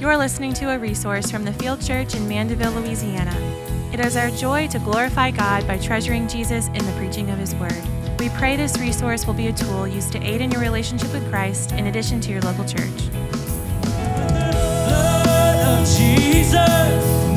You're 0.00 0.16
listening 0.16 0.54
to 0.54 0.70
a 0.70 0.78
resource 0.78 1.28
from 1.28 1.44
the 1.44 1.52
Field 1.54 1.84
Church 1.84 2.14
in 2.14 2.28
Mandeville, 2.28 2.70
Louisiana. 2.70 3.34
It 3.92 3.98
is 3.98 4.16
our 4.16 4.30
joy 4.30 4.68
to 4.68 4.78
glorify 4.78 5.32
God 5.32 5.66
by 5.66 5.76
treasuring 5.76 6.28
Jesus 6.28 6.68
in 6.68 6.86
the 6.86 6.94
preaching 6.96 7.30
of 7.30 7.38
His 7.38 7.52
Word. 7.56 7.82
We 8.20 8.28
pray 8.28 8.54
this 8.54 8.78
resource 8.78 9.26
will 9.26 9.34
be 9.34 9.48
a 9.48 9.52
tool 9.52 9.88
used 9.88 10.12
to 10.12 10.22
aid 10.22 10.40
in 10.40 10.52
your 10.52 10.60
relationship 10.60 11.12
with 11.12 11.28
Christ 11.28 11.72
in 11.72 11.88
addition 11.88 12.20
to 12.20 12.30
your 12.30 12.40
local 12.42 12.64
church. 12.64 13.08
Jesus, 15.96 17.27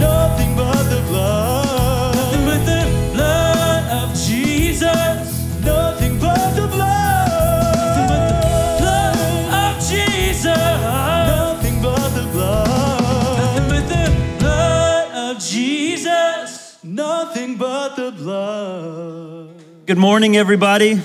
Good 19.91 19.97
morning, 19.97 20.37
everybody. 20.37 21.01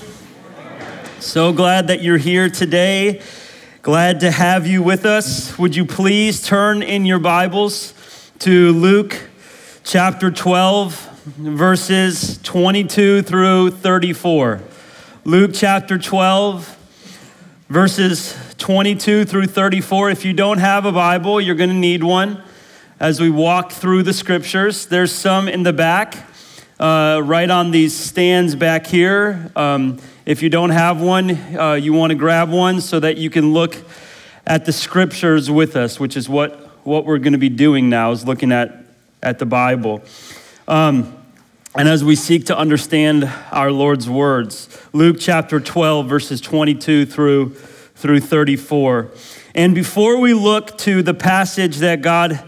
So 1.18 1.52
glad 1.52 1.88
that 1.88 2.02
you're 2.02 2.18
here 2.18 2.48
today. 2.48 3.20
Glad 3.82 4.20
to 4.20 4.30
have 4.30 4.68
you 4.68 4.80
with 4.80 5.04
us. 5.04 5.58
Would 5.58 5.74
you 5.74 5.84
please 5.84 6.40
turn 6.40 6.84
in 6.84 7.04
your 7.04 7.18
Bibles 7.18 7.94
to 8.38 8.70
Luke 8.70 9.28
chapter 9.82 10.30
12, 10.30 10.94
verses 11.36 12.38
22 12.44 13.22
through 13.22 13.72
34. 13.72 14.62
Luke 15.24 15.50
chapter 15.52 15.98
12, 15.98 16.78
verses 17.68 18.55
22 18.58 19.24
through 19.24 19.46
34. 19.46 20.10
If 20.10 20.24
you 20.24 20.32
don't 20.32 20.58
have 20.58 20.86
a 20.86 20.92
Bible, 20.92 21.41
you're 21.41 21.56
going 21.56 21.70
to 21.70 21.74
need 21.74 22.05
one 22.05 22.41
as 23.00 23.20
we 23.20 23.30
walk 23.30 23.72
through 23.72 24.05
the 24.05 24.12
scriptures. 24.12 24.86
There's 24.86 25.11
some 25.11 25.48
in 25.48 25.64
the 25.64 25.72
back, 25.72 26.36
uh, 26.78 27.22
right 27.24 27.48
on 27.48 27.70
these 27.70 27.94
stands 27.94 28.55
back 28.55 28.86
here. 28.86 29.50
Um, 29.56 29.98
if 30.27 30.42
you 30.42 30.50
don't 30.50 30.70
have 30.70 31.00
one, 31.00 31.30
uh, 31.56 31.74
you 31.74 31.92
want 31.92 32.10
to 32.10 32.14
grab 32.14 32.50
one 32.50 32.80
so 32.80 33.00
that 33.00 33.16
you 33.16 33.30
can 33.30 33.52
look 33.52 33.77
at 34.46 34.66
the 34.66 34.72
scriptures 34.72 35.50
with 35.50 35.74
us, 35.74 35.98
which 35.98 36.16
is 36.16 36.28
what, 36.28 36.55
what 36.86 37.05
we're 37.05 37.18
going 37.18 37.33
to 37.33 37.38
be 37.38 37.48
doing 37.48 37.88
now, 37.88 38.10
is 38.10 38.27
looking 38.27 38.52
at, 38.52 38.84
at 39.22 39.38
the 39.38 39.46
Bible. 39.46 40.02
Um, 40.68 41.16
and 41.74 41.88
as 41.88 42.05
we 42.05 42.14
seek 42.16 42.46
to 42.46 42.56
understand 42.56 43.30
our 43.52 43.70
Lord's 43.70 44.08
words, 44.08 44.68
Luke 44.92 45.16
chapter 45.18 45.61
12, 45.61 46.06
verses 46.08 46.40
22 46.40 47.06
through, 47.06 47.55
through 47.55 48.20
34. 48.20 49.11
And 49.55 49.74
before 49.74 50.18
we 50.20 50.34
look 50.34 50.77
to 50.78 51.02
the 51.02 51.14
passage 51.14 51.78
that 51.78 52.02
God 52.02 52.42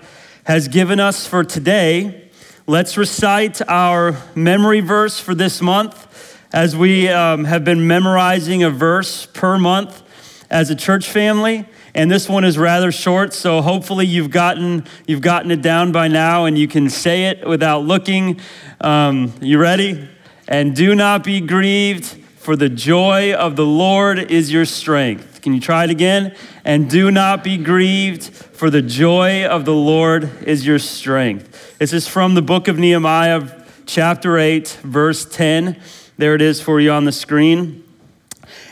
has 0.44 0.68
given 0.68 1.00
us 1.00 1.26
for 1.26 1.44
today, 1.44 2.27
let's 2.68 2.98
recite 2.98 3.62
our 3.66 4.14
memory 4.34 4.80
verse 4.80 5.18
for 5.18 5.34
this 5.34 5.62
month 5.62 6.38
as 6.52 6.76
we 6.76 7.08
um, 7.08 7.44
have 7.44 7.64
been 7.64 7.86
memorizing 7.86 8.62
a 8.62 8.68
verse 8.68 9.24
per 9.24 9.56
month 9.56 10.02
as 10.50 10.68
a 10.68 10.74
church 10.74 11.08
family. 11.08 11.64
And 11.94 12.10
this 12.10 12.28
one 12.28 12.44
is 12.44 12.58
rather 12.58 12.92
short, 12.92 13.32
so 13.32 13.62
hopefully 13.62 14.04
you've 14.04 14.30
gotten, 14.30 14.84
you've 15.06 15.22
gotten 15.22 15.50
it 15.50 15.62
down 15.62 15.92
by 15.92 16.08
now 16.08 16.44
and 16.44 16.58
you 16.58 16.68
can 16.68 16.90
say 16.90 17.24
it 17.24 17.48
without 17.48 17.84
looking. 17.84 18.38
Um, 18.82 19.32
you 19.40 19.58
ready? 19.58 20.06
And 20.46 20.76
do 20.76 20.94
not 20.94 21.24
be 21.24 21.40
grieved, 21.40 22.04
for 22.36 22.54
the 22.54 22.68
joy 22.68 23.32
of 23.32 23.56
the 23.56 23.66
Lord 23.66 24.30
is 24.30 24.52
your 24.52 24.66
strength. 24.66 25.37
Can 25.48 25.54
you 25.54 25.62
try 25.62 25.84
it 25.84 25.90
again? 25.90 26.36
And 26.62 26.90
do 26.90 27.10
not 27.10 27.42
be 27.42 27.56
grieved, 27.56 28.24
for 28.24 28.68
the 28.68 28.82
joy 28.82 29.46
of 29.46 29.64
the 29.64 29.72
Lord 29.72 30.30
is 30.42 30.66
your 30.66 30.78
strength. 30.78 31.78
This 31.78 31.94
is 31.94 32.06
from 32.06 32.34
the 32.34 32.42
book 32.42 32.68
of 32.68 32.78
Nehemiah, 32.78 33.48
chapter 33.86 34.36
8, 34.36 34.68
verse 34.82 35.24
10. 35.24 35.80
There 36.18 36.34
it 36.34 36.42
is 36.42 36.60
for 36.60 36.80
you 36.80 36.90
on 36.90 37.06
the 37.06 37.12
screen. 37.12 37.82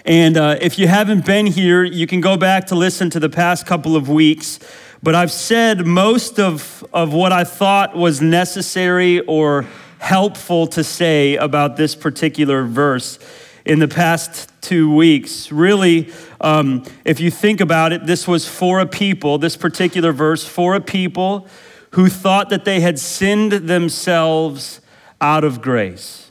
And 0.05 0.37
uh, 0.37 0.59
if 0.61 0.79
you 0.79 0.87
haven't 0.87 1.25
been 1.25 1.47
here, 1.47 1.83
you 1.83 2.07
can 2.07 2.21
go 2.21 2.37
back 2.37 2.67
to 2.67 2.75
listen 2.75 3.09
to 3.09 3.19
the 3.19 3.31
past 3.31 3.65
couple 3.65 3.97
of 3.97 4.11
weeks. 4.11 4.59
But 5.03 5.15
I've 5.15 5.33
said 5.33 5.87
most 5.87 6.39
of, 6.39 6.85
of 6.93 7.15
what 7.15 7.33
I 7.33 7.45
thought 7.45 7.97
was 7.97 8.21
necessary 8.21 9.21
or 9.21 9.65
helpful 9.99 10.67
to 10.67 10.85
say 10.85 11.37
about 11.37 11.79
this 11.79 11.95
particular 11.95 12.65
verse 12.65 13.19
in 13.67 13.79
the 13.79 13.89
past 13.89 14.51
two 14.61 14.95
weeks. 14.95 15.53
Really, 15.53 16.13
um, 16.41 16.85
if 17.05 17.21
you 17.21 17.31
think 17.31 17.61
about 17.61 17.93
it, 17.93 18.07
this 18.07 18.27
was 18.27 18.49
for 18.49 18.81
a 18.81 18.87
people, 18.87 19.39
this 19.39 19.57
particular 19.57 20.13
verse, 20.13 20.47
for 20.47 20.75
a 20.75 20.81
people 20.81 21.47
who 21.91 22.09
thought 22.09 22.51
that 22.51 22.65
they 22.65 22.81
had 22.81 22.99
sinned 22.99 23.53
themselves 23.53 24.81
out 25.21 25.45
of 25.45 25.61
grace 25.61 26.27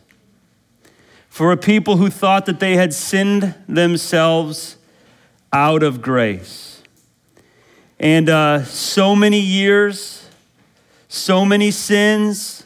for 1.35 1.51
a 1.51 1.57
people 1.57 1.97
who 1.97 2.09
thought 2.09 2.45
that 2.45 2.61
they 2.61 2.77
had 2.77 2.93
sinned 2.93 3.53
themselves 3.67 4.77
out 5.51 5.83
of 5.83 6.01
grace. 6.01 6.81
And 7.99 8.29
uh, 8.29 8.63
so 8.63 9.17
many 9.17 9.41
years, 9.41 10.29
so 11.09 11.43
many 11.43 11.71
sins, 11.71 12.63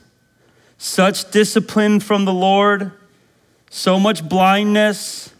such 0.78 1.32
discipline 1.32 2.00
from 2.00 2.26
the 2.26 2.34
Lord, 2.34 2.92
so 3.70 4.00
much 4.00 4.28
blindness, 4.28 5.34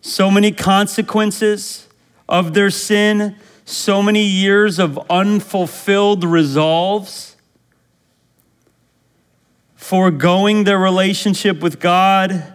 so 0.00 0.30
many 0.30 0.52
consequences 0.52 1.88
of 2.28 2.54
their 2.54 2.70
sin, 2.70 3.36
so 3.64 4.02
many 4.02 4.24
years 4.24 4.78
of 4.78 4.98
unfulfilled 5.10 6.24
resolves, 6.24 7.36
foregoing 9.74 10.64
their 10.64 10.78
relationship 10.78 11.60
with 11.60 11.80
God 11.80 12.52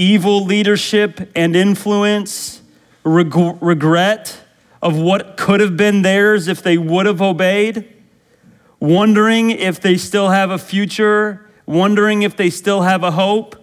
evil 0.00 0.46
leadership 0.46 1.30
and 1.34 1.54
influence, 1.54 2.62
reg- 3.04 3.62
regret 3.62 4.40
of 4.80 4.96
what 4.96 5.36
could 5.36 5.60
have 5.60 5.76
been 5.76 6.00
theirs 6.00 6.48
if 6.48 6.62
they 6.62 6.78
would 6.78 7.04
have 7.04 7.20
obeyed, 7.20 7.86
wondering 8.78 9.50
if 9.50 9.78
they 9.78 9.98
still 9.98 10.30
have 10.30 10.50
a 10.50 10.56
future, 10.56 11.46
wondering 11.66 12.22
if 12.22 12.34
they 12.34 12.48
still 12.48 12.80
have 12.80 13.02
a 13.02 13.10
hope, 13.10 13.56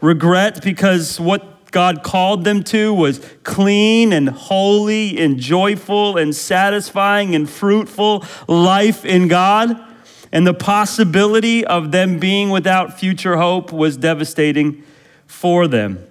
regret 0.00 0.62
because 0.62 1.18
what 1.20 1.70
God 1.70 2.02
called 2.02 2.44
them 2.44 2.62
to 2.64 2.94
was 2.94 3.20
clean 3.42 4.12
and 4.12 4.28
holy 4.28 5.18
and 5.18 5.38
joyful 5.38 6.16
and 6.16 6.34
satisfying 6.34 7.34
and 7.34 7.48
fruitful 7.48 8.24
life 8.46 9.04
in 9.04 9.28
God. 9.28 9.84
And 10.32 10.46
the 10.46 10.54
possibility 10.54 11.64
of 11.64 11.90
them 11.90 12.18
being 12.18 12.50
without 12.50 12.98
future 12.98 13.36
hope 13.36 13.72
was 13.72 13.96
devastating 13.96 14.82
for 15.26 15.66
them. 15.66 16.04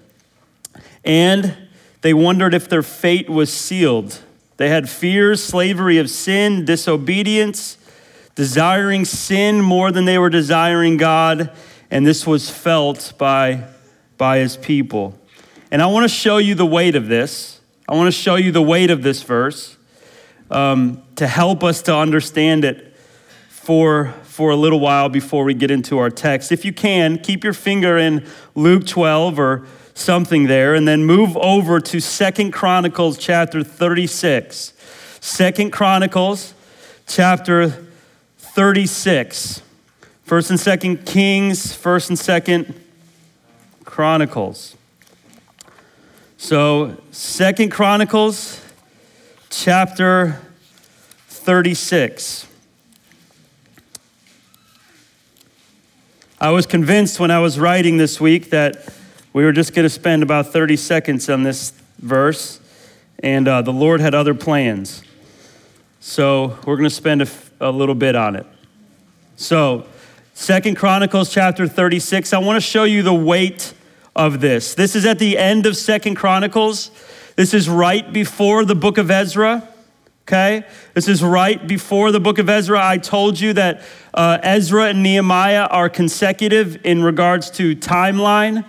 And 1.03 1.55
they 2.01 2.13
wondered 2.13 2.53
if 2.53 2.67
their 2.67 2.83
fate 2.83 3.29
was 3.29 3.51
sealed. 3.51 4.21
They 4.57 4.69
had 4.69 4.89
fears, 4.89 5.43
slavery 5.43 5.99
of 5.99 6.09
sin, 6.09 6.65
disobedience, 6.65 7.77
desiring 8.35 9.05
sin 9.05 9.61
more 9.61 9.91
than 9.91 10.05
they 10.05 10.17
were 10.17 10.29
desiring 10.29 10.97
God, 10.97 11.51
and 11.89 12.05
this 12.05 12.27
was 12.27 12.49
felt 12.49 13.13
by, 13.17 13.63
by 14.17 14.39
his 14.39 14.57
people. 14.57 15.17
And 15.71 15.81
I 15.81 15.87
want 15.87 16.03
to 16.03 16.13
show 16.13 16.37
you 16.37 16.55
the 16.55 16.65
weight 16.65 16.95
of 16.95 17.07
this. 17.07 17.59
I 17.87 17.95
want 17.95 18.07
to 18.07 18.17
show 18.19 18.35
you 18.35 18.51
the 18.51 18.61
weight 18.61 18.89
of 18.89 19.03
this 19.03 19.23
verse 19.23 19.77
um, 20.49 21.01
to 21.15 21.27
help 21.27 21.63
us 21.63 21.81
to 21.83 21.95
understand 21.95 22.65
it 22.65 22.95
for, 23.49 24.13
for 24.23 24.51
a 24.51 24.55
little 24.55 24.79
while 24.79 25.09
before 25.09 25.43
we 25.43 25.53
get 25.53 25.71
into 25.71 25.97
our 25.97 26.09
text. 26.09 26.51
If 26.51 26.63
you 26.63 26.73
can, 26.73 27.17
keep 27.17 27.43
your 27.43 27.53
finger 27.53 27.97
in 27.97 28.25
Luke 28.55 28.85
12 28.85 29.39
or 29.39 29.67
something 29.93 30.47
there, 30.47 30.73
and 30.73 30.87
then 30.87 31.03
move 31.03 31.35
over 31.37 31.79
to 31.79 31.99
Second 31.99 32.51
Chronicles 32.51 33.17
chapter 33.17 33.63
36. 33.63 34.73
Second 35.19 35.71
Chronicles 35.71 36.53
chapter 37.07 37.87
36. 38.37 39.61
First 40.23 40.49
and 40.49 40.59
Second 40.59 41.05
Kings, 41.05 41.73
First 41.73 42.09
and 42.09 42.19
Second 42.19 42.73
Chronicles. 43.97 44.75
So, 46.37 46.97
Second 47.09 47.71
Chronicles 47.71 48.63
chapter 49.49 50.39
36. 51.29 52.45
I 56.39 56.51
was 56.51 56.67
convinced 56.67 57.19
when 57.19 57.31
I 57.31 57.39
was 57.39 57.57
writing 57.59 57.97
this 57.97 58.21
week 58.21 58.51
that 58.51 58.87
we 59.33 59.43
were 59.43 59.51
just 59.51 59.73
going 59.73 59.81
to 59.81 59.89
spend 59.89 60.21
about 60.21 60.45
30 60.53 60.75
seconds 60.75 61.27
on 61.27 61.41
this 61.41 61.73
verse, 61.97 62.59
and 63.23 63.47
uh, 63.47 63.63
the 63.63 63.73
Lord 63.73 63.99
had 63.99 64.13
other 64.13 64.35
plans. 64.35 65.01
So 66.01 66.59
we're 66.67 66.77
going 66.77 66.83
to 66.83 66.91
spend 66.91 67.23
a, 67.23 67.27
a 67.59 67.71
little 67.71 67.95
bit 67.95 68.15
on 68.15 68.35
it. 68.35 68.45
So, 69.37 69.87
Second 70.35 70.77
Chronicles 70.77 71.33
chapter 71.33 71.67
36, 71.67 72.31
I 72.31 72.37
want 72.37 72.57
to 72.57 72.61
show 72.61 72.83
you 72.83 73.01
the 73.01 73.11
weight 73.11 73.73
of 74.17 74.41
this. 74.41 74.73
This 74.75 74.95
is 74.95 75.05
at 75.05 75.19
the 75.19 75.37
end 75.37 75.65
of 75.65 75.77
Second 75.77 76.15
Chronicles. 76.15 76.91
This 77.35 77.53
is 77.53 77.69
right 77.69 78.11
before 78.11 78.65
the 78.65 78.75
book 78.75 78.97
of 78.97 79.11
Ezra. 79.11 79.69
Okay? 80.27 80.65
This 80.93 81.07
is 81.07 81.23
right 81.23 81.65
before 81.65 82.11
the 82.11 82.19
book 82.19 82.39
of 82.39 82.49
Ezra. 82.49 82.85
I 82.85 82.97
told 82.97 83.39
you 83.39 83.53
that 83.53 83.83
uh, 84.13 84.39
Ezra 84.41 84.87
and 84.87 85.03
Nehemiah 85.03 85.67
are 85.67 85.87
consecutive 85.87 86.83
in 86.83 87.03
regards 87.03 87.49
to 87.51 87.75
timeline, 87.75 88.65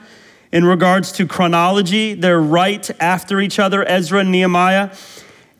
in 0.52 0.64
regards 0.64 1.10
to 1.12 1.26
chronology. 1.26 2.14
They're 2.14 2.40
right 2.40 2.88
after 3.00 3.40
each 3.40 3.58
other, 3.58 3.88
Ezra 3.88 4.20
and 4.20 4.30
Nehemiah. 4.30 4.94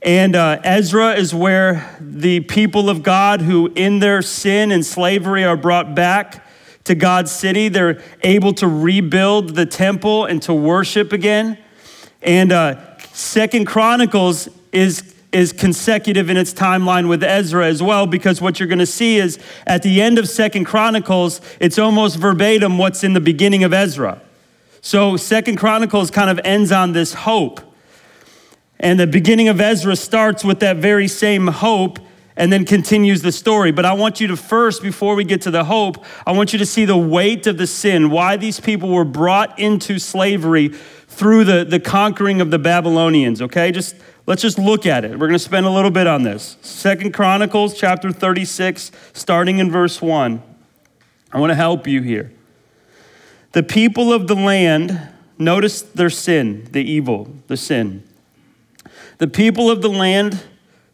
And 0.02 0.36
uh, 0.36 0.60
Ezra 0.62 1.14
is 1.14 1.34
where 1.34 1.96
the 1.98 2.40
people 2.40 2.88
of 2.88 3.02
God 3.02 3.40
who, 3.40 3.72
in 3.74 3.98
their 3.98 4.22
sin 4.22 4.70
and 4.70 4.86
slavery, 4.86 5.44
are 5.44 5.56
brought 5.56 5.96
back 5.96 6.44
to 6.88 6.94
God's 6.94 7.30
city. 7.30 7.68
They're 7.68 8.02
able 8.22 8.52
to 8.54 8.66
rebuild 8.66 9.54
the 9.54 9.64
temple 9.64 10.24
and 10.24 10.42
to 10.42 10.52
worship 10.52 11.12
again. 11.12 11.56
And 12.22 12.52
uh, 12.52 12.98
Second 13.12 13.66
Chronicles 13.66 14.48
is 14.72 15.14
is 15.30 15.52
consecutive 15.52 16.30
in 16.30 16.38
its 16.38 16.54
timeline 16.54 17.06
with 17.06 17.22
Ezra 17.22 17.66
as 17.66 17.82
well 17.82 18.06
because 18.06 18.40
what 18.40 18.58
you're 18.58 18.68
going 18.68 18.78
to 18.78 18.86
see 18.86 19.18
is 19.18 19.38
at 19.66 19.82
the 19.82 20.00
end 20.00 20.18
of 20.18 20.26
Second 20.26 20.64
Chronicles 20.64 21.42
it's 21.60 21.78
almost 21.78 22.16
verbatim 22.16 22.78
what's 22.78 23.04
in 23.04 23.12
the 23.12 23.20
beginning 23.20 23.62
of 23.62 23.74
Ezra. 23.74 24.22
So 24.80 25.18
Second 25.18 25.56
Chronicles 25.56 26.10
kind 26.10 26.30
of 26.30 26.40
ends 26.44 26.72
on 26.72 26.92
this 26.92 27.12
hope. 27.12 27.60
And 28.80 28.98
the 28.98 29.06
beginning 29.06 29.48
of 29.48 29.60
Ezra 29.60 29.96
starts 29.96 30.44
with 30.44 30.60
that 30.60 30.78
very 30.78 31.08
same 31.08 31.48
hope 31.48 31.98
and 32.38 32.52
then 32.52 32.64
continues 32.64 33.20
the 33.20 33.32
story. 33.32 33.72
But 33.72 33.84
I 33.84 33.92
want 33.92 34.20
you 34.20 34.28
to 34.28 34.36
first, 34.36 34.80
before 34.80 35.16
we 35.16 35.24
get 35.24 35.42
to 35.42 35.50
the 35.50 35.64
hope, 35.64 36.02
I 36.24 36.30
want 36.32 36.52
you 36.52 36.58
to 36.60 36.66
see 36.66 36.84
the 36.84 36.96
weight 36.96 37.48
of 37.48 37.58
the 37.58 37.66
sin, 37.66 38.10
why 38.10 38.36
these 38.36 38.60
people 38.60 38.90
were 38.90 39.04
brought 39.04 39.58
into 39.58 39.98
slavery 39.98 40.68
through 40.68 41.44
the, 41.44 41.64
the 41.64 41.80
conquering 41.80 42.40
of 42.40 42.52
the 42.52 42.58
Babylonians, 42.58 43.42
okay? 43.42 43.72
Just 43.72 43.96
let's 44.24 44.40
just 44.40 44.56
look 44.56 44.86
at 44.86 45.04
it. 45.04 45.18
We're 45.18 45.28
to 45.28 45.38
spend 45.38 45.66
a 45.66 45.70
little 45.70 45.90
bit 45.90 46.06
on 46.06 46.22
this. 46.22 46.56
Second 46.62 47.12
Chronicles 47.12 47.76
chapter 47.76 48.12
36, 48.12 48.92
starting 49.12 49.58
in 49.58 49.68
verse 49.68 50.00
1. 50.00 50.40
I 51.32 51.40
want 51.40 51.50
to 51.50 51.56
help 51.56 51.88
you 51.88 52.02
here. 52.02 52.32
The 53.50 53.64
people 53.64 54.12
of 54.12 54.28
the 54.28 54.36
land, 54.36 55.08
notice 55.38 55.82
their 55.82 56.10
sin, 56.10 56.68
the 56.70 56.88
evil, 56.88 57.34
the 57.48 57.56
sin. 57.56 58.04
The 59.16 59.26
people 59.26 59.72
of 59.72 59.82
the 59.82 59.90
land 59.90 60.44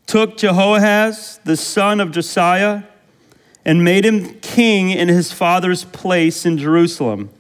took 0.07 0.37
Jehoahaz, 0.37 1.41
the 1.45 1.57
son 1.57 2.01
of 2.01 2.11
Josiah, 2.13 2.85
and 3.65 3.83
made 3.83 4.05
him 4.05 4.35
king 4.41 4.91
in 4.91 5.09
his 5.09 5.33
father's 5.33 5.85
place 5.85 6.45
in 6.45 6.59
Jerusalem. 6.59 7.31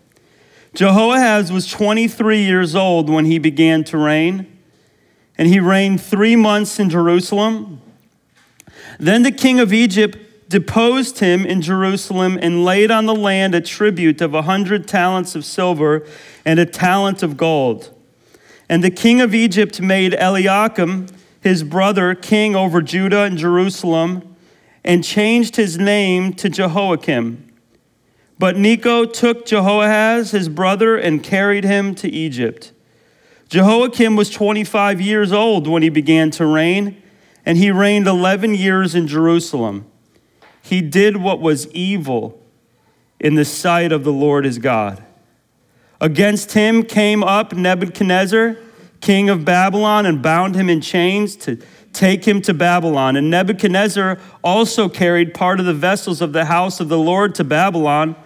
Jehoahaz 0.74 1.52
was 1.52 1.66
23 1.66 2.42
years 2.42 2.74
old 2.74 3.08
when 3.08 3.26
he 3.26 3.38
began 3.38 3.84
to 3.84 3.98
reign, 3.98 4.58
and 5.38 5.48
he 5.48 5.60
reigned 5.60 6.00
three 6.00 6.34
months 6.34 6.80
in 6.80 6.90
Jerusalem. 6.90 7.80
Then 8.98 9.22
the 9.22 9.32
king 9.32 9.60
of 9.60 9.72
Egypt 9.72 10.18
deposed 10.48 11.18
him 11.18 11.44
in 11.44 11.62
Jerusalem 11.62 12.38
and 12.40 12.64
laid 12.64 12.90
on 12.90 13.06
the 13.06 13.14
land 13.14 13.54
a 13.54 13.60
tribute 13.60 14.20
of 14.20 14.34
a 14.34 14.42
hundred 14.42 14.86
talents 14.86 15.34
of 15.34 15.44
silver 15.44 16.06
and 16.44 16.58
a 16.58 16.66
talent 16.66 17.22
of 17.22 17.36
gold. 17.36 17.90
And 18.68 18.82
the 18.82 18.90
king 18.90 19.20
of 19.20 19.34
Egypt 19.34 19.80
made 19.80 20.14
Eliakim, 20.14 21.06
his 21.44 21.62
brother, 21.62 22.14
king 22.14 22.56
over 22.56 22.80
Judah 22.80 23.24
and 23.24 23.36
Jerusalem, 23.36 24.34
and 24.82 25.04
changed 25.04 25.56
his 25.56 25.78
name 25.78 26.32
to 26.32 26.48
Jehoiakim. 26.48 27.52
But 28.38 28.56
Necho 28.56 29.04
took 29.04 29.44
Jehoahaz, 29.44 30.30
his 30.30 30.48
brother, 30.48 30.96
and 30.96 31.22
carried 31.22 31.64
him 31.64 31.94
to 31.96 32.08
Egypt. 32.10 32.72
Jehoiakim 33.50 34.16
was 34.16 34.30
25 34.30 35.02
years 35.02 35.32
old 35.32 35.68
when 35.68 35.82
he 35.82 35.90
began 35.90 36.30
to 36.30 36.46
reign, 36.46 37.02
and 37.44 37.58
he 37.58 37.70
reigned 37.70 38.06
11 38.06 38.54
years 38.54 38.94
in 38.94 39.06
Jerusalem. 39.06 39.84
He 40.62 40.80
did 40.80 41.18
what 41.18 41.42
was 41.42 41.70
evil 41.72 42.42
in 43.20 43.34
the 43.34 43.44
sight 43.44 43.92
of 43.92 44.02
the 44.02 44.12
Lord 44.12 44.46
his 44.46 44.56
God. 44.56 45.04
Against 46.00 46.52
him 46.52 46.84
came 46.84 47.22
up 47.22 47.52
Nebuchadnezzar, 47.52 48.56
king 49.04 49.28
of 49.28 49.44
Babylon, 49.44 50.06
and 50.06 50.22
bound 50.22 50.54
him 50.54 50.68
in 50.68 50.80
chains 50.80 51.36
to 51.36 51.58
take 51.92 52.24
him 52.24 52.40
to 52.42 52.54
Babylon. 52.54 53.16
And 53.16 53.30
Nebuchadnezzar 53.30 54.18
also 54.42 54.88
carried 54.88 55.34
part 55.34 55.60
of 55.60 55.66
the 55.66 55.74
vessels 55.74 56.20
of 56.20 56.32
the 56.32 56.46
house 56.46 56.80
of 56.80 56.88
the 56.88 56.98
Lord 56.98 57.34
to 57.36 57.44
Babylon 57.44 58.16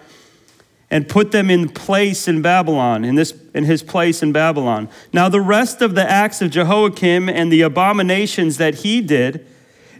and 0.89 1.07
put 1.07 1.31
them 1.31 1.51
in 1.51 1.69
place 1.69 2.27
in 2.27 2.41
Babylon, 2.41 3.05
in, 3.05 3.13
this, 3.13 3.33
in 3.53 3.65
his 3.65 3.83
place 3.83 4.23
in 4.23 4.31
Babylon. 4.31 4.89
Now, 5.13 5.29
the 5.29 5.41
rest 5.41 5.83
of 5.83 5.93
the 5.93 6.09
acts 6.09 6.41
of 6.41 6.49
Jehoiakim 6.49 7.29
and 7.29 7.51
the 7.51 7.61
abominations 7.61 8.57
that 8.57 8.75
he 8.75 9.01
did, 9.01 9.45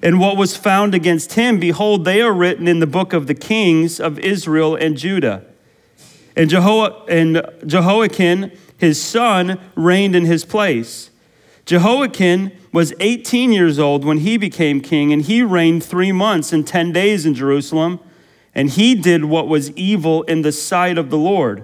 and 0.01 0.19
what 0.19 0.35
was 0.35 0.57
found 0.57 0.95
against 0.95 1.33
him, 1.33 1.59
behold, 1.59 2.05
they 2.05 2.21
are 2.21 2.33
written 2.33 2.67
in 2.67 2.79
the 2.79 2.87
book 2.87 3.13
of 3.13 3.27
the 3.27 3.35
kings 3.35 3.99
of 3.99 4.17
Israel 4.17 4.75
and 4.75 4.97
Judah. 4.97 5.45
And, 6.35 6.49
Jeho- 6.49 7.05
and 7.07 7.43
Jehoiakim, 7.69 8.51
his 8.79 8.99
son, 8.99 9.59
reigned 9.75 10.15
in 10.15 10.25
his 10.25 10.45
place. 10.45 11.11
Jehoiakim 11.65 12.51
was 12.73 12.93
18 12.99 13.51
years 13.51 13.77
old 13.77 14.03
when 14.03 14.19
he 14.19 14.37
became 14.37 14.81
king, 14.81 15.13
and 15.13 15.21
he 15.21 15.43
reigned 15.43 15.83
three 15.83 16.11
months 16.11 16.51
and 16.51 16.65
10 16.65 16.91
days 16.91 17.25
in 17.25 17.35
Jerusalem. 17.35 17.99
And 18.55 18.71
he 18.71 18.95
did 18.95 19.25
what 19.25 19.47
was 19.47 19.69
evil 19.71 20.23
in 20.23 20.41
the 20.41 20.51
sight 20.51 20.97
of 20.97 21.11
the 21.11 21.17
Lord. 21.17 21.63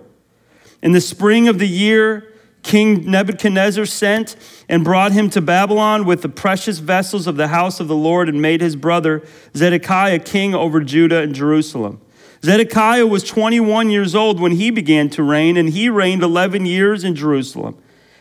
In 0.83 0.91
the 0.91 1.01
spring 1.01 1.47
of 1.47 1.57
the 1.57 1.67
year, 1.67 2.31
King 2.61 3.09
Nebuchadnezzar 3.09 3.85
sent 3.85 4.35
and 4.67 4.83
brought 4.83 5.11
him 5.11 5.29
to 5.31 5.41
Babylon 5.41 6.05
with 6.05 6.21
the 6.21 6.29
precious 6.29 6.79
vessels 6.79 7.27
of 7.27 7.37
the 7.37 7.47
house 7.47 7.79
of 7.79 7.87
the 7.87 7.95
Lord 7.95 8.27
and 8.27 8.41
made 8.41 8.59
his 8.59 8.75
brother 8.75 9.23
Zedekiah 9.55 10.19
king 10.19 10.53
over 10.53 10.81
Judah 10.81 11.21
and 11.21 11.33
Jerusalem. 11.33 12.01
Zedekiah 12.45 13.07
was 13.07 13.23
21 13.23 13.89
years 13.89 14.13
old 14.13 14.39
when 14.39 14.51
he 14.51 14.69
began 14.69 15.09
to 15.09 15.23
reign, 15.23 15.57
and 15.57 15.69
he 15.69 15.89
reigned 15.89 16.21
11 16.21 16.67
years 16.67 17.03
in 17.03 17.15
Jerusalem. 17.15 17.75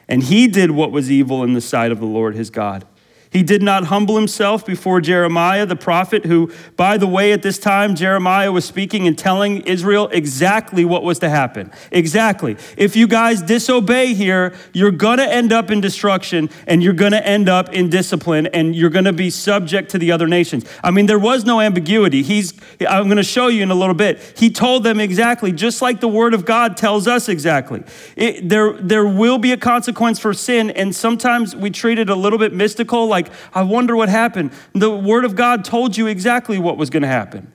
And 0.09 0.23
he 0.23 0.49
did 0.49 0.71
what 0.71 0.91
was 0.91 1.11
evil 1.11 1.45
in 1.45 1.53
the 1.53 1.61
sight 1.61 1.93
of 1.93 2.01
the 2.01 2.07
Lord 2.07 2.35
his 2.35 2.49
God. 2.49 2.87
He 3.35 3.43
did 3.43 3.65
not 3.65 3.87
humble 3.87 4.15
himself 4.15 4.65
before 4.65 5.01
Jeremiah 5.01 5.67
the 5.67 5.75
prophet, 5.75 6.25
who, 6.25 6.53
by 6.77 6.97
the 6.97 7.09
way, 7.09 7.33
at 7.33 7.43
this 7.43 7.59
time, 7.59 7.97
Jeremiah 7.97 8.53
was 8.53 8.65
speaking 8.65 9.09
and 9.09 9.19
telling 9.19 9.63
Israel 9.63 10.09
exactly 10.13 10.85
what 10.85 11.03
was 11.03 11.19
to 11.19 11.29
happen. 11.29 11.73
Exactly. 11.91 12.57
If 12.77 12.95
you 12.95 13.09
guys 13.09 13.43
disobey 13.43 14.15
here, 14.15 14.55
you're 14.73 14.93
going 14.93 15.19
to 15.19 15.27
end 15.29 15.53
up 15.53 15.73
in 15.73 15.81
destruction 15.81 16.49
and 16.69 16.81
you're 16.81 16.93
going 16.93 17.11
to 17.11 17.27
end 17.27 17.49
up 17.49 17.73
in 17.73 17.91
discipline 17.91 18.47
and 18.47 18.77
you're 18.77 18.89
going 18.89 19.05
to 19.05 19.13
be 19.13 19.31
subject 19.31 19.91
to 19.91 19.99
the 19.99 20.13
other 20.13 20.29
nations. 20.29 20.65
I 20.85 20.93
mean, 20.93 21.07
there 21.07 21.19
was 21.19 21.45
no 21.45 21.61
ambiguity. 21.61 22.23
He's, 22.23 22.55
I'm 22.89 23.07
going 23.07 23.17
to 23.17 23.25
show 23.25 23.49
you 23.49 23.65
in 23.65 23.73
a 23.73 23.75
little 23.75 23.97
bit. 23.97 24.21
He 24.39 24.49
told 24.49 24.85
them 24.85 25.01
exactly, 25.01 25.51
just 25.51 25.83
like 25.83 25.99
the 25.99 26.07
word 26.07 26.35
of 26.35 26.47
God 26.47 26.77
tells 26.77 27.09
us 27.09 27.29
exactly. 27.29 27.83
It, 28.15 28.49
there, 28.49 28.75
there 28.75 29.07
will 29.07 29.39
be 29.39 29.51
a 29.51 29.57
consequence 29.57 30.21
for 30.21 30.33
sin, 30.33 30.71
and 30.71 30.95
sometimes 30.95 31.57
we 31.57 31.71
treat 31.71 31.99
it 31.99 32.09
a 32.09 32.15
little 32.15 32.39
bit 32.39 32.53
mystical, 32.53 33.09
like, 33.09 33.24
like, 33.29 33.37
I 33.55 33.63
wonder 33.63 33.97
what 33.97 34.09
happened. 34.09 34.53
The 34.73 34.91
Word 34.91 35.25
of 35.25 35.37
God 35.37 35.65
told 35.65 35.97
you 35.97 36.07
exactly 36.07 36.59
what 36.59 36.77
was 36.77 36.91
going 36.91 37.03
to 37.03 37.09
happen. 37.09 37.53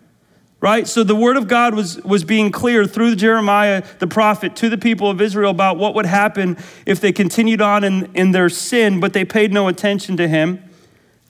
Right? 0.62 0.86
So 0.90 1.06
the 1.06 1.16
word 1.16 1.38
of 1.38 1.48
God 1.48 1.74
was, 1.74 2.04
was 2.04 2.26
being 2.26 2.52
clear 2.52 2.86
through 2.86 3.16
Jeremiah 3.16 3.82
the 4.00 4.08
prophet 4.08 4.58
to 4.58 4.68
the 4.68 4.78
people 4.78 5.10
of 5.10 5.22
Israel 5.22 5.52
about 5.52 5.78
what 5.78 5.96
would 5.96 6.06
happen 6.06 6.58
if 6.86 7.00
they 7.00 7.14
continued 7.14 7.62
on 7.62 7.86
in, 7.86 8.14
in 8.14 8.32
their 8.32 8.50
sin, 8.50 9.00
but 9.00 9.14
they 9.14 9.24
paid 9.24 9.54
no 9.54 9.70
attention 9.70 10.18
to 10.18 10.28
him. 10.28 10.62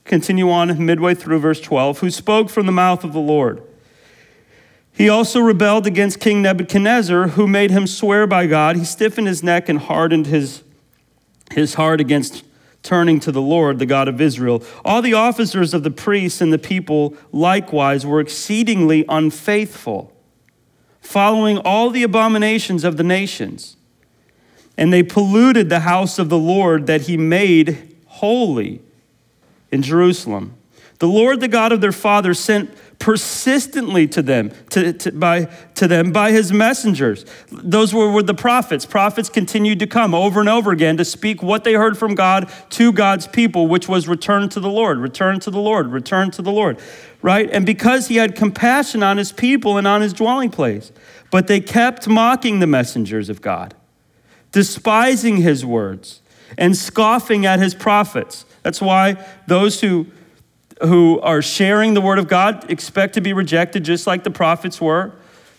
Continue 0.04 0.50
on 0.50 0.84
midway 0.84 1.14
through 1.14 1.38
verse 1.38 1.62
12, 1.62 2.00
who 2.00 2.10
spoke 2.10 2.50
from 2.50 2.66
the 2.66 2.72
mouth 2.72 3.04
of 3.04 3.14
the 3.14 3.20
Lord. 3.20 3.62
He 4.92 5.08
also 5.08 5.40
rebelled 5.40 5.86
against 5.86 6.20
King 6.20 6.42
Nebuchadnezzar, 6.42 7.30
who 7.30 7.48
made 7.48 7.70
him 7.70 7.86
swear 7.86 8.26
by 8.26 8.48
God. 8.48 8.78
He 8.78 8.84
stiffened 8.84 9.28
his 9.28 9.44
neck 9.44 9.70
and 9.70 9.78
hardened 9.78 10.26
his, 10.26 10.64
his 11.52 11.76
heart 11.76 12.02
against 12.02 12.44
turning 12.84 13.20
to 13.20 13.32
the 13.32 13.42
Lord, 13.42 13.80
the 13.80 13.86
God 13.86 14.08
of 14.08 14.22
Israel. 14.22 14.64
All 14.86 15.02
the 15.02 15.14
officers 15.14 15.74
of 15.74 15.84
the 15.84 15.92
priests 15.92 16.42
and 16.42 16.52
the 16.54 16.58
people 16.58 17.16
likewise 17.32 18.06
were 18.06 18.20
exceedingly 18.20 19.06
unfaithful, 19.10 20.14
following 21.02 21.58
all 21.58 21.90
the 21.90 22.04
abominations 22.04 22.84
of 22.84 22.98
the 22.98 23.04
nations. 23.04 23.76
And 24.78 24.94
they 24.94 25.04
polluted 25.04 25.70
the 25.70 25.82
house 25.82 26.20
of 26.20 26.30
the 26.30 26.38
Lord 26.38 26.88
that 26.88 27.02
he 27.02 27.18
made 27.18 27.96
holy 28.06 28.82
in 29.72 29.82
Jerusalem. 29.82 30.56
The 31.00 31.08
Lord, 31.08 31.40
the 31.40 31.48
God 31.48 31.72
of 31.72 31.80
their 31.80 31.94
fathers, 31.94 32.40
sent 32.40 32.72
persistently 33.00 34.06
to 34.10 34.22
them, 34.22 34.52
to, 34.72 34.92
to, 34.92 35.12
by, 35.14 35.46
to 35.76 35.88
them 35.88 36.12
by 36.12 36.32
his 36.32 36.52
messengers. 36.52 37.26
Those 37.50 37.94
were, 37.94 38.12
were 38.12 38.22
the 38.22 38.34
prophets. 38.34 38.86
Prophets 38.86 39.30
continued 39.30 39.80
to 39.80 39.88
come 39.88 40.14
over 40.14 40.42
and 40.42 40.50
over 40.50 40.72
again 40.72 40.98
to 40.98 41.06
speak 41.06 41.42
what 41.42 41.64
they 41.64 41.74
heard 41.74 41.98
from 41.98 42.16
God 42.16 42.52
to 42.72 42.92
God's 42.92 43.26
people, 43.26 43.68
which 43.68 43.88
was 43.88 44.10
return 44.10 44.50
to 44.50 44.60
the 44.60 44.70
Lord, 44.70 44.98
return 44.98 45.40
to 45.40 45.50
the 45.50 45.62
Lord, 45.62 45.88
return 45.88 46.32
to 46.32 46.42
the 46.42 46.52
Lord, 46.52 46.78
right? 47.22 47.50
And 47.50 47.66
because 47.66 48.10
he 48.10 48.18
had 48.18 48.36
compassion 48.36 49.02
on 49.02 49.16
his 49.16 49.32
people 49.32 49.78
and 49.78 49.88
on 49.88 50.02
his 50.02 50.12
dwelling 50.12 50.50
place. 50.50 50.92
But 51.32 51.48
they 51.48 51.62
kept 51.62 52.08
mocking 52.10 52.60
the 52.60 52.68
messengers 52.68 53.30
of 53.30 53.42
God, 53.42 53.74
despising 54.52 55.38
his 55.38 55.66
words, 55.66 56.22
and 56.58 56.76
scoffing 56.76 57.46
at 57.46 57.60
his 57.60 57.74
prophets. 57.74 58.46
That's 58.64 58.82
why 58.82 59.24
those 59.48 59.80
who 59.80 60.08
who 60.82 61.20
are 61.22 61.42
sharing 61.42 61.94
the 61.94 62.02
word 62.02 62.20
of 62.20 62.28
God 62.28 62.70
expect 62.70 63.14
to 63.16 63.22
be 63.22 63.34
rejected 63.34 63.84
just 63.84 64.08
like 64.08 64.24
the 64.24 64.32
prophets 64.32 64.80
were 64.80 65.14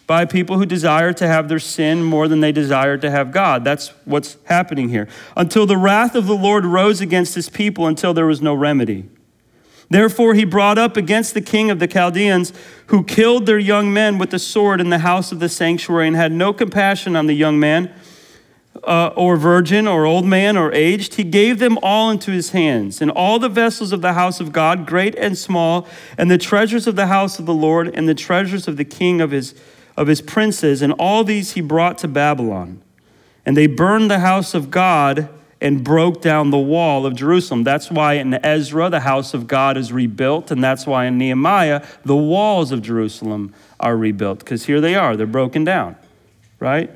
by 0.06 0.24
people 0.24 0.58
who 0.58 0.66
desire 0.66 1.12
to 1.12 1.28
have 1.28 1.48
their 1.48 1.60
sin 1.60 2.02
more 2.02 2.26
than 2.26 2.40
they 2.40 2.50
desire 2.50 2.96
to 2.98 3.10
have 3.10 3.30
God. 3.30 3.62
That's 3.62 3.88
what's 4.04 4.36
happening 4.44 4.88
here. 4.88 5.06
Until 5.36 5.66
the 5.66 5.76
wrath 5.76 6.16
of 6.16 6.26
the 6.26 6.34
Lord 6.34 6.64
rose 6.64 7.00
against 7.00 7.36
his 7.36 7.48
people 7.48 7.86
until 7.86 8.12
there 8.12 8.26
was 8.26 8.42
no 8.42 8.52
remedy. 8.52 9.08
Therefore, 9.88 10.34
he 10.34 10.44
brought 10.44 10.78
up 10.78 10.96
against 10.96 11.34
the 11.34 11.40
king 11.40 11.70
of 11.70 11.80
the 11.80 11.88
Chaldeans, 11.88 12.52
who 12.86 13.04
killed 13.04 13.46
their 13.46 13.58
young 13.58 13.92
men 13.92 14.18
with 14.18 14.30
the 14.30 14.38
sword 14.38 14.80
in 14.80 14.90
the 14.90 14.98
house 14.98 15.32
of 15.32 15.40
the 15.40 15.48
sanctuary, 15.48 16.08
and 16.08 16.16
had 16.16 16.32
no 16.32 16.52
compassion 16.52 17.16
on 17.16 17.26
the 17.26 17.34
young 17.34 17.58
man, 17.58 17.92
uh, 18.84 19.08
or 19.16 19.36
virgin, 19.36 19.86
or 19.86 20.06
old 20.06 20.24
man, 20.24 20.56
or 20.56 20.72
aged. 20.72 21.14
He 21.14 21.24
gave 21.24 21.58
them 21.58 21.78
all 21.82 22.10
into 22.10 22.30
his 22.30 22.50
hands, 22.50 23.00
and 23.00 23.10
all 23.10 23.38
the 23.38 23.48
vessels 23.48 23.92
of 23.92 24.00
the 24.00 24.14
house 24.14 24.40
of 24.40 24.52
God, 24.52 24.86
great 24.86 25.14
and 25.16 25.36
small, 25.36 25.86
and 26.16 26.30
the 26.30 26.38
treasures 26.38 26.86
of 26.86 26.96
the 26.96 27.06
house 27.06 27.38
of 27.38 27.46
the 27.46 27.54
Lord, 27.54 27.88
and 27.94 28.08
the 28.08 28.14
treasures 28.14 28.66
of 28.68 28.76
the 28.76 28.84
king 28.84 29.20
of 29.20 29.30
his, 29.30 29.54
of 29.96 30.06
his 30.06 30.22
princes, 30.22 30.82
and 30.82 30.92
all 30.94 31.24
these 31.24 31.52
he 31.52 31.60
brought 31.60 31.98
to 31.98 32.08
Babylon. 32.08 32.80
And 33.44 33.56
they 33.56 33.66
burned 33.66 34.10
the 34.10 34.20
house 34.20 34.54
of 34.54 34.70
God 34.70 35.28
and 35.60 35.84
broke 35.84 36.22
down 36.22 36.50
the 36.50 36.58
wall 36.58 37.04
of 37.04 37.14
Jerusalem. 37.14 37.64
That's 37.64 37.90
why 37.90 38.14
in 38.14 38.32
Ezra, 38.44 38.88
the 38.88 39.00
house 39.00 39.34
of 39.34 39.46
God 39.46 39.76
is 39.76 39.92
rebuilt, 39.92 40.50
and 40.50 40.64
that's 40.64 40.86
why 40.86 41.04
in 41.06 41.18
Nehemiah, 41.18 41.84
the 42.04 42.16
walls 42.16 42.72
of 42.72 42.80
Jerusalem 42.80 43.54
are 43.78 43.96
rebuilt, 43.96 44.38
because 44.38 44.64
here 44.64 44.80
they 44.80 44.94
are, 44.94 45.16
they're 45.16 45.26
broken 45.26 45.64
down, 45.64 45.96
right? 46.58 46.90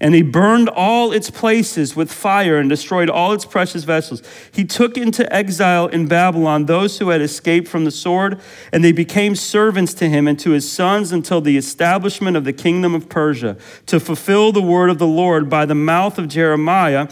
And 0.00 0.14
he 0.14 0.22
burned 0.22 0.68
all 0.68 1.12
its 1.12 1.30
places 1.30 1.96
with 1.96 2.12
fire 2.12 2.58
and 2.58 2.68
destroyed 2.68 3.08
all 3.08 3.32
its 3.32 3.44
precious 3.44 3.84
vessels. 3.84 4.22
He 4.52 4.64
took 4.64 4.98
into 4.98 5.30
exile 5.32 5.86
in 5.86 6.06
Babylon 6.06 6.66
those 6.66 6.98
who 6.98 7.08
had 7.08 7.22
escaped 7.22 7.66
from 7.66 7.84
the 7.84 7.90
sword, 7.90 8.38
and 8.72 8.84
they 8.84 8.92
became 8.92 9.34
servants 9.34 9.94
to 9.94 10.08
him 10.08 10.28
and 10.28 10.38
to 10.40 10.50
his 10.50 10.70
sons 10.70 11.12
until 11.12 11.40
the 11.40 11.56
establishment 11.56 12.36
of 12.36 12.44
the 12.44 12.52
kingdom 12.52 12.94
of 12.94 13.08
Persia, 13.08 13.56
to 13.86 13.98
fulfill 13.98 14.52
the 14.52 14.62
word 14.62 14.90
of 14.90 14.98
the 14.98 15.06
Lord 15.06 15.48
by 15.48 15.64
the 15.64 15.74
mouth 15.74 16.18
of 16.18 16.28
Jeremiah 16.28 17.08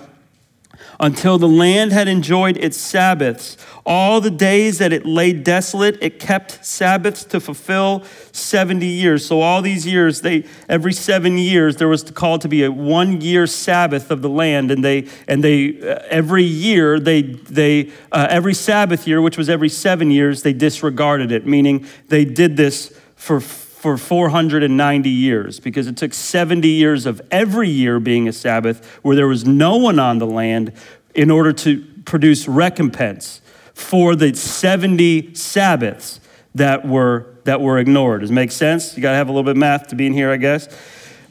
until 1.01 1.39
the 1.39 1.49
land 1.49 1.93
had 1.93 2.09
enjoyed 2.09 2.57
its 2.57 2.77
Sabbaths. 2.77 3.57
All 3.87 4.21
the 4.21 4.31
days 4.31 4.79
that 4.79 4.93
it 4.93 5.05
lay 5.05 5.33
desolate, 5.33 5.99
it 6.01 6.19
kept 6.19 6.65
Sabbaths 6.65 7.25
to 7.25 7.41
fulfill 7.41 8.03
70 8.33 8.87
years. 8.87 9.27
So 9.27 9.41
all 9.41 9.61
these 9.61 9.87
years, 9.87 10.23
they 10.23 10.45
every 10.69 10.93
7 10.93 11.37
years 11.37 11.77
there 11.77 11.89
was 11.89 12.03
called 12.03 12.41
to 12.43 12.49
be 12.49 12.65
a 12.65 12.73
1 12.73 13.21
year 13.21 13.47
Sabbath 13.47 14.11
of 14.11 14.23
the 14.23 14.29
land 14.29 14.71
and 14.71 14.85
they 14.85 15.09
and 15.29 15.45
they 15.45 15.81
uh, 15.81 16.01
every 16.09 16.45
year 16.45 16.99
they 16.99 17.23
they 17.23 17.91
uh, 18.13 18.27
every 18.31 18.55
Sabbath 18.55 19.07
year, 19.07 19.21
which 19.21 19.37
was 19.37 19.51
every 19.51 19.69
7 19.69 20.11
years, 20.11 20.43
they 20.43 20.53
disregarded 20.53 21.31
it, 21.31 21.47
meaning 21.47 21.87
they 22.09 22.25
did 22.25 22.57
this 22.57 22.99
for 23.17 23.41
for 23.85 23.99
490 23.99 25.11
years 25.11 25.61
because 25.61 25.87
it 25.87 25.99
took 25.99 26.15
70 26.15 26.67
years 26.67 27.05
of 27.05 27.21
every 27.31 27.69
year 27.69 28.01
being 28.01 28.27
a 28.27 28.33
Sabbath 28.33 28.83
where 29.03 29.15
there 29.15 29.29
was 29.29 29.45
no 29.45 29.77
one 29.77 29.99
on 29.99 30.17
the 30.17 30.27
land 30.27 30.73
in 31.15 31.31
order 31.31 31.53
to 31.53 31.85
produce 32.07 32.49
recompense 32.49 33.43
for 33.75 34.17
the 34.17 34.35
70 34.35 35.35
Sabbaths 35.35 36.19
that 36.55 36.89
were, 36.89 37.27
that 37.45 37.61
were 37.61 37.79
ignored. 37.79 38.23
Does 38.23 38.31
it 38.31 38.33
make 38.33 38.53
sense? 38.53 38.97
You 38.97 39.03
got 39.03 39.11
to 39.11 39.19
have 39.19 39.29
a 39.29 39.33
little 39.33 39.45
bit 39.45 39.51
of 39.51 39.59
math 39.59 39.89
to 39.89 39.97
be 39.97 40.07
in 40.07 40.15
here, 40.15 40.31
I 40.31 40.39
guess. 40.39 40.67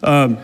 Um, 0.03 0.37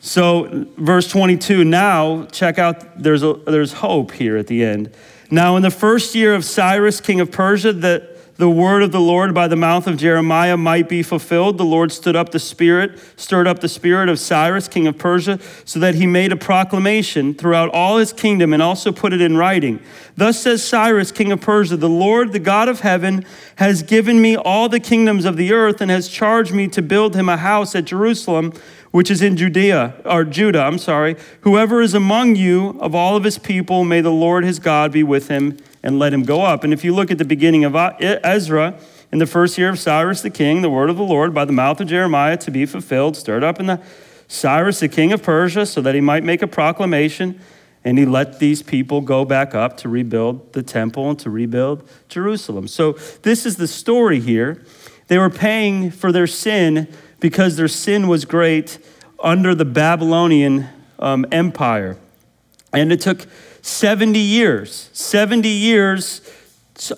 so, 0.00 0.66
verse 0.78 1.06
22, 1.06 1.62
now 1.62 2.24
check 2.32 2.58
out, 2.58 3.00
there's, 3.00 3.22
a, 3.22 3.34
there's 3.34 3.74
hope 3.74 4.10
here 4.10 4.36
at 4.36 4.48
the 4.48 4.64
end. 4.64 4.92
Now, 5.30 5.54
in 5.54 5.62
the 5.62 5.70
first 5.70 6.16
year 6.16 6.34
of 6.34 6.44
Cyrus, 6.44 7.00
king 7.00 7.20
of 7.20 7.30
Persia, 7.30 7.72
the 7.72 8.11
the 8.36 8.48
word 8.48 8.82
of 8.82 8.92
the 8.92 9.00
Lord 9.00 9.34
by 9.34 9.46
the 9.46 9.56
mouth 9.56 9.86
of 9.86 9.98
Jeremiah 9.98 10.56
might 10.56 10.88
be 10.88 11.02
fulfilled, 11.02 11.58
the 11.58 11.64
Lord 11.64 11.92
stood 11.92 12.16
up 12.16 12.30
the 12.30 12.38
spirit, 12.38 12.98
stirred 13.16 13.46
up 13.46 13.60
the 13.60 13.68
spirit 13.68 14.08
of 14.08 14.18
Cyrus, 14.18 14.68
king 14.68 14.86
of 14.86 14.96
Persia, 14.96 15.38
so 15.64 15.78
that 15.80 15.96
he 15.96 16.06
made 16.06 16.32
a 16.32 16.36
proclamation 16.36 17.34
throughout 17.34 17.70
all 17.70 17.98
his 17.98 18.12
kingdom 18.12 18.52
and 18.54 18.62
also 18.62 18.90
put 18.90 19.12
it 19.12 19.20
in 19.20 19.36
writing. 19.36 19.80
Thus 20.16 20.40
says 20.40 20.64
Cyrus, 20.64 21.12
king 21.12 21.30
of 21.30 21.40
Persia, 21.42 21.76
the 21.76 21.88
Lord, 21.88 22.32
the 22.32 22.38
God 22.38 22.68
of 22.68 22.80
heaven, 22.80 23.24
has 23.56 23.82
given 23.82 24.22
me 24.22 24.36
all 24.36 24.68
the 24.68 24.80
kingdoms 24.80 25.26
of 25.26 25.36
the 25.36 25.52
earth 25.52 25.80
and 25.80 25.90
has 25.90 26.08
charged 26.08 26.54
me 26.54 26.68
to 26.68 26.80
build 26.80 27.14
him 27.14 27.28
a 27.28 27.36
house 27.36 27.74
at 27.74 27.84
Jerusalem 27.84 28.52
which 28.92 29.10
is 29.10 29.22
in 29.22 29.38
Judea, 29.38 29.94
or 30.04 30.22
Judah, 30.22 30.64
I'm 30.64 30.76
sorry. 30.76 31.16
Whoever 31.40 31.80
is 31.80 31.94
among 31.94 32.36
you 32.36 32.76
of 32.78 32.94
all 32.94 33.16
of 33.16 33.24
his 33.24 33.38
people, 33.38 33.84
may 33.84 34.02
the 34.02 34.10
Lord 34.10 34.44
his 34.44 34.58
God 34.58 34.92
be 34.92 35.02
with 35.02 35.28
him 35.28 35.56
and 35.82 35.98
let 35.98 36.12
him 36.12 36.22
go 36.22 36.42
up. 36.42 36.64
And 36.64 36.72
if 36.72 36.84
you 36.84 36.94
look 36.94 37.10
at 37.10 37.18
the 37.18 37.24
beginning 37.24 37.64
of 37.64 37.74
Ezra, 38.00 38.78
in 39.10 39.18
the 39.18 39.26
first 39.26 39.58
year 39.58 39.68
of 39.68 39.78
Cyrus 39.78 40.22
the 40.22 40.30
king, 40.30 40.62
the 40.62 40.70
word 40.70 40.88
of 40.88 40.96
the 40.96 41.02
Lord 41.02 41.34
by 41.34 41.44
the 41.44 41.52
mouth 41.52 41.80
of 41.80 41.88
Jeremiah 41.88 42.36
to 42.38 42.50
be 42.50 42.64
fulfilled, 42.64 43.16
stirred 43.16 43.44
up 43.44 43.60
in 43.60 43.66
the 43.66 43.80
Cyrus 44.26 44.80
the 44.80 44.88
king 44.88 45.12
of 45.12 45.22
Persia, 45.22 45.66
so 45.66 45.82
that 45.82 45.94
he 45.94 46.00
might 46.00 46.24
make 46.24 46.40
a 46.40 46.46
proclamation, 46.46 47.38
and 47.84 47.98
he 47.98 48.06
let 48.06 48.38
these 48.38 48.62
people 48.62 49.00
go 49.02 49.24
back 49.24 49.54
up 49.54 49.76
to 49.78 49.88
rebuild 49.88 50.54
the 50.54 50.62
temple 50.62 51.10
and 51.10 51.18
to 51.18 51.28
rebuild 51.28 51.86
Jerusalem. 52.08 52.68
So 52.68 52.92
this 53.22 53.44
is 53.44 53.56
the 53.56 53.68
story 53.68 54.20
here. 54.20 54.64
They 55.08 55.18
were 55.18 55.30
paying 55.30 55.90
for 55.90 56.12
their 56.12 56.26
sin 56.26 56.88
because 57.20 57.56
their 57.56 57.68
sin 57.68 58.08
was 58.08 58.24
great 58.24 58.78
under 59.22 59.54
the 59.54 59.64
Babylonian 59.64 60.68
um, 60.98 61.26
Empire. 61.30 61.98
And 62.72 62.90
it 62.92 63.00
took 63.00 63.26
70 63.62 64.18
years, 64.18 64.90
70 64.92 65.48
years 65.48 66.20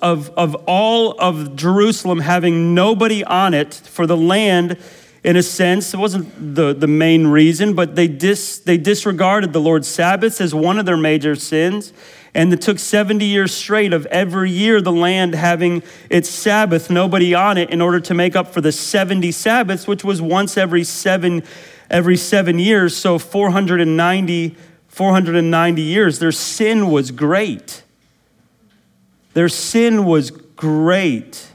of, 0.00 0.30
of 0.30 0.54
all 0.66 1.18
of 1.21 1.56
Jerusalem 1.56 2.21
having 2.21 2.75
nobody 2.75 3.23
on 3.23 3.54
it 3.54 3.75
for 3.75 4.06
the 4.06 4.16
land, 4.16 4.78
in 5.23 5.37
a 5.37 5.42
sense. 5.42 5.94
It 5.94 5.97
wasn't 5.97 6.54
the, 6.54 6.75
the 6.75 6.87
main 6.87 7.26
reason, 7.26 7.75
but 7.75 7.97
they, 7.97 8.09
dis, 8.09 8.59
they 8.59 8.76
disregarded 8.76 9.52
the 9.52 9.61
Lord's 9.61 9.88
Sabbaths 9.88 10.40
as 10.40 10.54
one 10.54 10.78
of 10.78 10.87
their 10.87 10.99
major 10.99 11.35
sins. 11.35 11.92
And 12.35 12.52
it 12.52 12.61
took 12.61 12.78
70 12.78 13.25
years 13.25 13.54
straight 13.54 13.92
of 13.92 14.06
every 14.06 14.50
year 14.50 14.80
the 14.80 14.92
land 14.92 15.35
having 15.35 15.83
its 16.11 16.28
Sabbath, 16.28 16.90
nobody 16.90 17.35
on 17.35 17.56
it, 17.59 17.71
in 17.71 17.80
order 17.80 18.00
to 18.00 18.14
make 18.14 18.37
up 18.37 18.52
for 18.52 18.61
the 18.61 18.73
70 18.73 19.33
Sabbaths, 19.33 19.87
which 19.87 20.04
was 20.04 20.21
once 20.21 20.59
every 20.59 20.85
seven, 20.85 21.42
every 21.88 22.16
seven 22.16 22.59
years. 22.59 22.97
So 22.97 23.18
490 23.18 24.56
490 24.95 25.83
years, 25.83 26.21
their 26.21 26.31
sin 26.31 26.89
was 26.89 27.11
great. 27.11 27.83
Their 29.33 29.49
sin 29.49 30.05
was 30.05 30.31
great. 30.31 31.49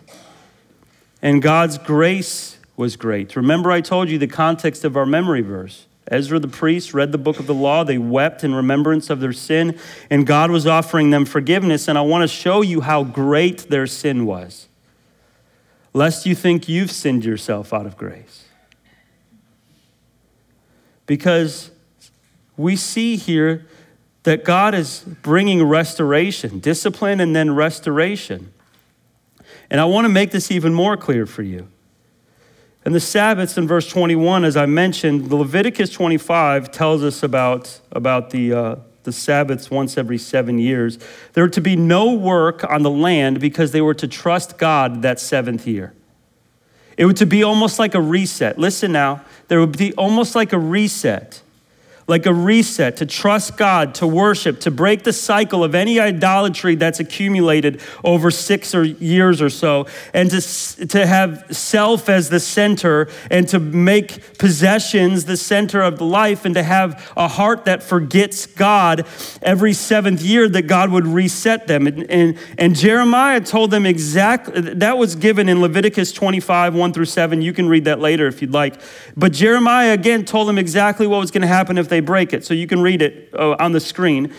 And 1.22 1.42
God's 1.42 1.78
grace 1.78 2.58
was 2.76 2.98
great. 2.98 3.38
Remember, 3.38 3.72
I 3.72 3.80
told 3.80 4.10
you 4.10 4.18
the 4.18 4.28
context 4.28 4.84
of 4.84 4.98
our 4.98 5.06
memory 5.06 5.40
verse. 5.40 5.86
Ezra 6.12 6.38
the 6.38 6.50
priest 6.50 6.94
read 6.94 7.14
the 7.14 7.18
book 7.18 7.40
of 7.40 7.48
the 7.48 7.54
law. 7.54 7.86
They 7.86 7.98
wept 7.98 8.44
in 8.44 8.54
remembrance 8.54 9.10
of 9.10 9.22
their 9.22 9.32
sin, 9.32 9.80
and 10.10 10.28
God 10.28 10.52
was 10.52 10.68
offering 10.68 11.12
them 11.12 11.24
forgiveness. 11.24 11.88
And 11.88 11.98
I 11.98 12.02
want 12.02 12.24
to 12.24 12.28
show 12.28 12.62
you 12.62 12.82
how 12.82 13.06
great 13.06 13.70
their 13.70 13.88
sin 13.88 14.26
was, 14.26 14.68
lest 15.94 16.26
you 16.26 16.36
think 16.36 16.68
you've 16.68 16.92
sinned 16.92 17.24
yourself 17.24 17.74
out 17.74 17.86
of 17.86 17.96
grace. 17.96 18.44
Because 21.06 21.72
we 22.60 22.76
see 22.76 23.16
here 23.16 23.66
that 24.24 24.44
God 24.44 24.76
is 24.76 25.06
bringing 25.22 25.64
restoration, 25.64 26.60
discipline, 26.60 27.22
and 27.22 27.34
then 27.34 27.56
restoration. 27.56 28.52
And 29.70 29.80
I 29.80 29.86
want 29.86 30.04
to 30.06 30.10
make 30.10 30.32
this 30.32 30.52
even 30.52 30.74
more 30.74 30.98
clear 30.98 31.26
for 31.26 31.42
you. 31.42 31.70
And 32.84 32.94
the 32.94 33.00
Sabbaths 33.00 33.58
in 33.58 33.66
verse 33.66 33.88
21, 33.88 34.44
as 34.44 34.58
I 34.58 34.66
mentioned, 34.66 35.32
Leviticus 35.32 35.90
25 35.92 36.70
tells 36.70 37.02
us 37.02 37.24
about, 37.24 37.80
about 37.94 38.32
the, 38.32 38.52
uh, 38.52 38.76
the 39.04 39.14
Sabbaths 39.14 39.72
once 39.72 39.98
every 39.98 40.18
seven 40.18 40.60
years. 40.60 41.00
There 41.32 41.46
were 41.46 41.50
to 41.52 41.62
be 41.62 41.78
no 41.78 42.14
work 42.14 42.70
on 42.70 42.84
the 42.84 42.92
land 42.92 43.40
because 43.40 43.72
they 43.72 43.82
were 43.82 43.94
to 43.94 44.08
trust 44.08 44.58
God 44.58 45.02
that 45.04 45.22
seventh 45.22 45.66
year. 45.66 45.94
It 46.98 47.06
would 47.06 47.18
to 47.18 47.26
be 47.26 47.42
almost 47.42 47.80
like 47.80 47.96
a 47.96 48.02
reset. 48.02 48.60
Listen 48.60 48.92
now, 48.92 49.24
there 49.48 49.62
would 49.62 49.78
be 49.78 49.94
almost 49.94 50.36
like 50.36 50.52
a 50.52 50.60
reset 50.60 51.42
like 52.10 52.26
a 52.26 52.34
reset, 52.34 52.98
to 52.98 53.06
trust 53.06 53.56
God, 53.56 53.94
to 53.96 54.08
worship, 54.08 54.60
to 54.62 54.72
break 54.72 55.04
the 55.04 55.14
cycle 55.14 55.64
of 55.64 55.76
any 55.76 56.00
idolatry 56.00 56.74
that's 56.74 57.00
accumulated 57.00 57.80
over 58.04 58.32
six 58.32 58.74
or 58.74 58.84
years 58.84 59.44
or 59.44 59.50
so, 59.50 59.86
and 60.12 60.32
to, 60.32 60.88
to 60.88 61.06
have 61.06 61.46
self 61.56 62.10
as 62.10 62.30
the 62.30 62.40
center, 62.40 63.08
and 63.30 63.48
to 63.48 63.60
make 63.60 64.40
possessions 64.40 65.26
the 65.26 65.38
center 65.38 65.82
of 65.82 66.00
the 66.00 66.04
life, 66.04 66.46
and 66.46 66.56
to 66.56 66.64
have 66.64 67.12
a 67.16 67.28
heart 67.28 67.66
that 67.66 67.84
forgets 67.84 68.48
God 68.48 69.06
every 69.44 69.74
seventh 69.74 70.24
year, 70.24 70.50
that 70.50 70.64
God 70.64 70.90
would 70.90 71.06
reset 71.06 71.68
them. 71.68 71.86
And, 71.86 72.10
and, 72.10 72.38
and 72.58 72.76
Jeremiah 72.76 73.40
told 73.40 73.70
them 73.70 73.86
exactly, 73.86 74.62
that 74.62 74.98
was 74.98 75.16
given 75.16 75.48
in 75.48 75.62
Leviticus 75.62 76.12
25, 76.12 76.74
1 76.74 76.94
through 76.94 77.06
7. 77.06 77.44
You 77.44 77.54
can 77.54 77.70
read 77.70 77.86
that 77.86 78.00
later 78.00 78.26
if 78.26 78.42
you'd 78.42 78.52
like. 78.52 78.82
But 79.16 79.32
Jeremiah 79.32 79.94
again 79.94 80.26
told 80.26 80.48
them 80.48 80.58
exactly 80.58 81.06
what 81.06 81.20
was 81.20 81.30
going 81.30 81.44
to 81.44 81.48
happen 81.48 81.78
if 81.78 81.88
they 81.88 81.99
break 82.02 82.34
it. 82.34 82.46
So 82.46 82.54
you 82.54 82.68
can 82.68 82.82
read 82.82 83.02
it 83.02 83.30
uh, 83.34 83.56
on 83.60 83.72
the 83.72 83.80
screen. 83.80 84.34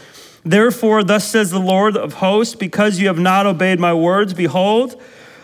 Therefore, 0.45 1.05
thus 1.05 1.29
says 1.29 1.51
the 1.51 1.61
Lord 1.61 1.97
of 1.97 2.15
hosts, 2.15 2.55
because 2.55 2.99
you 2.99 3.09
have 3.09 3.19
not 3.19 3.47
obeyed 3.47 3.79
my 3.79 3.93
words, 3.93 4.33
behold, 4.33 5.01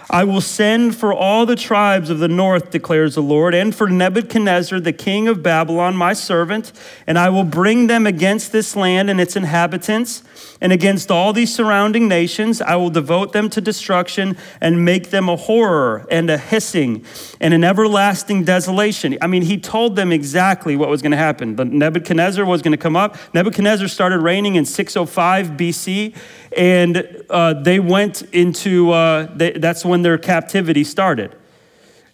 I 0.08 0.22
will 0.22 0.40
send 0.40 0.94
for 0.94 1.12
all 1.12 1.46
the 1.46 1.56
tribes 1.56 2.10
of 2.10 2.20
the 2.20 2.28
north, 2.28 2.70
declares 2.70 3.16
the 3.16 3.22
Lord, 3.22 3.54
and 3.54 3.74
for 3.74 3.88
Nebuchadnezzar, 3.88 4.78
the 4.78 4.92
king 4.92 5.26
of 5.26 5.42
Babylon, 5.42 5.96
my 5.96 6.12
servant, 6.12 6.72
and 7.08 7.18
I 7.18 7.28
will 7.28 7.44
bring 7.44 7.88
them 7.88 8.06
against 8.06 8.52
this 8.52 8.76
land 8.76 9.10
and 9.10 9.20
its 9.20 9.34
inhabitants, 9.34 10.22
and 10.60 10.72
against 10.72 11.10
all 11.10 11.32
these 11.32 11.54
surrounding 11.54 12.08
nations. 12.08 12.62
I 12.62 12.76
will 12.76 12.88
devote 12.88 13.32
them 13.32 13.50
to 13.50 13.60
destruction 13.60 14.36
and 14.60 14.84
make 14.84 15.10
them 15.10 15.28
a 15.28 15.36
horror 15.36 16.06
and 16.10 16.30
a 16.30 16.38
hissing 16.38 17.04
and 17.40 17.52
an 17.52 17.64
everlasting 17.64 18.44
desolation. 18.44 19.18
I 19.20 19.26
mean, 19.26 19.42
he 19.42 19.58
told 19.58 19.96
them 19.96 20.12
exactly 20.12 20.76
what 20.76 20.88
was 20.88 21.02
going 21.02 21.10
to 21.10 21.18
happen. 21.18 21.56
But 21.56 21.68
Nebuchadnezzar 21.68 22.44
was 22.44 22.62
going 22.62 22.72
to 22.72 22.78
come 22.78 22.96
up. 22.96 23.16
Nebuchadnezzar 23.34 23.88
started 23.88 24.20
reigning 24.20 24.54
in 24.54 24.64
605 24.64 25.48
BC, 25.48 26.14
and 26.56 27.24
uh, 27.30 27.54
they 27.54 27.80
went 27.80 28.22
into, 28.32 28.90
uh, 28.92 29.34
they, 29.34 29.52
that's 29.52 29.84
when 29.84 30.02
their 30.02 30.18
captivity 30.18 30.84
started. 30.84 31.34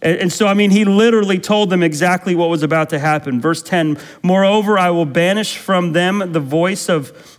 And, 0.00 0.18
and 0.18 0.32
so, 0.32 0.46
I 0.46 0.54
mean, 0.54 0.70
he 0.70 0.84
literally 0.84 1.38
told 1.38 1.70
them 1.70 1.82
exactly 1.82 2.34
what 2.34 2.50
was 2.50 2.62
about 2.62 2.90
to 2.90 2.98
happen. 2.98 3.40
Verse 3.40 3.62
10 3.62 3.98
Moreover, 4.22 4.78
I 4.78 4.90
will 4.90 5.06
banish 5.06 5.56
from 5.56 5.92
them 5.92 6.32
the 6.32 6.40
voice 6.40 6.88
of 6.88 7.38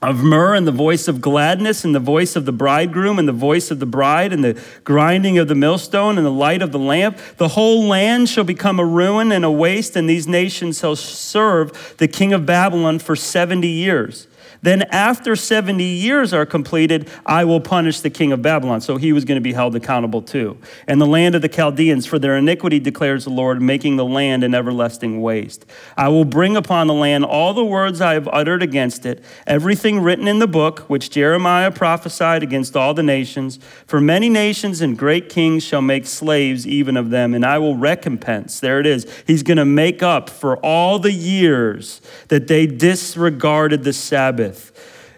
of 0.00 0.22
myrrh 0.22 0.54
and 0.54 0.64
the 0.64 0.72
voice 0.72 1.08
of 1.08 1.20
gladness 1.20 1.84
and 1.84 1.92
the 1.92 2.00
voice 2.00 2.36
of 2.36 2.44
the 2.44 2.52
bridegroom 2.52 3.18
and 3.18 3.26
the 3.26 3.32
voice 3.32 3.72
of 3.72 3.80
the 3.80 3.86
bride 3.86 4.32
and 4.32 4.44
the 4.44 4.60
grinding 4.84 5.38
of 5.38 5.48
the 5.48 5.56
millstone 5.56 6.16
and 6.16 6.24
the 6.24 6.30
light 6.30 6.62
of 6.62 6.70
the 6.70 6.78
lamp. 6.78 7.18
The 7.36 7.48
whole 7.48 7.82
land 7.82 8.28
shall 8.28 8.44
become 8.44 8.78
a 8.78 8.84
ruin 8.84 9.32
and 9.32 9.44
a 9.44 9.50
waste, 9.50 9.96
and 9.96 10.08
these 10.08 10.28
nations 10.28 10.78
shall 10.78 10.94
serve 10.94 11.96
the 11.98 12.06
king 12.06 12.32
of 12.32 12.46
Babylon 12.46 13.00
for 13.00 13.16
70 13.16 13.66
years. 13.66 14.27
Then, 14.62 14.82
after 14.90 15.36
70 15.36 15.84
years 15.84 16.32
are 16.32 16.44
completed, 16.44 17.08
I 17.24 17.44
will 17.44 17.60
punish 17.60 18.00
the 18.00 18.10
king 18.10 18.32
of 18.32 18.42
Babylon. 18.42 18.80
So 18.80 18.96
he 18.96 19.12
was 19.12 19.24
going 19.24 19.36
to 19.36 19.42
be 19.42 19.52
held 19.52 19.76
accountable 19.76 20.22
too. 20.22 20.58
And 20.86 21.00
the 21.00 21.06
land 21.06 21.34
of 21.34 21.42
the 21.42 21.48
Chaldeans 21.48 22.06
for 22.06 22.18
their 22.18 22.36
iniquity, 22.36 22.80
declares 22.80 23.24
the 23.24 23.30
Lord, 23.30 23.62
making 23.62 23.96
the 23.96 24.04
land 24.04 24.42
an 24.42 24.54
everlasting 24.54 25.20
waste. 25.20 25.64
I 25.96 26.08
will 26.08 26.24
bring 26.24 26.56
upon 26.56 26.86
the 26.86 26.94
land 26.94 27.24
all 27.24 27.54
the 27.54 27.64
words 27.64 28.00
I 28.00 28.14
have 28.14 28.28
uttered 28.28 28.62
against 28.62 29.06
it, 29.06 29.22
everything 29.46 30.00
written 30.00 30.26
in 30.26 30.38
the 30.38 30.46
book 30.46 30.80
which 30.80 31.10
Jeremiah 31.10 31.70
prophesied 31.70 32.42
against 32.42 32.76
all 32.76 32.94
the 32.94 33.02
nations. 33.02 33.58
For 33.86 34.00
many 34.00 34.28
nations 34.28 34.80
and 34.80 34.98
great 34.98 35.28
kings 35.28 35.62
shall 35.62 35.82
make 35.82 36.06
slaves 36.06 36.66
even 36.66 36.96
of 36.96 37.10
them, 37.10 37.34
and 37.34 37.44
I 37.44 37.58
will 37.58 37.76
recompense. 37.76 38.60
There 38.60 38.80
it 38.80 38.86
is. 38.86 39.06
He's 39.26 39.42
going 39.42 39.58
to 39.58 39.64
make 39.64 40.02
up 40.02 40.28
for 40.30 40.56
all 40.58 40.98
the 40.98 41.12
years 41.12 42.00
that 42.28 42.48
they 42.48 42.66
disregarded 42.66 43.84
the 43.84 43.92
Sabbath 43.92 44.47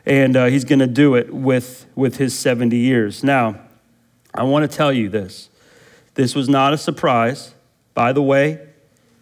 and 0.06 0.36
uh, 0.36 0.46
he's 0.46 0.64
going 0.64 0.78
to 0.78 0.86
do 0.86 1.14
it 1.14 1.32
with, 1.32 1.86
with 1.94 2.16
his 2.16 2.38
70 2.38 2.76
years. 2.76 3.22
Now, 3.22 3.60
I 4.34 4.42
want 4.44 4.70
to 4.70 4.76
tell 4.76 4.92
you 4.92 5.08
this. 5.08 5.50
This 6.14 6.34
was 6.34 6.48
not 6.48 6.72
a 6.72 6.78
surprise. 6.78 7.54
By 7.94 8.12
the 8.12 8.22
way, 8.22 8.66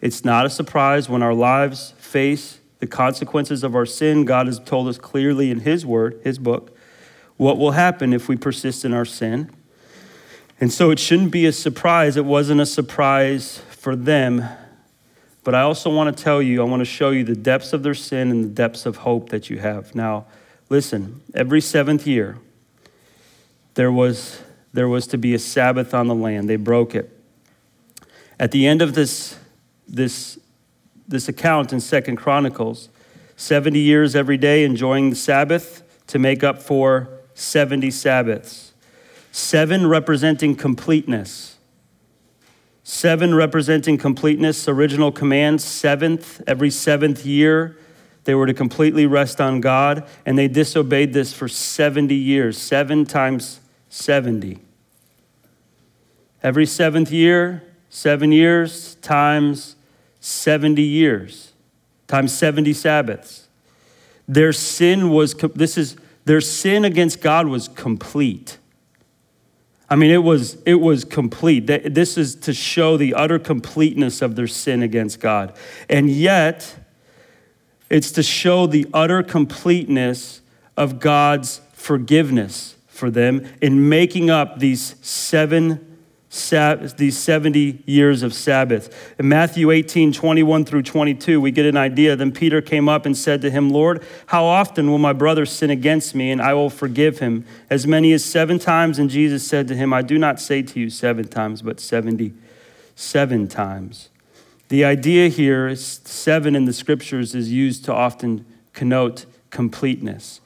it's 0.01 0.23
not 0.23 0.45
a 0.45 0.49
surprise 0.49 1.09
when 1.09 1.21
our 1.21 1.33
lives 1.33 1.93
face 1.97 2.59
the 2.79 2.87
consequences 2.87 3.63
of 3.63 3.75
our 3.75 3.85
sin. 3.85 4.25
God 4.25 4.47
has 4.47 4.59
told 4.59 4.87
us 4.87 4.97
clearly 4.97 5.51
in 5.51 5.61
His 5.61 5.85
Word, 5.85 6.19
His 6.23 6.39
book, 6.39 6.75
what 7.37 7.57
will 7.57 7.71
happen 7.71 8.13
if 8.13 8.27
we 8.27 8.35
persist 8.35 8.85
in 8.85 8.93
our 8.93 9.05
sin. 9.05 9.49
And 10.61 10.71
so 10.71 10.91
it 10.91 10.99
shouldn't 10.99 11.31
be 11.31 11.45
a 11.45 11.51
surprise. 11.51 12.17
It 12.17 12.25
wasn't 12.25 12.61
a 12.61 12.65
surprise 12.65 13.61
for 13.69 13.95
them. 13.95 14.45
But 15.43 15.55
I 15.55 15.61
also 15.61 15.89
want 15.89 16.15
to 16.15 16.23
tell 16.23 16.41
you, 16.41 16.61
I 16.61 16.65
want 16.65 16.81
to 16.81 16.85
show 16.85 17.11
you 17.11 17.23
the 17.23 17.35
depths 17.35 17.73
of 17.73 17.83
their 17.83 17.93
sin 17.93 18.29
and 18.29 18.43
the 18.43 18.49
depths 18.49 18.85
of 18.85 18.97
hope 18.97 19.29
that 19.29 19.49
you 19.49 19.59
have. 19.59 19.95
Now, 19.95 20.25
listen, 20.69 21.21
every 21.33 21.61
seventh 21.61 22.05
year, 22.05 22.37
there 23.75 23.91
was, 23.91 24.41
there 24.73 24.87
was 24.87 25.07
to 25.07 25.17
be 25.17 25.33
a 25.33 25.39
Sabbath 25.39 25.93
on 25.93 26.07
the 26.07 26.15
land. 26.15 26.49
They 26.49 26.57
broke 26.57 26.93
it. 26.93 27.09
At 28.39 28.51
the 28.51 28.67
end 28.67 28.81
of 28.81 28.93
this, 28.93 29.37
this, 29.87 30.39
this 31.07 31.27
account 31.27 31.73
in 31.73 31.79
Second 31.79 32.17
Chronicles, 32.17 32.89
70 33.37 33.79
years 33.79 34.15
every 34.15 34.37
day 34.37 34.65
enjoying 34.65 35.09
the 35.09 35.15
Sabbath 35.15 35.83
to 36.07 36.19
make 36.19 36.43
up 36.43 36.61
for 36.61 37.09
70 37.33 37.89
Sabbaths. 37.91 38.73
Seven 39.31 39.87
representing 39.87 40.55
completeness. 40.55 41.48
Seven 42.91 43.35
representing 43.35 43.99
completeness, 43.99 44.67
original 44.67 45.11
command, 45.11 45.61
seventh, 45.61 46.41
every 46.47 46.71
seventh 46.71 47.23
year. 47.23 47.77
They 48.23 48.33
were 48.33 48.47
to 48.47 48.53
completely 48.53 49.05
rest 49.05 49.39
on 49.39 49.61
God, 49.61 50.07
and 50.25 50.39
they 50.39 50.47
disobeyed 50.47 51.13
this 51.13 51.31
for 51.31 51.47
70 51.47 52.15
years, 52.15 52.57
seven 52.57 53.05
times 53.05 53.59
70. 53.89 54.57
Every 56.41 56.65
seventh 56.65 57.11
year, 57.11 57.61
seven 57.91 58.31
years 58.31 58.95
times 58.95 59.75
70 60.19 60.81
years, 60.81 61.53
times 62.07 62.33
70 62.33 62.73
Sabbaths. 62.73 63.49
Their 64.27 64.51
sin 64.51 65.11
was, 65.11 65.35
this 65.53 65.77
is, 65.77 65.95
their 66.25 66.41
sin 66.41 66.83
against 66.85 67.21
God 67.21 67.45
was 67.49 67.67
complete. 67.67 68.57
I 69.89 69.95
mean, 69.95 70.11
it 70.11 70.23
was, 70.23 70.57
it 70.65 70.75
was 70.75 71.03
complete. 71.03 71.65
This 71.65 72.17
is 72.17 72.35
to 72.35 72.53
show 72.53 72.95
the 72.95 73.15
utter 73.15 73.39
completeness 73.39 74.21
of 74.21 74.35
their 74.35 74.47
sin 74.47 74.83
against 74.83 75.19
God. 75.19 75.55
And 75.89 76.09
yet, 76.09 76.75
it's 77.89 78.11
to 78.11 78.23
show 78.23 78.67
the 78.67 78.85
utter 78.93 79.23
completeness 79.23 80.41
of 80.77 80.99
God's 80.99 81.61
forgiveness 81.73 82.75
for 82.87 83.09
them 83.09 83.47
in 83.61 83.89
making 83.89 84.29
up 84.29 84.59
these 84.59 84.95
seven 85.01 85.88
these 86.29 87.17
70 87.17 87.83
years 87.87 88.21
of 88.21 88.35
Sabbath. 88.35 89.15
In 89.17 89.27
Matthew 89.27 89.71
18, 89.71 90.13
21 90.13 90.63
through 90.63 90.83
22, 90.83 91.41
we 91.41 91.49
get 91.49 91.65
an 91.65 91.75
idea. 91.75 92.15
Then 92.15 92.31
Peter 92.31 92.61
came 92.61 92.87
up 92.87 93.05
and 93.07 93.17
said 93.17 93.41
to 93.41 93.49
him, 93.49 93.71
Lord, 93.71 94.03
how 94.27 94.45
often 94.45 94.91
will 94.91 94.99
my 94.99 95.13
brother 95.13 95.45
sin 95.45 95.71
against 95.71 96.13
me 96.13 96.29
and 96.29 96.39
I 96.39 96.53
will 96.53 96.69
forgive 96.69 97.19
him? 97.19 97.45
As 97.69 97.87
many 97.87 98.13
as 98.13 98.23
seven 98.23 98.59
times. 98.59 98.99
And 98.99 99.09
Jesus 99.09 99.45
said 99.45 99.67
to 99.69 99.75
him, 99.75 99.91
I 99.91 100.03
do 100.03 100.19
not 100.19 100.39
say 100.39 100.61
to 100.61 100.79
you 100.79 100.91
seven 100.91 101.27
times, 101.27 101.63
but 101.63 101.79
77 101.79 103.47
times. 103.47 104.09
The 104.67 104.85
idea 104.85 105.29
here 105.29 105.67
is 105.67 105.99
seven 106.03 106.55
in 106.55 106.65
the 106.65 106.73
scriptures 106.73 107.33
is 107.33 107.51
used 107.51 107.85
to 107.85 107.93
often 107.93 108.45
connote 108.73 109.25
completeness. 109.49 110.41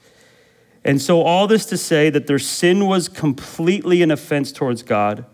And 0.86 1.02
so, 1.02 1.22
all 1.22 1.48
this 1.48 1.66
to 1.68 1.78
say 1.78 2.10
that 2.10 2.28
their 2.28 2.40
sin 2.40 2.88
was 2.88 3.10
completely 3.10 4.02
an 4.02 4.12
offense 4.12 4.52
towards 4.54 4.82
God 4.84 5.26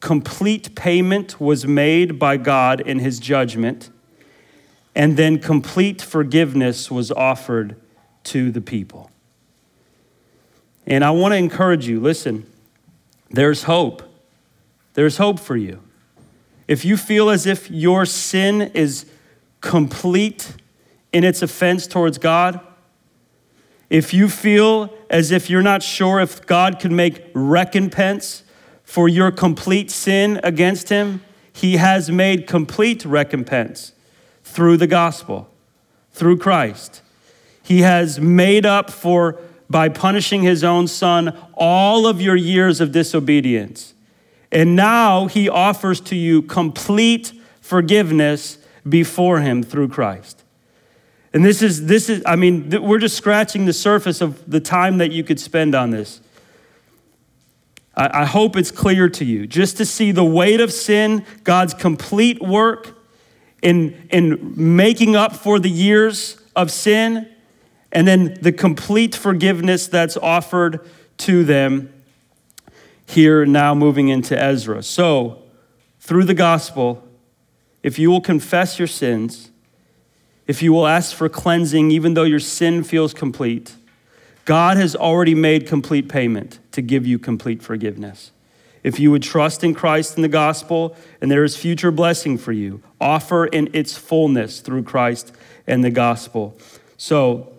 complete 0.00 0.74
payment 0.74 1.40
was 1.40 1.66
made 1.66 2.18
by 2.18 2.36
God 2.36 2.80
in 2.80 2.98
his 2.98 3.18
judgment, 3.18 3.90
and 4.94 5.16
then 5.16 5.38
complete 5.38 6.02
forgiveness 6.02 6.90
was 6.90 7.12
offered 7.12 7.76
to 8.24 8.50
the 8.50 8.60
people. 8.60 9.10
And 10.86 11.04
I 11.04 11.10
want 11.10 11.32
to 11.32 11.36
encourage 11.36 11.86
you 11.86 12.00
listen, 12.00 12.46
there's 13.30 13.64
hope. 13.64 14.02
There's 14.94 15.18
hope 15.18 15.38
for 15.38 15.56
you. 15.56 15.80
If 16.66 16.84
you 16.84 16.96
feel 16.96 17.30
as 17.30 17.46
if 17.46 17.70
your 17.70 18.04
sin 18.04 18.62
is 18.74 19.06
complete 19.60 20.56
in 21.12 21.24
its 21.24 21.42
offense 21.42 21.86
towards 21.86 22.18
God, 22.18 22.60
if 23.88 24.14
you 24.14 24.28
feel 24.28 24.92
as 25.10 25.30
if 25.30 25.50
you're 25.50 25.62
not 25.62 25.82
sure 25.82 26.20
if 26.20 26.46
God 26.46 26.78
can 26.78 26.94
make 26.94 27.24
recompense 27.34 28.44
for 28.90 29.08
your 29.08 29.30
complete 29.30 29.88
sin 29.88 30.40
against 30.42 30.88
him, 30.88 31.22
he 31.52 31.76
has 31.76 32.10
made 32.10 32.48
complete 32.48 33.04
recompense 33.04 33.92
through 34.42 34.76
the 34.76 34.86
gospel, 34.88 35.48
through 36.10 36.36
Christ. 36.36 37.00
He 37.62 37.82
has 37.82 38.18
made 38.18 38.66
up 38.66 38.90
for, 38.90 39.38
by 39.68 39.90
punishing 39.90 40.42
his 40.42 40.64
own 40.64 40.88
son, 40.88 41.38
all 41.54 42.08
of 42.08 42.20
your 42.20 42.34
years 42.34 42.80
of 42.80 42.90
disobedience. 42.90 43.94
And 44.50 44.74
now 44.74 45.28
he 45.28 45.48
offers 45.48 46.00
to 46.00 46.16
you 46.16 46.42
complete 46.42 47.32
forgiveness 47.60 48.58
before 48.88 49.38
him 49.38 49.62
through 49.62 49.90
Christ. 49.90 50.42
And 51.32 51.44
this 51.44 51.62
is, 51.62 51.86
this 51.86 52.08
is, 52.08 52.24
I 52.26 52.34
mean, 52.34 52.68
we're 52.82 52.98
just 52.98 53.16
scratching 53.16 53.66
the 53.66 53.72
surface 53.72 54.20
of 54.20 54.50
the 54.50 54.58
time 54.58 54.98
that 54.98 55.12
you 55.12 55.22
could 55.22 55.38
spend 55.38 55.76
on 55.76 55.90
this. 55.90 56.20
I, 57.96 58.24
hope 58.24 58.56
it's 58.56 58.70
clear 58.70 59.08
to 59.10 59.24
you. 59.24 59.46
Just 59.46 59.76
to 59.78 59.84
see 59.84 60.12
the 60.12 60.24
weight 60.24 60.60
of 60.60 60.72
sin, 60.72 61.24
God's 61.44 61.74
complete 61.74 62.40
work 62.40 62.96
in, 63.62 64.08
in 64.10 64.54
making 64.56 65.16
up 65.16 65.34
for 65.34 65.58
the 65.58 65.68
years 65.68 66.40
of 66.54 66.70
sin, 66.70 67.28
and 67.92 68.06
then 68.06 68.38
the 68.40 68.52
complete 68.52 69.14
forgiveness 69.14 69.88
that's 69.88 70.16
offered 70.16 70.88
to 71.18 71.44
them 71.44 71.92
here 73.06 73.44
now 73.44 73.74
moving 73.74 74.08
into 74.08 74.40
Ezra. 74.40 74.82
So, 74.82 75.42
through 75.98 76.24
the 76.24 76.34
gospel, 76.34 77.06
if 77.82 77.98
you 77.98 78.08
will 78.08 78.20
confess 78.20 78.78
your 78.78 78.88
sins, 78.88 79.50
if 80.46 80.62
you 80.62 80.72
will 80.72 80.86
ask 80.86 81.14
for 81.14 81.28
cleansing, 81.28 81.90
even 81.90 82.14
though 82.14 82.24
your 82.24 82.40
sin 82.40 82.84
feels 82.84 83.12
complete, 83.12 83.74
God 84.44 84.76
has 84.76 84.94
already 84.94 85.34
made 85.34 85.66
complete 85.66 86.08
payment 86.08 86.59
to 86.80 86.86
give 86.86 87.06
you 87.06 87.18
complete 87.18 87.62
forgiveness. 87.62 88.32
If 88.82 88.98
you 88.98 89.10
would 89.10 89.22
trust 89.22 89.62
in 89.62 89.74
Christ 89.74 90.14
and 90.14 90.24
the 90.24 90.28
gospel, 90.28 90.96
and 91.20 91.30
there 91.30 91.44
is 91.44 91.56
future 91.56 91.90
blessing 91.90 92.38
for 92.38 92.52
you, 92.52 92.82
offer 93.00 93.44
in 93.46 93.68
its 93.74 93.96
fullness 93.96 94.60
through 94.60 94.84
Christ 94.84 95.32
and 95.66 95.84
the 95.84 95.90
gospel. 95.90 96.56
So, 96.96 97.52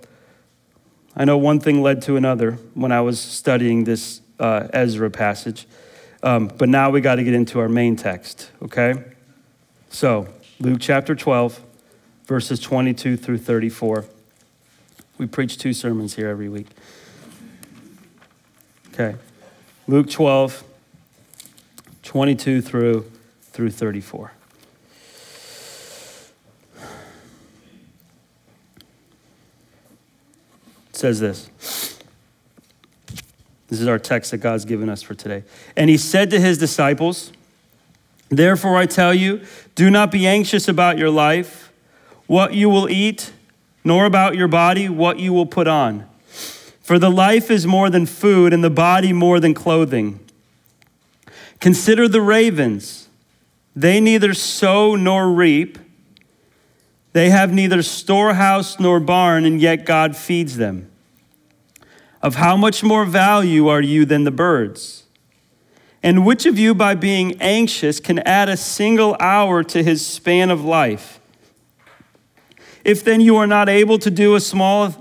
I 1.16 1.26
know 1.26 1.38
one 1.38 1.60
thing 1.60 1.82
led 1.82 2.02
to 2.04 2.16
another 2.16 2.54
when 2.74 2.92
I 2.92 3.02
was 3.02 3.20
studying 3.20 3.84
this 3.84 4.22
uh, 4.40 4.68
Ezra 4.74 5.12
passage, 5.12 5.68
um, 6.24 6.48
but 6.48 6.70
now 6.70 6.90
we 6.90 7.02
got 7.02 7.16
to 7.16 7.24
get 7.24 7.34
into 7.34 7.60
our 7.60 7.70
main 7.70 7.96
text, 7.96 8.50
okay? 8.64 8.96
So, 9.90 10.28
Luke 10.60 10.80
chapter 10.80 11.14
12, 11.14 11.62
verses 12.26 12.60
22 12.60 13.18
through 13.18 13.40
34. 13.40 14.06
We 15.18 15.28
preach 15.28 15.58
two 15.58 15.74
sermons 15.74 16.16
here 16.16 16.30
every 16.30 16.50
week. 16.50 16.68
Okay. 18.94 19.16
Luke 19.88 20.10
12, 20.10 20.64
22 22.04 22.62
through, 22.62 23.10
through 23.42 23.72
34. 23.72 24.34
It 30.90 30.96
says 30.96 31.22
this. 31.22 31.50
This 33.70 33.80
is 33.80 33.88
our 33.88 33.98
text 33.98 34.32
that 34.32 34.40
God's 34.40 34.66
given 34.66 34.90
us 34.90 35.02
for 35.02 35.16
today. 35.16 35.44
And 35.78 35.90
he 35.90 35.98
said 35.98 36.30
to 36.32 36.40
his 36.40 36.58
disciples, 36.58 37.32
Therefore 38.28 38.76
I 38.76 38.86
tell 38.86 39.14
you, 39.14 39.42
do 39.76 39.90
not 39.90 40.12
be 40.12 40.28
anxious 40.28 40.68
about 40.68 40.98
your 40.98 41.10
life, 41.10 41.72
what 42.28 42.54
you 42.54 42.70
will 42.70 42.90
eat, 42.90 43.32
nor 43.86 44.06
about 44.06 44.36
your 44.36 44.50
body, 44.50 44.90
what 44.90 45.20
you 45.20 45.32
will 45.32 45.46
put 45.46 45.68
on. 45.68 46.11
For 46.82 46.98
the 46.98 47.12
life 47.12 47.52
is 47.52 47.68
more 47.68 47.90
than 47.90 48.06
food, 48.06 48.54
and 48.54 48.64
the 48.64 48.70
body 48.70 49.14
more 49.14 49.40
than 49.40 49.54
clothing. 49.54 50.20
Consider 51.60 52.08
the 52.08 52.22
ravens. 52.22 53.08
They 53.76 54.00
neither 54.00 54.34
sow 54.34 54.96
nor 54.96 55.32
reap. 55.32 55.78
They 57.14 57.30
have 57.30 57.54
neither 57.54 57.84
storehouse 57.84 58.80
nor 58.80 59.00
barn, 59.00 59.46
and 59.46 59.62
yet 59.62 59.86
God 59.86 60.16
feeds 60.16 60.58
them. 60.58 60.90
Of 62.22 62.36
how 62.36 62.58
much 62.58 62.84
more 62.84 63.06
value 63.06 63.68
are 63.68 63.82
you 63.82 64.06
than 64.06 64.24
the 64.24 64.32
birds? 64.32 65.04
And 66.04 66.26
which 66.26 66.46
of 66.46 66.58
you, 66.58 66.74
by 66.74 66.96
being 66.96 67.40
anxious, 67.42 68.00
can 68.00 68.20
add 68.20 68.50
a 68.50 68.58
single 68.58 69.16
hour 69.20 69.64
to 69.64 69.84
his 69.84 70.06
span 70.06 70.50
of 70.50 70.66
life? 70.66 71.20
If 72.84 73.04
then 73.04 73.22
you 73.22 73.38
are 73.38 73.48
not 73.48 73.70
able 73.70 74.00
to 74.00 74.10
do 74.10 74.34
a 74.34 74.40
small 74.40 75.01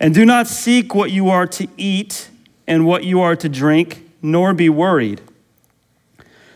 And 0.00 0.14
do 0.14 0.24
not 0.24 0.48
seek 0.48 0.94
what 0.94 1.10
you 1.10 1.28
are 1.28 1.46
to 1.46 1.68
eat 1.76 2.30
and 2.66 2.86
what 2.86 3.04
you 3.04 3.20
are 3.20 3.36
to 3.36 3.48
drink, 3.48 4.10
nor 4.22 4.54
be 4.54 4.68
worried. 4.68 5.20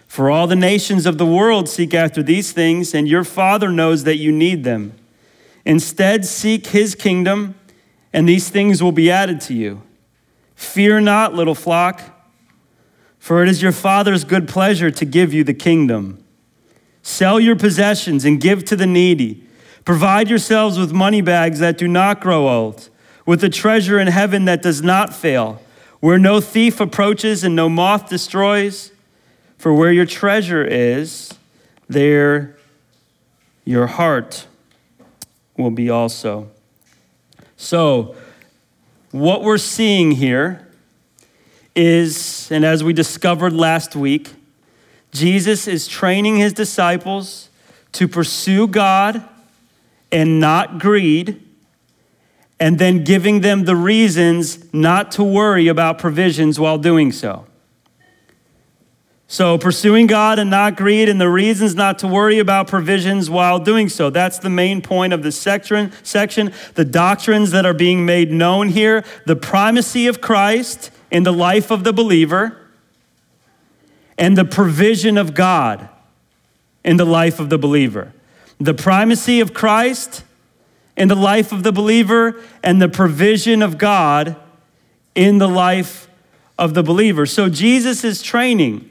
For 0.09 0.31
all 0.31 0.47
the 0.47 0.57
nations 0.57 1.07
of 1.07 1.19
the 1.19 1.27
world 1.27 1.69
seek 1.69 1.93
after 1.93 2.23
these 2.23 2.53
things, 2.53 2.95
and 2.95 3.07
your 3.07 3.25
Father 3.25 3.69
knows 3.69 4.05
that 4.05 4.17
you 4.17 4.33
need 4.33 4.65
them. 4.65 4.95
Instead, 5.65 6.25
seek 6.25 6.69
his 6.69 6.95
kingdom, 6.95 7.55
and 8.13 8.29
these 8.29 8.49
things 8.49 8.83
will 8.83 8.93
be 8.93 9.11
added 9.11 9.41
to 9.43 9.55
you. 9.55 9.83
Fear 10.55 11.01
not, 11.01 11.35
little 11.35 11.55
flock, 11.55 12.01
for 13.19 13.43
it 13.43 13.49
is 13.49 13.61
your 13.61 13.73
Father's 13.73 14.25
good 14.25 14.47
pleasure 14.47 14.91
to 14.91 15.05
give 15.05 15.35
you 15.35 15.43
the 15.43 15.55
kingdom. 15.55 16.23
Sell 17.03 17.41
your 17.41 17.57
possessions 17.57 18.25
and 18.25 18.41
give 18.41 18.65
to 18.67 18.77
the 18.77 18.87
needy. 18.87 19.43
Provide 19.85 20.31
yourselves 20.31 20.79
with 20.79 20.93
money 20.93 21.21
bags 21.21 21.59
that 21.59 21.77
do 21.77 21.89
not 21.89 22.21
grow 22.21 22.49
old, 22.49 22.89
with 23.27 23.43
a 23.43 23.49
treasure 23.49 23.99
in 23.99 24.09
heaven 24.09 24.45
that 24.45 24.63
does 24.63 24.83
not 24.83 25.15
fail, 25.15 25.61
where 26.01 26.19
no 26.19 26.41
thief 26.41 26.81
approaches 26.81 27.45
and 27.45 27.57
no 27.57 27.69
moth 27.69 28.09
destroys. 28.09 28.91
For 29.57 29.73
where 29.73 29.93
your 29.93 30.05
treasure 30.05 30.63
is, 30.63 31.33
there 31.89 32.57
your 33.65 33.87
heart 33.87 34.47
will 35.57 35.71
be 35.71 35.89
also. 35.89 36.51
So, 37.57 38.15
what 39.11 39.43
we're 39.43 39.59
seeing 39.59 40.11
here 40.13 40.69
is, 41.75 42.51
and 42.51 42.65
as 42.65 42.85
we 42.85 42.93
discovered 42.93 43.53
last 43.53 43.97
week, 43.97 44.33
Jesus 45.13 45.67
is 45.69 45.87
training 45.87 46.37
his 46.37 46.53
disciples 46.53 47.49
to 47.93 48.09
pursue 48.09 48.67
God 48.67 49.23
and 50.11 50.41
not 50.41 50.79
greed, 50.79 51.41
and 52.61 52.79
then 52.79 53.05
giving 53.05 53.41
them 53.41 53.65
the 53.65 53.77
reasons 53.77 54.73
not 54.73 55.11
to 55.13 55.25
worry 55.25 55.69
about 55.69 55.99
provisions 55.99 56.59
while 56.59 56.79
doing 56.79 57.13
so. 57.13 57.47
So, 59.27 59.59
pursuing 59.59 60.07
God 60.07 60.39
and 60.39 60.51
not 60.51 60.77
greed, 60.77 61.09
and 61.09 61.21
the 61.21 61.31
reasons 61.31 61.75
not 61.75 61.99
to 62.01 62.07
worry 62.07 62.39
about 62.39 62.69
provisions 62.69 63.29
while 63.29 63.59
doing 63.59 63.89
so. 63.89 64.11
That's 64.11 64.39
the 64.39 64.51
main 64.51 64.81
point 64.83 65.13
of 65.13 65.23
this 65.23 65.37
section. 65.37 65.93
section. 66.03 66.53
The 66.75 66.85
doctrines 66.85 67.51
that 67.51 67.67
are 67.67 67.75
being 67.75 68.07
made 68.07 68.31
known 68.31 68.69
here 68.69 69.03
the 69.27 69.35
primacy 69.35 70.07
of 70.07 70.21
Christ 70.21 70.91
in 71.11 71.23
the 71.23 71.33
life 71.33 71.71
of 71.71 71.85
the 71.85 71.93
believer, 71.93 72.59
and 74.19 74.39
the 74.39 74.45
provision 74.45 75.19
of 75.19 75.35
God 75.35 75.89
in 76.85 76.99
the 76.99 77.07
life 77.07 77.41
of 77.41 77.51
the 77.51 77.59
believer. 77.59 78.13
The 78.61 78.75
primacy 78.75 79.41
of 79.41 79.55
Christ 79.55 80.23
in 80.97 81.09
the 81.09 81.17
life 81.17 81.53
of 81.53 81.63
the 81.63 81.73
believer, 81.73 82.41
and 82.63 82.81
the 82.81 82.89
provision 82.89 83.63
of 83.63 83.79
God 83.79 84.37
in 85.15 85.39
the 85.39 85.49
life 85.49 86.09
of 86.59 86.75
the 86.75 86.83
believer. 86.83 87.27
So, 87.27 87.49
Jesus 87.49 88.05
is 88.05 88.23
training 88.23 88.91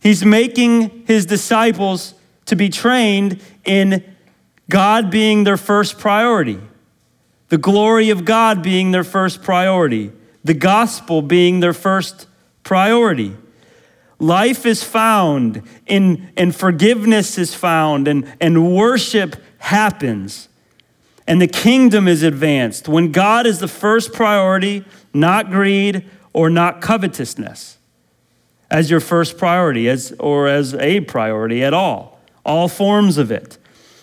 He's 0.00 0.24
making 0.24 1.04
his 1.06 1.26
disciples 1.26 2.14
to 2.46 2.56
be 2.56 2.68
trained 2.68 3.40
in 3.64 4.02
God 4.68 5.10
being 5.10 5.44
their 5.44 5.58
first 5.58 5.98
priority, 5.98 6.58
the 7.48 7.58
glory 7.58 8.10
of 8.10 8.24
God 8.24 8.62
being 8.62 8.92
their 8.92 9.04
first 9.04 9.42
priority, 9.42 10.10
the 10.42 10.54
gospel 10.54 11.20
being 11.20 11.60
their 11.60 11.74
first 11.74 12.26
priority. 12.62 13.36
Life 14.18 14.64
is 14.64 14.82
found 14.82 15.62
in, 15.86 16.30
and 16.36 16.54
forgiveness 16.54 17.36
is 17.36 17.54
found, 17.54 18.08
and, 18.08 18.32
and 18.40 18.74
worship 18.74 19.36
happens, 19.58 20.48
and 21.26 21.40
the 21.40 21.46
kingdom 21.46 22.08
is 22.08 22.22
advanced 22.22 22.88
when 22.88 23.12
God 23.12 23.46
is 23.46 23.60
the 23.60 23.68
first 23.68 24.12
priority, 24.12 24.84
not 25.12 25.50
greed 25.50 26.04
or 26.32 26.50
not 26.50 26.80
covetousness 26.80 27.78
as 28.70 28.90
your 28.90 29.00
first 29.00 29.36
priority 29.36 29.88
as, 29.88 30.12
or 30.20 30.46
as 30.46 30.74
a 30.74 31.00
priority 31.00 31.64
at 31.64 31.74
all, 31.74 32.20
all 32.44 32.68
forms 32.68 33.18
of 33.18 33.30
it. 33.30 33.58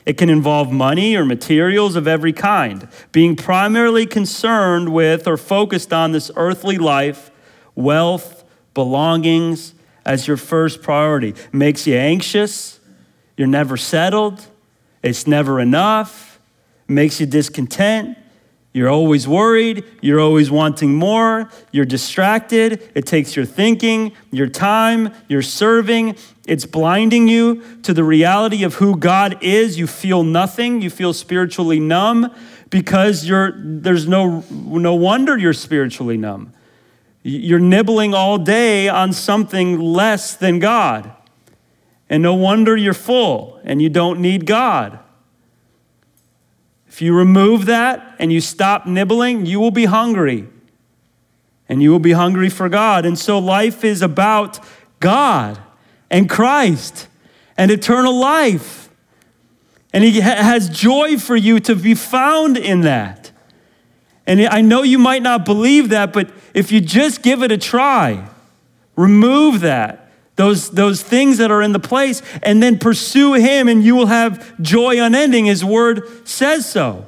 It 0.05 0.17
can 0.17 0.29
involve 0.29 0.71
money 0.71 1.15
or 1.15 1.25
materials 1.25 1.95
of 1.95 2.07
every 2.07 2.33
kind, 2.33 2.87
being 3.11 3.35
primarily 3.35 4.05
concerned 4.05 4.93
with 4.93 5.27
or 5.27 5.37
focused 5.37 5.91
on 5.91 6.11
this 6.11 6.31
earthly 6.35 6.77
life, 6.77 7.31
wealth, 7.75 8.45
belongings 8.73 9.73
as 10.05 10.27
your 10.27 10.37
first 10.37 10.81
priority. 10.81 11.29
It 11.29 11.53
makes 11.53 11.85
you 11.87 11.95
anxious, 11.95 12.79
you're 13.35 13.47
never 13.47 13.75
settled, 13.75 14.45
it's 15.03 15.27
never 15.27 15.59
enough, 15.59 16.26
makes 16.87 17.19
you 17.19 17.25
discontent, 17.25 18.17
you're 18.77 18.89
always 18.89 19.27
worried. 19.27 19.85
You're 20.01 20.19
always 20.19 20.51
wanting 20.51 20.93
more. 20.93 21.49
You're 21.71 21.83
distracted. 21.83 22.91
It 22.93 23.07
takes 23.07 23.35
your 23.35 23.43
thinking, 23.43 24.11
your 24.29 24.45
time, 24.45 25.15
your 25.27 25.41
serving. 25.41 26.15
It's 26.45 26.67
blinding 26.67 27.27
you 27.27 27.63
to 27.81 27.91
the 27.91 28.03
reality 28.03 28.63
of 28.63 28.75
who 28.75 28.95
God 28.95 29.41
is. 29.41 29.79
You 29.79 29.87
feel 29.87 30.23
nothing. 30.23 30.83
You 30.83 30.91
feel 30.91 31.13
spiritually 31.13 31.79
numb 31.79 32.31
because 32.69 33.25
you're, 33.25 33.53
there's 33.57 34.07
no, 34.07 34.43
no 34.51 34.93
wonder 34.93 35.35
you're 35.35 35.53
spiritually 35.53 36.17
numb. 36.17 36.53
You're 37.23 37.57
nibbling 37.57 38.13
all 38.13 38.37
day 38.37 38.89
on 38.89 39.11
something 39.11 39.79
less 39.79 40.35
than 40.35 40.59
God. 40.59 41.11
And 42.11 42.21
no 42.21 42.35
wonder 42.35 42.77
you're 42.77 42.93
full 42.93 43.59
and 43.63 43.81
you 43.81 43.89
don't 43.89 44.19
need 44.19 44.45
God. 44.45 44.99
If 46.97 47.01
you 47.03 47.13
remove 47.13 47.67
that 47.67 48.15
and 48.17 48.33
you 48.33 48.41
stop 48.41 48.87
nibbling, 48.87 49.45
you 49.45 49.59
will 49.59 49.69
be 49.69 49.85
hungry. 49.85 50.47
and 51.69 51.83
you 51.83 51.91
will 51.91 51.99
be 51.99 52.13
hungry 52.13 52.49
for 52.49 52.69
God. 52.69 53.05
And 53.05 53.19
so 53.19 53.37
life 53.37 53.83
is 53.83 54.01
about 54.01 54.59
God 54.99 55.59
and 56.09 56.27
Christ 56.27 57.07
and 57.55 57.69
eternal 57.69 58.19
life. 58.19 58.89
And 59.93 60.03
He 60.03 60.21
ha- 60.21 60.41
has 60.41 60.69
joy 60.69 61.19
for 61.19 61.35
you 61.35 61.59
to 61.59 61.75
be 61.75 61.93
found 61.93 62.57
in 62.57 62.81
that. 62.81 63.29
And 64.25 64.41
I 64.47 64.61
know 64.61 64.81
you 64.81 64.97
might 64.97 65.21
not 65.21 65.45
believe 65.45 65.89
that, 65.89 66.11
but 66.11 66.31
if 66.55 66.71
you 66.71 66.81
just 66.81 67.21
give 67.21 67.43
it 67.43 67.51
a 67.51 67.59
try, 67.59 68.27
remove 68.95 69.59
that, 69.59 70.06
those, 70.37 70.69
those 70.69 71.01
things 71.01 71.39
that 71.39 71.51
are 71.51 71.61
in 71.61 71.73
the 71.73 71.79
place, 71.79 72.21
and 72.41 72.63
then 72.63 72.79
pursue 72.79 73.33
Him, 73.33 73.67
and 73.67 73.83
you 73.83 73.95
will 73.95 74.05
have 74.05 74.61
joy 74.61 75.01
unending. 75.03 75.45
His 75.45 75.65
word 75.65 76.27
says 76.27 76.69
so. 76.69 77.05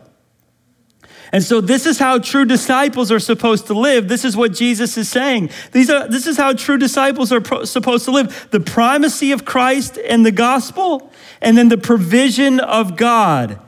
And 1.32 1.44
so, 1.44 1.62
this 1.62 1.86
is 1.86 2.00
how 2.00 2.18
true 2.18 2.44
disciples 2.44 3.12
are 3.12 3.20
supposed 3.20 3.68
to 3.68 3.76
live. 3.76 4.08
This 4.08 4.26
is 4.26 4.36
what 4.36 4.52
Jesus 4.52 4.98
is 4.98 5.10
saying. 5.10 5.52
These 5.72 5.92
are, 5.92 6.08
this 6.08 6.26
is 6.26 6.38
how 6.38 6.54
true 6.54 6.80
disciples 6.80 7.32
are 7.32 7.40
pro- 7.40 7.66
supposed 7.66 8.06
to 8.06 8.12
live 8.12 8.48
the 8.50 8.60
primacy 8.60 9.32
of 9.32 9.46
Christ 9.46 10.00
and 10.00 10.26
the 10.26 10.32
gospel, 10.32 11.14
and 11.40 11.56
then 11.56 11.70
the 11.70 11.78
provision 11.78 12.60
of 12.60 12.98
God, 12.98 13.60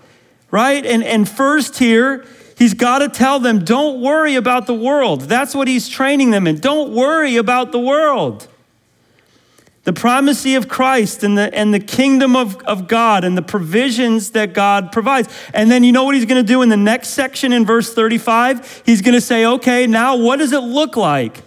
right? 0.50 0.84
And, 0.84 1.04
and 1.04 1.30
first, 1.30 1.78
here, 1.78 2.26
he's 2.58 2.74
got 2.74 3.00
to 3.00 3.10
tell 3.10 3.39
them 3.39 3.63
don't 3.63 4.02
worry 4.02 4.34
about 4.34 4.65
the 4.65 4.74
world. 4.74 5.21
That's 5.21 5.54
what 5.54 5.67
he's 5.67 5.88
training 5.88 6.32
them 6.32 6.47
in. 6.47 6.60
Don't 6.60 6.95
worry 6.95 7.36
about 7.36 7.71
the 7.71 7.80
world 7.80 8.47
the 9.84 9.94
primacy 9.94 10.56
of 10.56 10.67
Christ 10.67 11.24
and 11.24 11.38
the, 11.38 11.54
and 11.56 11.74
the 11.74 11.80
kingdom 11.80 12.36
of, 12.36 12.58
of 12.63 12.88
God 12.88 13.24
and 13.24 13.36
the 13.36 13.41
provisions 13.41 14.32
that 14.32 14.54
God 14.54 14.91
provides. 14.91 15.28
And 15.54 15.72
then 15.72 15.84
you 15.84 15.91
know 15.91 16.04
what 16.04 16.13
he's 16.13 16.26
going 16.26 16.44
to 16.44 16.48
do 16.48 16.62
in 16.62 16.70
the 16.70 16.78
next 16.78 17.10
section 17.10 17.52
in 17.52 17.65
verse 17.65 17.94
35? 17.94 18.84
He's 18.86 19.02
going 19.02 19.15
to 19.15 19.22
say, 19.22 19.46
okay, 19.46 19.88
now 19.88 20.15
what 20.17 20.38
does 20.38 20.52
it 20.52 20.60
look 20.60 20.96
like 20.96 21.41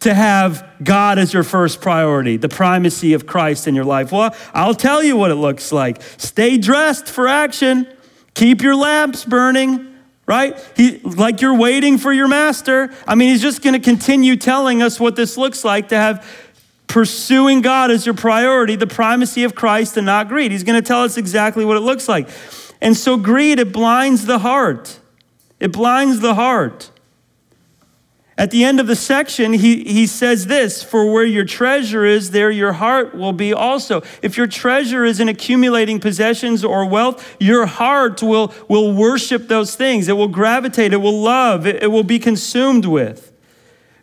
to 0.00 0.14
have 0.14 0.68
God 0.82 1.18
as 1.18 1.32
your 1.32 1.44
first 1.44 1.80
priority, 1.80 2.36
the 2.36 2.48
primacy 2.48 3.12
of 3.12 3.26
Christ 3.26 3.68
in 3.68 3.76
your 3.76 3.84
life? 3.84 4.10
Well, 4.10 4.34
I'll 4.52 4.74
tell 4.74 5.02
you 5.02 5.16
what 5.16 5.30
it 5.30 5.36
looks 5.36 5.70
like. 5.70 6.02
Stay 6.16 6.58
dressed 6.58 7.06
for 7.06 7.28
action, 7.28 7.86
keep 8.34 8.62
your 8.62 8.74
lamps 8.74 9.24
burning. 9.24 9.86
Right? 10.26 10.56
He, 10.76 11.00
like 11.00 11.40
you're 11.40 11.56
waiting 11.56 11.98
for 11.98 12.12
your 12.12 12.28
master. 12.28 12.94
I 13.04 13.16
mean, 13.16 13.30
he's 13.30 13.42
just 13.42 13.62
going 13.62 13.74
to 13.74 13.80
continue 13.80 14.36
telling 14.36 14.80
us 14.80 15.00
what 15.00 15.16
this 15.16 15.36
looks 15.36 15.64
like 15.64 15.88
to 15.88 15.96
have 15.96 16.24
pursuing 16.90 17.60
God 17.60 17.92
as 17.92 18.04
your 18.04 18.16
priority, 18.16 18.74
the 18.74 18.86
primacy 18.86 19.44
of 19.44 19.54
Christ 19.54 19.96
and 19.96 20.04
not 20.04 20.28
greed. 20.28 20.50
He's 20.50 20.64
going 20.64 20.80
to 20.80 20.86
tell 20.86 21.02
us 21.02 21.16
exactly 21.16 21.64
what 21.64 21.76
it 21.76 21.80
looks 21.80 22.08
like. 22.08 22.28
And 22.80 22.96
so, 22.96 23.16
greed, 23.16 23.60
it 23.60 23.72
blinds 23.72 24.26
the 24.26 24.40
heart. 24.40 24.98
It 25.60 25.72
blinds 25.72 26.18
the 26.18 26.34
heart. 26.34 26.90
At 28.36 28.50
the 28.50 28.64
end 28.64 28.80
of 28.80 28.86
the 28.86 28.96
section, 28.96 29.52
he, 29.52 29.84
he 29.84 30.06
says 30.06 30.46
this 30.46 30.82
For 30.82 31.12
where 31.12 31.24
your 31.24 31.44
treasure 31.44 32.04
is, 32.04 32.32
there 32.32 32.50
your 32.50 32.72
heart 32.72 33.14
will 33.14 33.34
be 33.34 33.52
also. 33.52 34.02
If 34.20 34.36
your 34.36 34.48
treasure 34.48 35.04
is 35.04 35.20
in 35.20 35.28
accumulating 35.28 36.00
possessions 36.00 36.64
or 36.64 36.84
wealth, 36.86 37.36
your 37.38 37.66
heart 37.66 38.20
will, 38.20 38.52
will 38.66 38.92
worship 38.92 39.46
those 39.46 39.76
things. 39.76 40.08
It 40.08 40.14
will 40.14 40.28
gravitate, 40.28 40.92
it 40.92 40.96
will 40.96 41.20
love, 41.20 41.66
it, 41.66 41.82
it 41.82 41.88
will 41.88 42.02
be 42.02 42.18
consumed 42.18 42.86
with. 42.86 43.32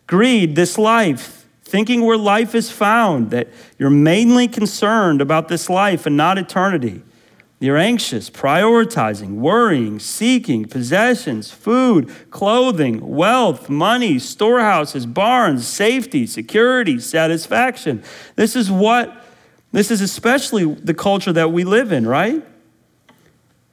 Greed, 0.06 0.54
this 0.56 0.78
life, 0.78 1.37
thinking 1.68 2.02
where 2.02 2.16
life 2.16 2.54
is 2.54 2.70
found, 2.70 3.30
that 3.30 3.48
you're 3.78 3.90
mainly 3.90 4.48
concerned 4.48 5.20
about 5.20 5.48
this 5.48 5.68
life 5.68 6.06
and 6.06 6.16
not 6.16 6.38
eternity. 6.38 7.02
You're 7.60 7.76
anxious, 7.76 8.30
prioritizing, 8.30 9.34
worrying, 9.34 9.98
seeking 9.98 10.64
possessions, 10.66 11.50
food, 11.50 12.08
clothing, 12.30 13.06
wealth, 13.06 13.68
money, 13.68 14.18
storehouses, 14.18 15.06
barns, 15.06 15.66
safety, 15.66 16.26
security, 16.26 17.00
satisfaction. 17.00 18.02
This 18.36 18.54
is 18.54 18.70
what, 18.70 19.24
this 19.72 19.90
is 19.90 20.00
especially 20.00 20.72
the 20.72 20.94
culture 20.94 21.32
that 21.32 21.50
we 21.50 21.64
live 21.64 21.90
in, 21.90 22.06
right? 22.06 22.44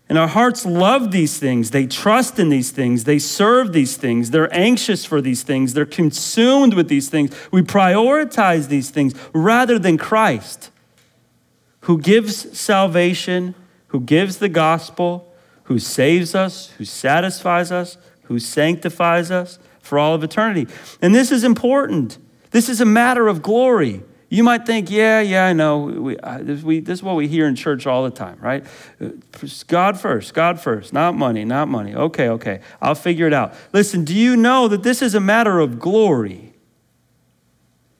And 0.08 0.20
our 0.20 0.28
hearts 0.28 0.66
love 0.66 1.12
these 1.12 1.40
things. 1.40 1.72
They 1.72 1.88
trust 1.88 2.38
in 2.38 2.50
these 2.50 2.70
things. 2.70 3.06
They 3.06 3.18
serve 3.18 3.74
these 3.74 3.98
things. 3.98 4.30
They're 4.30 4.54
anxious 4.56 5.04
for 5.04 5.20
these 5.20 5.42
things. 5.42 5.74
They're 5.74 5.86
consumed 5.86 6.76
with 6.76 6.90
these 6.90 7.10
things. 7.10 7.36
We 7.52 7.64
prioritize 7.64 8.68
these 8.68 8.92
things 8.92 9.16
rather 9.34 9.80
than 9.80 9.98
Christ, 9.98 10.70
who 11.82 12.00
gives 12.00 12.58
salvation, 12.58 13.56
who 13.88 14.00
gives 14.00 14.38
the 14.38 14.50
gospel, 14.50 15.34
who 15.64 15.80
saves 15.80 16.36
us, 16.36 16.70
who 16.78 16.86
satisfies 16.86 17.72
us, 17.72 17.98
who 18.24 18.38
sanctifies 18.38 19.32
us 19.32 19.58
for 19.80 19.98
all 19.98 20.14
of 20.14 20.24
eternity. 20.24 20.72
And 21.02 21.16
this 21.16 21.32
is 21.32 21.44
important. 21.44 22.20
This 22.52 22.70
is 22.70 22.80
a 22.80 22.86
matter 22.86 23.28
of 23.28 23.42
glory. 23.42 24.04
You 24.28 24.44
might 24.44 24.66
think, 24.66 24.90
yeah, 24.90 25.22
yeah, 25.22 25.46
I 25.46 25.54
know. 25.54 25.80
We, 25.80 26.18
this, 26.42 26.64
we, 26.64 26.80
this 26.80 27.00
is 27.00 27.04
what 27.04 27.16
we 27.16 27.28
hear 27.28 27.48
in 27.48 27.56
church 27.56 27.86
all 27.86 28.04
the 28.04 28.10
time, 28.10 28.40
right? 28.42 28.66
God 29.68 30.00
first, 30.00 30.34
God 30.34 30.60
first, 30.60 30.94
not 30.94 31.16
money, 31.16 31.46
not 31.46 31.68
money. 31.68 31.94
Okay, 31.94 32.30
okay, 32.30 32.62
I'll 32.82 32.96
figure 32.96 33.28
it 33.28 33.34
out. 33.34 33.54
Listen, 33.72 34.04
do 34.04 34.16
you 34.16 34.36
know 34.36 34.68
that 34.68 34.82
this 34.82 35.02
is 35.02 35.14
a 35.14 35.20
matter 35.20 35.60
of 35.60 35.80
glory? 35.80 36.54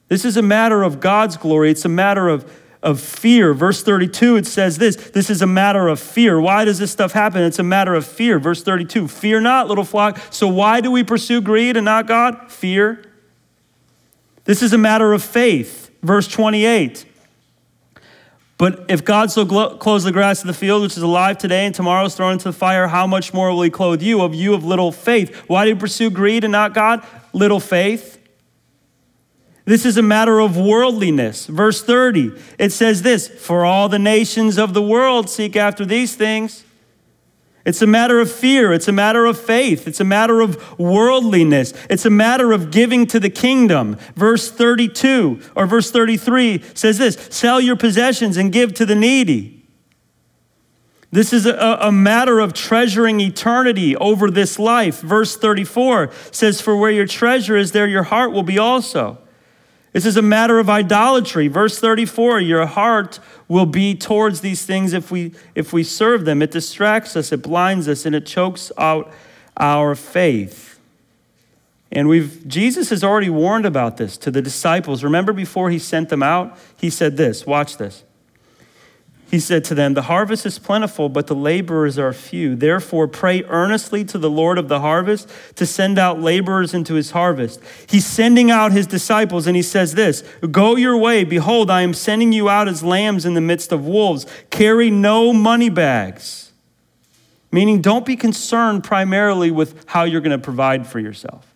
This 0.08 0.24
is 0.24 0.36
a 0.36 0.42
matter 0.42 0.82
of 0.82 1.00
God's 1.00 1.36
glory. 1.36 1.70
It's 1.70 1.84
a 1.84 1.88
matter 1.88 2.28
of, 2.28 2.50
of 2.82 3.00
fear. 3.00 3.54
Verse 3.54 3.82
32, 3.82 4.36
it 4.36 4.46
says 4.46 4.78
this 4.78 4.96
this 4.96 5.30
is 5.30 5.42
a 5.42 5.46
matter 5.46 5.86
of 5.88 6.00
fear. 6.00 6.40
Why 6.40 6.64
does 6.64 6.78
this 6.78 6.90
stuff 6.90 7.12
happen? 7.12 7.42
It's 7.42 7.58
a 7.58 7.64
matter 7.64 7.94
of 7.94 8.04
fear. 8.04 8.38
Verse 8.38 8.62
32, 8.62 9.08
fear 9.08 9.40
not, 9.40 9.68
little 9.68 9.84
flock. 9.84 10.20
So 10.30 10.48
why 10.48 10.80
do 10.80 10.90
we 10.90 11.04
pursue 11.04 11.40
greed 11.40 11.76
and 11.76 11.84
not 11.84 12.06
God? 12.06 12.50
Fear. 12.50 13.04
This 14.44 14.62
is 14.62 14.72
a 14.72 14.78
matter 14.78 15.12
of 15.12 15.22
faith. 15.22 15.85
Verse 16.06 16.28
28. 16.28 17.04
But 18.58 18.86
if 18.88 19.04
God 19.04 19.30
so 19.30 19.44
glo- 19.44 19.76
clothes 19.76 20.04
the 20.04 20.12
grass 20.12 20.40
of 20.40 20.46
the 20.46 20.54
field, 20.54 20.82
which 20.82 20.96
is 20.96 21.02
alive 21.02 21.36
today 21.36 21.66
and 21.66 21.74
tomorrow 21.74 22.06
is 22.06 22.14
thrown 22.14 22.34
into 22.34 22.44
the 22.44 22.52
fire, 22.52 22.86
how 22.86 23.06
much 23.06 23.34
more 23.34 23.50
will 23.50 23.62
he 23.62 23.70
clothe 23.70 24.00
you, 24.00 24.22
of 24.22 24.34
you 24.34 24.54
of 24.54 24.64
little 24.64 24.92
faith? 24.92 25.34
Why 25.48 25.64
do 25.64 25.70
you 25.70 25.76
pursue 25.76 26.08
greed 26.08 26.44
and 26.44 26.52
not 26.52 26.72
God? 26.72 27.04
Little 27.32 27.58
faith. 27.58 28.22
This 29.64 29.84
is 29.84 29.96
a 29.96 30.02
matter 30.02 30.38
of 30.38 30.56
worldliness. 30.56 31.46
Verse 31.46 31.82
30, 31.82 32.32
it 32.56 32.70
says 32.70 33.02
this 33.02 33.26
For 33.26 33.64
all 33.64 33.88
the 33.88 33.98
nations 33.98 34.58
of 34.58 34.74
the 34.74 34.82
world 34.82 35.28
seek 35.28 35.56
after 35.56 35.84
these 35.84 36.14
things. 36.14 36.62
It's 37.66 37.82
a 37.82 37.86
matter 37.86 38.20
of 38.20 38.30
fear. 38.30 38.72
It's 38.72 38.86
a 38.86 38.92
matter 38.92 39.26
of 39.26 39.38
faith. 39.38 39.88
It's 39.88 39.98
a 39.98 40.04
matter 40.04 40.40
of 40.40 40.78
worldliness. 40.78 41.74
It's 41.90 42.06
a 42.06 42.10
matter 42.10 42.52
of 42.52 42.70
giving 42.70 43.08
to 43.08 43.18
the 43.18 43.28
kingdom. 43.28 43.96
Verse 44.14 44.48
32 44.52 45.40
or 45.56 45.66
verse 45.66 45.90
33 45.90 46.62
says 46.74 46.98
this 46.98 47.16
sell 47.28 47.60
your 47.60 47.74
possessions 47.74 48.36
and 48.36 48.52
give 48.52 48.72
to 48.74 48.86
the 48.86 48.94
needy. 48.94 49.64
This 51.10 51.32
is 51.32 51.44
a, 51.44 51.78
a, 51.80 51.90
matter 51.90 52.38
of 52.40 52.52
treasuring 52.52 53.20
eternity 53.20 53.96
over 53.96 54.30
this 54.30 54.58
life. 54.58 55.00
Verse 55.00 55.36
34 55.36 56.12
says, 56.30 56.60
For 56.60 56.76
where 56.76 56.90
your 56.90 57.06
treasure 57.06 57.56
is, 57.56 57.72
there 57.72 57.86
your 57.86 58.02
heart 58.04 58.32
will 58.32 58.42
be 58.42 58.58
also. 58.58 59.18
This 59.96 60.04
is 60.04 60.18
a 60.18 60.22
matter 60.22 60.58
of 60.58 60.68
idolatry. 60.68 61.48
Verse 61.48 61.78
34 61.78 62.40
Your 62.40 62.66
heart 62.66 63.18
will 63.48 63.64
be 63.64 63.94
towards 63.94 64.42
these 64.42 64.66
things 64.66 64.92
if 64.92 65.10
we, 65.10 65.32
if 65.54 65.72
we 65.72 65.82
serve 65.82 66.26
them. 66.26 66.42
It 66.42 66.50
distracts 66.50 67.16
us, 67.16 67.32
it 67.32 67.40
blinds 67.40 67.88
us, 67.88 68.04
and 68.04 68.14
it 68.14 68.26
chokes 68.26 68.70
out 68.76 69.10
our 69.56 69.94
faith. 69.94 70.78
And 71.90 72.08
we've, 72.08 72.46
Jesus 72.46 72.90
has 72.90 73.02
already 73.02 73.30
warned 73.30 73.64
about 73.64 73.96
this 73.96 74.18
to 74.18 74.30
the 74.30 74.42
disciples. 74.42 75.02
Remember 75.02 75.32
before 75.32 75.70
he 75.70 75.78
sent 75.78 76.10
them 76.10 76.22
out? 76.22 76.58
He 76.76 76.90
said 76.90 77.16
this 77.16 77.46
watch 77.46 77.78
this. 77.78 78.04
He 79.28 79.40
said 79.40 79.64
to 79.64 79.74
them, 79.74 79.94
The 79.94 80.02
harvest 80.02 80.46
is 80.46 80.58
plentiful, 80.58 81.08
but 81.08 81.26
the 81.26 81.34
laborers 81.34 81.98
are 81.98 82.12
few. 82.12 82.54
Therefore, 82.54 83.08
pray 83.08 83.42
earnestly 83.44 84.04
to 84.04 84.18
the 84.18 84.30
Lord 84.30 84.56
of 84.56 84.68
the 84.68 84.80
harvest 84.80 85.28
to 85.56 85.66
send 85.66 85.98
out 85.98 86.20
laborers 86.20 86.72
into 86.72 86.94
his 86.94 87.10
harvest. 87.10 87.60
He's 87.88 88.06
sending 88.06 88.52
out 88.52 88.70
his 88.70 88.86
disciples, 88.86 89.48
and 89.48 89.56
he 89.56 89.62
says 89.62 89.94
this 89.94 90.22
Go 90.50 90.76
your 90.76 90.96
way. 90.96 91.24
Behold, 91.24 91.70
I 91.70 91.82
am 91.82 91.92
sending 91.92 92.32
you 92.32 92.48
out 92.48 92.68
as 92.68 92.84
lambs 92.84 93.24
in 93.24 93.34
the 93.34 93.40
midst 93.40 93.72
of 93.72 93.86
wolves. 93.86 94.26
Carry 94.50 94.90
no 94.90 95.32
money 95.32 95.70
bags. 95.70 96.52
Meaning, 97.50 97.80
don't 97.80 98.06
be 98.06 98.16
concerned 98.16 98.84
primarily 98.84 99.50
with 99.50 99.88
how 99.88 100.04
you're 100.04 100.20
going 100.20 100.38
to 100.38 100.44
provide 100.44 100.86
for 100.86 101.00
yourself. 101.00 101.52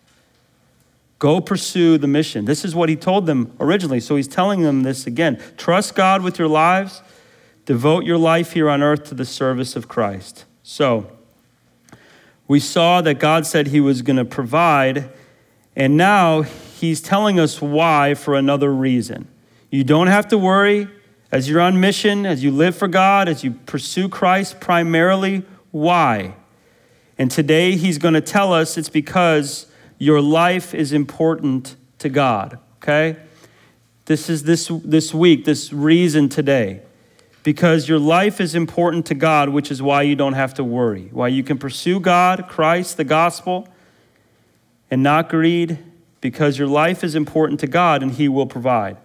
Go 1.19 1.39
pursue 1.39 1.97
the 1.97 2.07
mission. 2.07 2.45
This 2.45 2.65
is 2.65 2.73
what 2.73 2.89
he 2.89 2.95
told 2.95 3.27
them 3.27 3.53
originally. 3.59 3.99
So 3.99 4.15
he's 4.15 4.27
telling 4.27 4.63
them 4.63 4.83
this 4.83 5.05
again. 5.05 5.41
Trust 5.55 5.95
God 5.95 6.23
with 6.23 6.39
your 6.39 6.47
lives 6.47 7.01
Devote 7.71 8.03
your 8.03 8.17
life 8.17 8.51
here 8.51 8.69
on 8.69 8.83
earth 8.83 9.05
to 9.05 9.15
the 9.15 9.23
service 9.23 9.77
of 9.77 9.87
Christ. 9.87 10.43
So, 10.61 11.09
we 12.45 12.59
saw 12.59 12.99
that 12.99 13.17
God 13.17 13.45
said 13.45 13.67
He 13.67 13.79
was 13.79 14.01
going 14.01 14.17
to 14.17 14.25
provide, 14.25 15.09
and 15.73 15.95
now 15.95 16.41
He's 16.41 16.99
telling 16.99 17.39
us 17.39 17.61
why 17.61 18.13
for 18.13 18.35
another 18.35 18.73
reason. 18.73 19.29
You 19.69 19.85
don't 19.85 20.07
have 20.07 20.27
to 20.27 20.37
worry 20.37 20.89
as 21.31 21.47
you're 21.47 21.61
on 21.61 21.79
mission, 21.79 22.25
as 22.25 22.43
you 22.43 22.51
live 22.51 22.75
for 22.75 22.89
God, 22.89 23.29
as 23.29 23.41
you 23.41 23.51
pursue 23.51 24.09
Christ, 24.09 24.59
primarily 24.59 25.45
why. 25.71 26.35
And 27.17 27.31
today 27.31 27.77
He's 27.77 27.97
going 27.97 28.15
to 28.15 28.19
tell 28.19 28.51
us 28.51 28.77
it's 28.77 28.89
because 28.89 29.67
your 29.97 30.19
life 30.19 30.73
is 30.73 30.91
important 30.91 31.77
to 31.99 32.09
God, 32.09 32.59
okay? 32.83 33.15
This 34.07 34.29
is 34.29 34.43
this, 34.43 34.69
this 34.83 35.13
week, 35.13 35.45
this 35.45 35.71
reason 35.71 36.27
today. 36.27 36.81
Because 37.43 37.89
your 37.89 37.99
life 37.99 38.39
is 38.39 38.53
important 38.53 39.07
to 39.07 39.15
God, 39.15 39.49
which 39.49 39.71
is 39.71 39.81
why 39.81 40.03
you 40.03 40.15
don't 40.15 40.33
have 40.33 40.53
to 40.55 40.63
worry. 40.63 41.09
Why 41.11 41.27
you 41.27 41.43
can 41.43 41.57
pursue 41.57 41.99
God, 41.99 42.47
Christ, 42.47 42.97
the 42.97 43.03
gospel, 43.03 43.67
and 44.91 45.01
not 45.01 45.29
greed, 45.29 45.79
because 46.19 46.59
your 46.59 46.67
life 46.67 47.03
is 47.03 47.15
important 47.15 47.59
to 47.61 47.67
God 47.67 48.03
and 48.03 48.11
He 48.11 48.27
will 48.27 48.45
provide. 48.45 48.97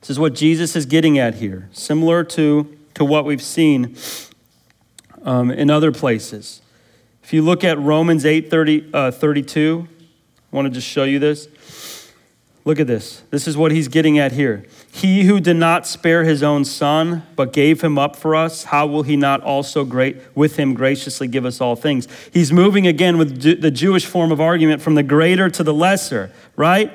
This 0.00 0.10
is 0.10 0.18
what 0.18 0.34
Jesus 0.34 0.76
is 0.76 0.86
getting 0.86 1.18
at 1.18 1.34
here, 1.34 1.68
similar 1.72 2.24
to, 2.24 2.78
to 2.94 3.04
what 3.04 3.24
we've 3.24 3.42
seen 3.42 3.96
um, 5.22 5.50
in 5.50 5.70
other 5.70 5.92
places. 5.92 6.62
If 7.22 7.32
you 7.32 7.42
look 7.42 7.64
at 7.64 7.78
Romans 7.78 8.24
8 8.24 8.50
30, 8.50 8.90
uh, 8.94 9.10
32, 9.10 9.88
I 10.52 10.56
want 10.56 10.66
to 10.66 10.70
just 10.70 10.86
show 10.86 11.04
you 11.04 11.18
this. 11.18 11.48
Look 12.64 12.80
at 12.80 12.86
this. 12.86 13.22
This 13.30 13.46
is 13.46 13.56
what 13.56 13.72
he's 13.72 13.88
getting 13.88 14.18
at 14.18 14.32
here. 14.32 14.64
He 14.92 15.24
who 15.24 15.38
did 15.38 15.56
not 15.56 15.86
spare 15.86 16.24
his 16.24 16.42
own 16.42 16.64
son, 16.64 17.22
but 17.36 17.52
gave 17.52 17.80
him 17.80 17.96
up 17.96 18.16
for 18.16 18.34
us, 18.34 18.64
how 18.64 18.86
will 18.86 19.04
he 19.04 19.16
not 19.16 19.40
also 19.40 19.84
great 19.84 20.16
with 20.34 20.56
him 20.56 20.74
graciously 20.74 21.28
give 21.28 21.44
us 21.44 21.60
all 21.60 21.76
things? 21.76 22.08
He's 22.32 22.52
moving 22.52 22.86
again 22.86 23.16
with 23.16 23.40
the 23.60 23.70
Jewish 23.70 24.04
form 24.04 24.32
of 24.32 24.40
argument 24.40 24.82
from 24.82 24.96
the 24.96 25.04
greater 25.04 25.48
to 25.48 25.62
the 25.62 25.72
lesser, 25.72 26.32
right? 26.56 26.92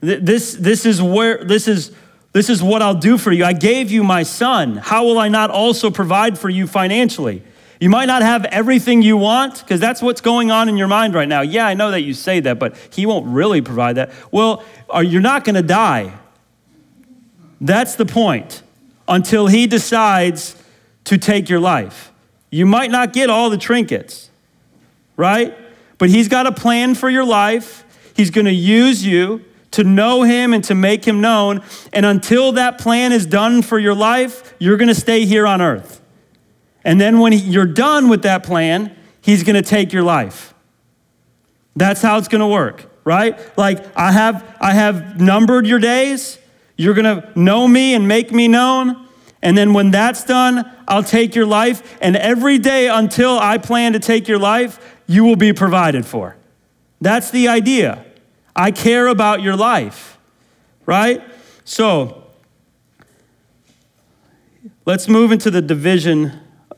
This, 0.00 0.54
this 0.54 0.84
is 0.84 1.00
where 1.00 1.44
this 1.44 1.68
is 1.68 1.92
this 2.32 2.48
is 2.48 2.62
what 2.62 2.80
I'll 2.80 2.94
do 2.94 3.18
for 3.18 3.30
you. 3.30 3.44
I 3.44 3.52
gave 3.52 3.90
you 3.90 4.02
my 4.02 4.22
son. 4.22 4.78
How 4.78 5.04
will 5.04 5.18
I 5.18 5.28
not 5.28 5.50
also 5.50 5.90
provide 5.90 6.38
for 6.38 6.48
you 6.48 6.66
financially? 6.66 7.42
You 7.78 7.90
might 7.90 8.06
not 8.06 8.22
have 8.22 8.46
everything 8.46 9.02
you 9.02 9.18
want 9.18 9.58
because 9.58 9.80
that's 9.80 10.00
what's 10.00 10.22
going 10.22 10.50
on 10.50 10.68
in 10.70 10.78
your 10.78 10.88
mind 10.88 11.14
right 11.14 11.28
now. 11.28 11.42
Yeah, 11.42 11.66
I 11.66 11.74
know 11.74 11.90
that 11.90 12.00
you 12.00 12.14
say 12.14 12.40
that, 12.40 12.58
but 12.58 12.74
he 12.90 13.04
won't 13.04 13.26
really 13.26 13.60
provide 13.60 13.96
that. 13.96 14.12
Well, 14.30 14.64
you're 15.02 15.20
not 15.20 15.44
going 15.44 15.56
to 15.56 15.62
die. 15.62 16.18
That's 17.62 17.94
the 17.94 18.04
point 18.04 18.62
until 19.06 19.46
he 19.46 19.68
decides 19.68 20.56
to 21.04 21.16
take 21.16 21.48
your 21.48 21.60
life. 21.60 22.12
You 22.50 22.66
might 22.66 22.90
not 22.90 23.12
get 23.12 23.30
all 23.30 23.48
the 23.50 23.56
trinkets, 23.56 24.30
right? 25.16 25.56
But 25.96 26.10
he's 26.10 26.26
got 26.28 26.46
a 26.46 26.52
plan 26.52 26.96
for 26.96 27.08
your 27.08 27.24
life. 27.24 27.84
He's 28.14 28.30
going 28.30 28.46
to 28.46 28.52
use 28.52 29.06
you 29.06 29.44
to 29.70 29.84
know 29.84 30.22
him 30.24 30.52
and 30.52 30.62
to 30.64 30.74
make 30.74 31.04
him 31.04 31.20
known. 31.20 31.62
And 31.92 32.04
until 32.04 32.52
that 32.52 32.78
plan 32.78 33.12
is 33.12 33.24
done 33.24 33.62
for 33.62 33.78
your 33.78 33.94
life, 33.94 34.54
you're 34.58 34.76
going 34.76 34.88
to 34.88 34.94
stay 34.94 35.24
here 35.24 35.46
on 35.46 35.62
earth. 35.62 36.00
And 36.84 37.00
then 37.00 37.20
when 37.20 37.32
you're 37.32 37.64
done 37.64 38.08
with 38.08 38.22
that 38.22 38.42
plan, 38.42 38.94
he's 39.20 39.44
going 39.44 39.54
to 39.54 39.62
take 39.62 39.92
your 39.92 40.02
life. 40.02 40.52
That's 41.76 42.02
how 42.02 42.18
it's 42.18 42.28
going 42.28 42.40
to 42.40 42.46
work, 42.46 42.90
right? 43.04 43.38
Like 43.56 43.96
I 43.96 44.10
have 44.10 44.56
I 44.60 44.72
have 44.72 45.20
numbered 45.20 45.66
your 45.66 45.78
days. 45.78 46.38
You're 46.82 46.94
going 46.94 47.22
to 47.22 47.38
know 47.38 47.68
me 47.68 47.94
and 47.94 48.08
make 48.08 48.32
me 48.32 48.48
known. 48.48 49.06
And 49.40 49.56
then 49.56 49.72
when 49.72 49.90
that's 49.90 50.24
done, 50.24 50.70
I'll 50.88 51.04
take 51.04 51.34
your 51.34 51.46
life. 51.46 51.96
And 52.02 52.16
every 52.16 52.58
day 52.58 52.88
until 52.88 53.38
I 53.38 53.58
plan 53.58 53.92
to 53.92 54.00
take 54.00 54.26
your 54.26 54.38
life, 54.38 54.98
you 55.06 55.24
will 55.24 55.36
be 55.36 55.52
provided 55.52 56.04
for. 56.06 56.36
That's 57.00 57.30
the 57.30 57.48
idea. 57.48 58.04
I 58.54 58.70
care 58.70 59.06
about 59.06 59.42
your 59.42 59.56
life, 59.56 60.18
right? 60.84 61.22
So, 61.64 62.24
let's 64.84 65.08
move 65.08 65.32
into 65.32 65.50
the 65.50 65.62
division 65.62 66.32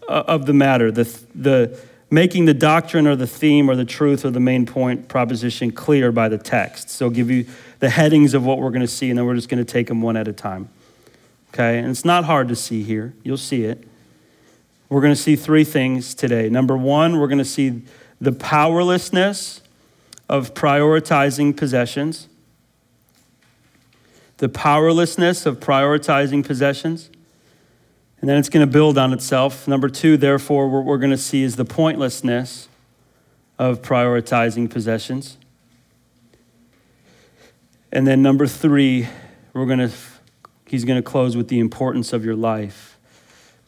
uh, 0.09 0.25
of 0.27 0.47
the 0.47 0.53
matter, 0.53 0.93
the, 0.93 1.05
the 1.35 1.81
making 2.11 2.45
the 2.45 2.55
doctrine 2.55 3.07
or 3.07 3.17
the 3.17 3.27
theme 3.27 3.69
or 3.69 3.75
the 3.75 3.85
truth 3.85 4.25
or 4.25 4.31
the 4.31 4.41
main 4.41 4.67
point 4.67 5.09
proposition 5.09 5.73
clear 5.73 6.13
by 6.13 6.29
the 6.29 6.39
text. 6.39 6.91
So, 6.91 7.07
I'll 7.07 7.11
give 7.11 7.31
you 7.31 7.47
the 7.85 7.91
headings 7.91 8.33
of 8.33 8.47
what 8.47 8.61
we're 8.61 8.71
going 8.71 8.81
to 8.81 8.87
see, 8.87 9.11
and 9.11 9.19
then 9.19 9.27
we're 9.27 9.35
just 9.35 9.51
going 9.51 9.63
to 9.63 9.71
take 9.71 9.89
them 9.89 10.01
one 10.01 10.17
at 10.17 10.27
a 10.27 10.33
time. 10.33 10.71
Okay? 11.53 11.79
And 11.79 11.89
it's 11.89 12.03
not 12.03 12.25
hard 12.25 12.49
to 12.49 12.57
see 12.57 12.83
here. 12.83 13.13
You'll 13.23 13.37
see 13.37 13.65
it. 13.65 13.87
We're 14.89 15.03
going 15.03 15.13
to 15.13 15.21
see 15.21 15.37
three 15.37 15.65
things 15.65 16.15
today. 16.15 16.49
Number 16.49 16.79
one, 16.79 17.19
we're 17.19 17.27
going 17.27 17.37
to 17.37 17.45
see 17.45 17.83
the 18.23 18.33
powerlessness 18.33 19.61
of 20.31 20.55
prioritizing 20.55 21.55
possessions, 21.55 22.29
the 24.39 24.49
powerlessness 24.49 25.45
of 25.45 25.61
prioritizing 25.61 26.43
possessions. 26.43 27.11
And 28.23 28.31
then 28.31 28.39
it's 28.39 28.49
going 28.49 28.67
to 28.67 28.73
build 28.73 28.97
on 28.97 29.13
itself. 29.13 29.69
Number 29.69 29.91
two, 29.91 30.17
therefore, 30.17 30.71
what 30.71 30.87
we're 30.87 30.97
going 30.97 31.11
to 31.11 31.19
see 31.19 31.43
is 31.43 31.57
the 31.57 31.67
pointlessness 31.67 32.67
of 33.59 33.83
prioritizing 33.83 34.71
possessions. 34.71 35.37
And 37.95 38.09
then 38.09 38.23
number 38.23 38.49
three, 38.49 39.09
we're 39.53 39.67
going 39.67 39.79
to, 39.79 39.91
he's 40.67 40.85
going 40.85 41.01
to 41.01 41.03
close 41.03 41.37
with 41.37 41.47
the 41.47 41.61
importance 41.61 42.13
of 42.13 42.25
your 42.25 42.35
life 42.35 42.99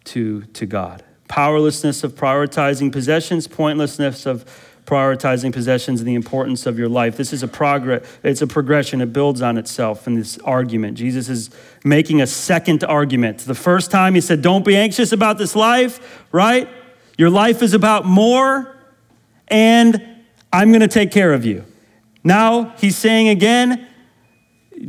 to, 0.06 0.42
to 0.42 0.66
God. 0.66 1.04
Powerlessness 1.28 2.02
of 2.02 2.16
prioritizing 2.16 2.90
possessions, 2.90 3.46
pointlessness 3.46 4.26
of 4.26 4.44
prioritizing 4.84 5.52
possessions 5.52 6.00
and 6.00 6.08
the 6.08 6.16
importance 6.16 6.66
of 6.66 6.76
your 6.76 6.88
life. 6.88 7.16
This 7.16 7.32
is 7.32 7.44
a 7.44 7.48
progress, 7.48 8.04
it's 8.24 8.42
a 8.42 8.48
progression. 8.48 9.00
It 9.00 9.12
builds 9.12 9.42
on 9.42 9.58
itself 9.58 10.08
in 10.08 10.16
this 10.16 10.38
argument. 10.38 10.98
Jesus 10.98 11.28
is 11.28 11.50
making 11.84 12.20
a 12.20 12.26
second 12.26 12.82
argument. 12.82 13.38
The 13.38 13.54
first 13.54 13.92
time 13.92 14.14
he 14.14 14.20
said, 14.20 14.42
Don't 14.42 14.64
be 14.64 14.76
anxious 14.76 15.12
about 15.12 15.38
this 15.38 15.54
life, 15.54 16.24
right? 16.32 16.68
Your 17.16 17.30
life 17.30 17.62
is 17.62 17.74
about 17.74 18.04
more, 18.04 18.76
and 19.48 20.04
I'm 20.52 20.72
to 20.72 20.88
take 20.88 21.12
care 21.12 21.32
of 21.32 21.44
you. 21.44 21.64
Now 22.22 22.74
he's 22.78 22.96
saying 22.96 23.28
again, 23.28 23.88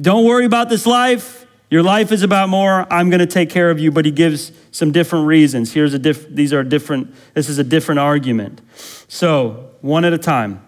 Don't 0.02 0.26
worry 0.26 0.46
about 0.46 0.70
this 0.70 0.86
life. 0.86 1.46
Your 1.70 1.84
life 1.84 2.12
is 2.12 2.24
about 2.24 2.50
more. 2.50 2.92
I'm 2.92 3.10
going 3.10 3.20
to 3.20 3.26
take 3.26 3.50
care 3.50 3.70
of 3.70 3.80
you. 3.80 3.92
But 3.92 4.06
he 4.06 4.12
gives 4.12 4.52
some 4.72 4.92
different 4.92 5.28
reasons. 5.28 5.74
Here's 5.74 5.94
a 5.94 6.00
diff- 6.00 6.30
these 6.30 6.54
are 6.54 6.64
different, 6.64 7.14
this 7.34 7.50
is 7.50 7.58
a 7.58 7.64
different 7.64 8.00
argument. 8.00 8.62
So, 9.08 9.72
one 9.82 10.06
at 10.06 10.14
a 10.14 10.18
time, 10.18 10.62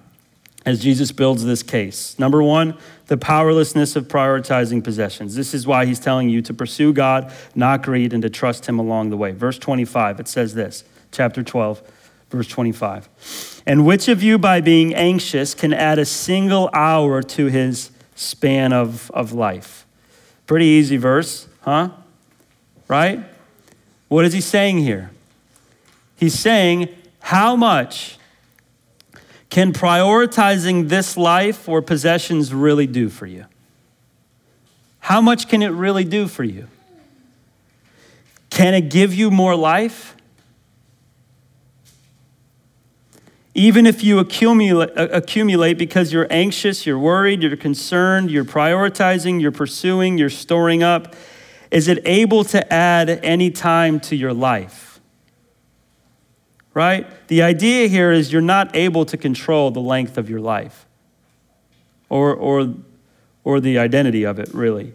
as 0.66 0.82
Jesus 0.82 1.12
builds 1.12 1.44
this 1.44 1.64
case. 1.64 2.18
Number 2.20 2.44
one, 2.44 2.78
the 3.08 3.18
powerlessness 3.18 3.96
of 3.96 4.08
prioritizing 4.08 4.84
possessions. 4.84 5.36
This 5.36 5.54
is 5.54 5.66
why 5.66 5.86
he's 5.86 6.00
telling 6.00 6.30
you 6.30 6.42
to 6.44 6.54
pursue 6.54 6.94
God, 6.94 7.34
not 7.56 7.82
greed, 7.82 8.14
and 8.14 8.22
to 8.22 8.30
trust 8.30 8.68
him 8.68 8.78
along 8.78 9.10
the 9.10 9.18
way. 9.18 9.32
Verse 9.32 9.58
25, 9.58 10.20
it 10.20 10.28
says 10.28 10.54
this, 10.54 10.84
chapter 11.12 11.44
12, 11.44 11.82
verse 12.30 12.48
25. 12.48 13.64
And 13.66 13.86
which 13.86 14.08
of 14.08 14.22
you, 14.22 14.38
by 14.38 14.62
being 14.62 14.94
anxious, 14.94 15.54
can 15.54 15.74
add 15.74 15.98
a 15.98 16.06
single 16.06 16.70
hour 16.74 17.24
to 17.24 17.46
his 17.48 17.92
span 18.20 18.74
of, 18.74 19.10
of 19.12 19.32
life? 19.32 19.86
Pretty 20.46 20.66
easy 20.66 20.98
verse, 20.98 21.48
huh? 21.62 21.90
Right? 22.88 23.24
What 24.10 24.26
is 24.26 24.34
he 24.34 24.42
saying 24.42 24.80
here? 24.80 25.12
He's 26.18 26.38
saying, 26.38 26.90
how 27.22 27.56
much 27.56 28.18
can 29.50 29.72
prioritizing 29.72 30.90
this 30.90 31.16
life 31.16 31.70
or 31.70 31.82
possessions 31.82 32.54
really 32.54 32.88
do 32.88 33.08
for 33.10 33.26
you? 33.26 33.46
How 35.00 35.22
much 35.22 35.48
can 35.48 35.62
it 35.62 35.70
really 35.70 36.04
do 36.04 36.28
for 36.28 36.44
you? 36.44 36.68
Can 38.50 38.74
it 38.74 38.90
give 38.90 39.14
you 39.14 39.32
more 39.32 39.56
life? 39.56 40.16
Even 43.56 43.86
if 43.86 44.04
you 44.04 44.20
accumulate, 44.20 44.92
uh, 44.96 45.08
accumulate 45.12 45.78
because 45.78 46.14
you're 46.14 46.28
anxious, 46.30 46.86
you're 46.86 47.00
worried, 47.00 47.42
you're 47.42 47.58
concerned, 47.58 48.30
you're 48.30 48.46
prioritizing, 48.46 49.42
you're 49.42 49.52
pursuing, 49.52 50.18
you're 50.18 50.30
storing 50.30 50.84
up, 50.84 51.16
is 51.72 51.88
it 51.88 52.02
able 52.06 52.44
to 52.46 52.74
add 52.74 53.10
any 53.10 53.50
time 53.52 54.00
to 54.02 54.16
your 54.16 54.34
life? 54.34 55.00
Right? 56.74 57.08
The 57.28 57.42
idea 57.42 57.88
here 57.88 58.12
is 58.12 58.32
you're 58.32 58.42
not 58.42 58.76
able 58.76 59.06
to 59.06 59.18
control 59.18 59.72
the 59.72 59.82
length 59.82 60.18
of 60.18 60.30
your 60.30 60.40
life 60.40 60.86
or, 62.08 62.34
or, 62.34 62.76
or 63.44 63.60
the 63.60 63.78
identity 63.78 64.24
of 64.24 64.40
it, 64.40 64.54
really. 64.54 64.94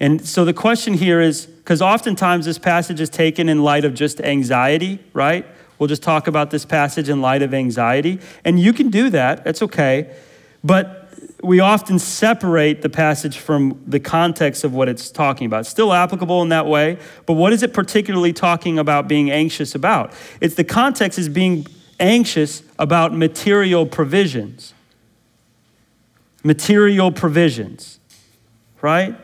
And 0.00 0.26
so 0.26 0.44
the 0.44 0.52
question 0.52 0.94
here 0.94 1.20
is 1.20 1.46
because 1.46 1.80
oftentimes 1.80 2.46
this 2.46 2.58
passage 2.58 3.00
is 3.00 3.08
taken 3.08 3.48
in 3.48 3.62
light 3.62 3.84
of 3.84 3.94
just 3.94 4.20
anxiety, 4.20 4.98
right? 5.12 5.46
We'll 5.82 5.88
just 5.88 6.04
talk 6.04 6.28
about 6.28 6.52
this 6.52 6.64
passage 6.64 7.08
in 7.08 7.20
light 7.20 7.42
of 7.42 7.52
anxiety. 7.52 8.20
And 8.44 8.60
you 8.60 8.72
can 8.72 8.88
do 8.88 9.10
that, 9.10 9.44
it's 9.44 9.62
okay. 9.62 10.14
But 10.62 11.12
we 11.42 11.58
often 11.58 11.98
separate 11.98 12.82
the 12.82 12.88
passage 12.88 13.38
from 13.38 13.82
the 13.84 13.98
context 13.98 14.62
of 14.62 14.72
what 14.72 14.88
it's 14.88 15.10
talking 15.10 15.44
about. 15.44 15.66
Still 15.66 15.92
applicable 15.92 16.40
in 16.40 16.50
that 16.50 16.66
way, 16.68 16.98
but 17.26 17.32
what 17.32 17.52
is 17.52 17.64
it 17.64 17.74
particularly 17.74 18.32
talking 18.32 18.78
about 18.78 19.08
being 19.08 19.28
anxious 19.32 19.74
about? 19.74 20.12
It's 20.40 20.54
the 20.54 20.62
context 20.62 21.18
is 21.18 21.28
being 21.28 21.66
anxious 21.98 22.62
about 22.78 23.12
material 23.12 23.84
provisions. 23.84 24.74
Material 26.44 27.10
provisions, 27.10 27.98
right? 28.82 29.16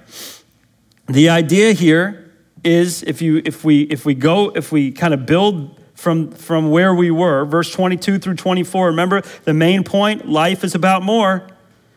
The 1.07 1.29
idea 1.29 1.73
here 1.73 2.33
is 2.65 3.05
if 3.05 3.23
you 3.23 3.43
if 3.45 3.65
we 3.65 3.83
if 3.83 4.05
we 4.05 4.15
go 4.15 4.51
if 4.57 4.73
we 4.73 4.91
kind 4.91 5.15
of 5.15 5.25
build 5.25 5.78
from, 5.99 6.31
from 6.31 6.71
where 6.71 6.95
we 6.95 7.11
were. 7.11 7.45
Verse 7.45 7.73
22 7.73 8.21
through 8.21 8.37
24. 8.37 8.87
Remember 8.87 9.21
the 9.43 9.53
main 9.53 9.83
point 9.83 10.29
life 10.29 10.63
is 10.63 10.77
about 10.77 11.03
more. 11.03 11.45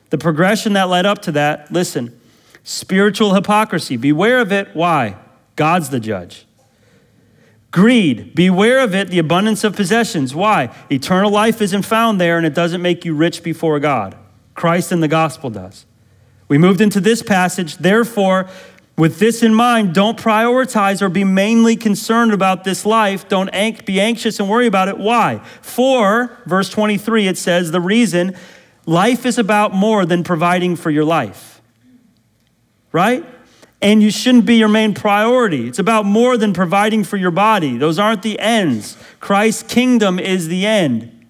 The 0.10 0.18
progression 0.18 0.74
that 0.74 0.90
led 0.90 1.06
up 1.06 1.22
to 1.24 1.32
that, 1.34 1.72
listen, 1.72 2.20
spiritual 2.64 3.36
hypocrisy. 3.36 3.98
Beware 3.98 4.40
of 4.40 4.52
it. 4.52 4.70
Why? 4.74 5.18
God's 5.56 5.92
the 5.92 6.00
judge. 6.00 6.48
Greed, 7.70 8.34
beware 8.34 8.80
of 8.80 8.96
it, 8.96 9.10
the 9.10 9.20
abundance 9.20 9.64
of 9.64 9.76
possessions. 9.76 10.34
Why? 10.34 10.76
Eternal 10.92 11.30
life 11.30 11.62
isn't 11.62 11.84
found 11.84 12.20
there 12.20 12.38
and 12.38 12.46
it 12.46 12.56
doesn't 12.56 12.82
make 12.82 13.06
you 13.06 13.14
rich 13.14 13.44
before 13.44 13.80
God. 13.80 14.18
Christ 14.56 14.92
and 14.92 15.04
the 15.04 15.08
gospel 15.08 15.52
does. 15.52 15.86
We 16.48 16.58
moved 16.58 16.82
into 16.82 17.00
this 17.00 17.22
passage, 17.22 17.78
therefore, 17.78 18.50
with 19.02 19.18
this 19.18 19.42
in 19.42 19.52
mind, 19.52 19.96
don't 19.96 20.16
prioritize 20.16 21.02
or 21.02 21.10
be 21.10 21.24
mainly 21.24 21.76
concerned 21.76 22.32
about 22.32 22.64
this 22.64 22.86
life. 22.86 23.28
Don't 23.28 23.50
be 23.84 24.00
anxious 24.00 24.40
and 24.40 24.48
worry 24.48 24.68
about 24.68 24.90
it. 24.90 25.00
Why? 25.00 25.40
For, 25.64 26.38
verse 26.46 26.70
23, 26.70 27.28
it 27.28 27.36
says, 27.36 27.72
the 27.72 27.82
reason 27.82 28.36
life 28.86 29.26
is 29.26 29.40
about 29.40 29.74
more 29.74 30.06
than 30.06 30.24
providing 30.24 30.76
for 30.76 30.92
your 30.92 31.04
life. 31.04 31.64
Right? 32.92 33.26
And 33.82 34.04
you 34.04 34.12
shouldn't 34.12 34.46
be 34.46 34.58
your 34.58 34.68
main 34.68 34.94
priority. 34.94 35.68
It's 35.68 35.80
about 35.80 36.06
more 36.06 36.38
than 36.38 36.54
providing 36.54 37.04
for 37.04 37.18
your 37.18 37.32
body. 37.32 37.80
Those 37.80 37.98
aren't 37.98 38.22
the 38.22 38.38
ends. 38.38 38.98
Christ's 39.20 39.64
kingdom 39.64 40.20
is 40.20 40.48
the 40.48 40.68
end, 40.68 41.26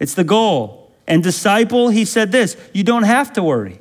it's 0.00 0.14
the 0.14 0.24
goal. 0.24 0.90
And 1.06 1.22
disciple, 1.22 1.90
he 1.90 2.04
said 2.04 2.32
this 2.32 2.56
you 2.72 2.82
don't 2.82 3.04
have 3.04 3.32
to 3.34 3.42
worry. 3.44 3.78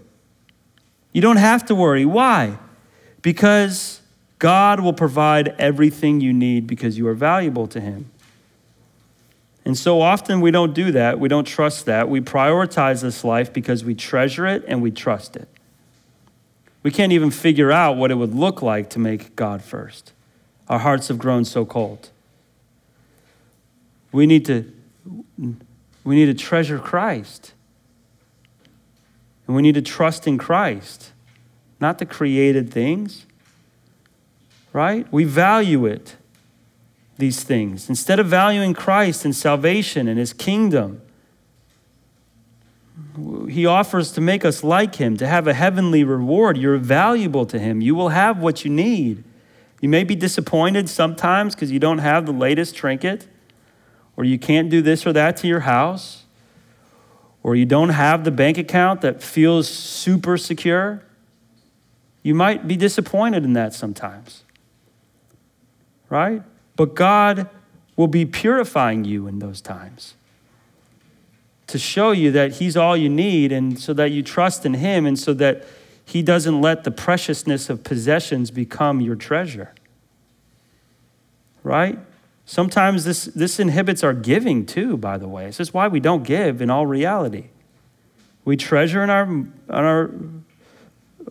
You 1.13 1.21
don't 1.21 1.37
have 1.37 1.65
to 1.65 1.73
worry. 1.73 2.05
Why? 2.05 2.59
Because 3.25 4.01
God 4.37 4.81
will 4.81 4.93
provide 4.93 5.55
everything 5.57 6.21
you 6.21 6.31
need 6.31 6.67
because 6.67 6.95
you 6.95 7.07
are 7.07 7.15
valuable 7.15 7.65
to 7.69 7.81
Him. 7.81 8.11
And 9.65 9.75
so 9.75 9.99
often 9.99 10.41
we 10.41 10.51
don't 10.51 10.75
do 10.75 10.91
that. 10.91 11.19
We 11.19 11.27
don't 11.27 11.47
trust 11.47 11.87
that. 11.87 12.07
We 12.07 12.21
prioritize 12.21 13.01
this 13.01 13.23
life 13.23 13.51
because 13.51 13.83
we 13.83 13.95
treasure 13.95 14.45
it 14.45 14.63
and 14.67 14.79
we 14.79 14.91
trust 14.91 15.35
it. 15.35 15.47
We 16.83 16.91
can't 16.91 17.11
even 17.13 17.31
figure 17.31 17.71
out 17.71 17.97
what 17.97 18.11
it 18.11 18.13
would 18.13 18.35
look 18.35 18.61
like 18.61 18.91
to 18.91 18.99
make 18.99 19.35
God 19.35 19.63
first. 19.63 20.13
Our 20.69 20.77
hearts 20.77 21.07
have 21.07 21.17
grown 21.17 21.45
so 21.45 21.65
cold. 21.65 22.11
We 24.11 24.27
need 24.27 24.45
to, 24.45 24.71
we 26.03 26.15
need 26.15 26.27
to 26.27 26.35
treasure 26.35 26.77
Christ. 26.77 27.53
And 29.47 29.55
we 29.55 29.63
need 29.63 29.73
to 29.73 29.81
trust 29.81 30.27
in 30.27 30.37
Christ, 30.37 31.11
not 31.79 31.99
the 31.99 32.05
created 32.05 32.71
things. 32.71 33.25
Right? 34.73 35.11
We 35.11 35.23
value 35.23 35.85
it, 35.85 36.17
these 37.17 37.43
things. 37.43 37.87
Instead 37.87 38.19
of 38.19 38.27
valuing 38.27 38.73
Christ 38.73 39.23
and 39.23 39.33
salvation 39.33 40.07
and 40.07 40.19
his 40.19 40.33
kingdom, 40.33 41.01
he 43.49 43.65
offers 43.65 44.11
to 44.13 44.21
make 44.21 44.43
us 44.43 44.63
like 44.63 44.95
him, 44.95 45.15
to 45.17 45.27
have 45.27 45.47
a 45.47 45.53
heavenly 45.53 46.03
reward. 46.03 46.57
You're 46.57 46.77
valuable 46.77 47.45
to 47.45 47.57
him. 47.57 47.79
You 47.79 47.95
will 47.95 48.09
have 48.09 48.39
what 48.39 48.65
you 48.65 48.71
need. 48.71 49.23
You 49.81 49.87
may 49.87 50.03
be 50.03 50.15
disappointed 50.15 50.89
sometimes 50.89 51.55
because 51.55 51.71
you 51.71 51.79
don't 51.79 51.99
have 51.99 52.25
the 52.25 52.33
latest 52.33 52.75
trinket, 52.75 53.27
or 54.17 54.23
you 54.25 54.37
can't 54.37 54.69
do 54.69 54.81
this 54.81 55.05
or 55.05 55.13
that 55.13 55.37
to 55.37 55.47
your 55.47 55.61
house, 55.61 56.23
or 57.43 57.55
you 57.55 57.65
don't 57.65 57.89
have 57.89 58.23
the 58.23 58.31
bank 58.31 58.57
account 58.57 59.01
that 59.01 59.21
feels 59.21 59.69
super 59.69 60.37
secure. 60.37 61.03
You 62.25 62.33
might 62.33 62.67
be 62.67 62.75
disappointed 62.75 63.43
in 63.43 63.53
that 63.53 63.71
sometimes, 63.75 64.41
right? 66.09 66.41
But 66.75 66.95
God 66.95 67.47
will 67.95 68.07
be 68.07 68.25
purifying 68.25 69.05
you 69.05 69.27
in 69.27 69.37
those 69.37 69.61
times 69.61 70.15
to 71.67 71.77
show 71.77 72.09
you 72.09 72.31
that 72.31 72.53
He's 72.53 72.75
all 72.75 72.97
you 72.97 73.09
need, 73.09 73.51
and 73.51 73.79
so 73.79 73.93
that 73.93 74.09
you 74.09 74.23
trust 74.23 74.65
in 74.65 74.73
Him, 74.73 75.05
and 75.05 75.19
so 75.19 75.35
that 75.35 75.67
He 76.03 76.23
doesn't 76.23 76.61
let 76.61 76.83
the 76.83 76.89
preciousness 76.89 77.69
of 77.69 77.83
possessions 77.83 78.49
become 78.49 79.01
your 79.01 79.15
treasure. 79.15 79.75
Right? 81.61 81.99
Sometimes 82.47 83.03
this, 83.03 83.25
this 83.25 83.59
inhibits 83.59 84.03
our 84.03 84.15
giving 84.15 84.65
too, 84.65 84.97
by 84.97 85.19
the 85.19 85.27
way. 85.27 85.45
This 85.45 85.59
is 85.59 85.75
why 85.75 85.87
we 85.87 85.99
don't 85.99 86.23
give 86.23 86.59
in 86.59 86.71
all 86.71 86.87
reality. 86.87 87.49
We 88.45 88.57
treasure 88.57 89.03
in 89.03 89.11
our, 89.11 89.25
in 89.25 89.53
our 89.69 90.09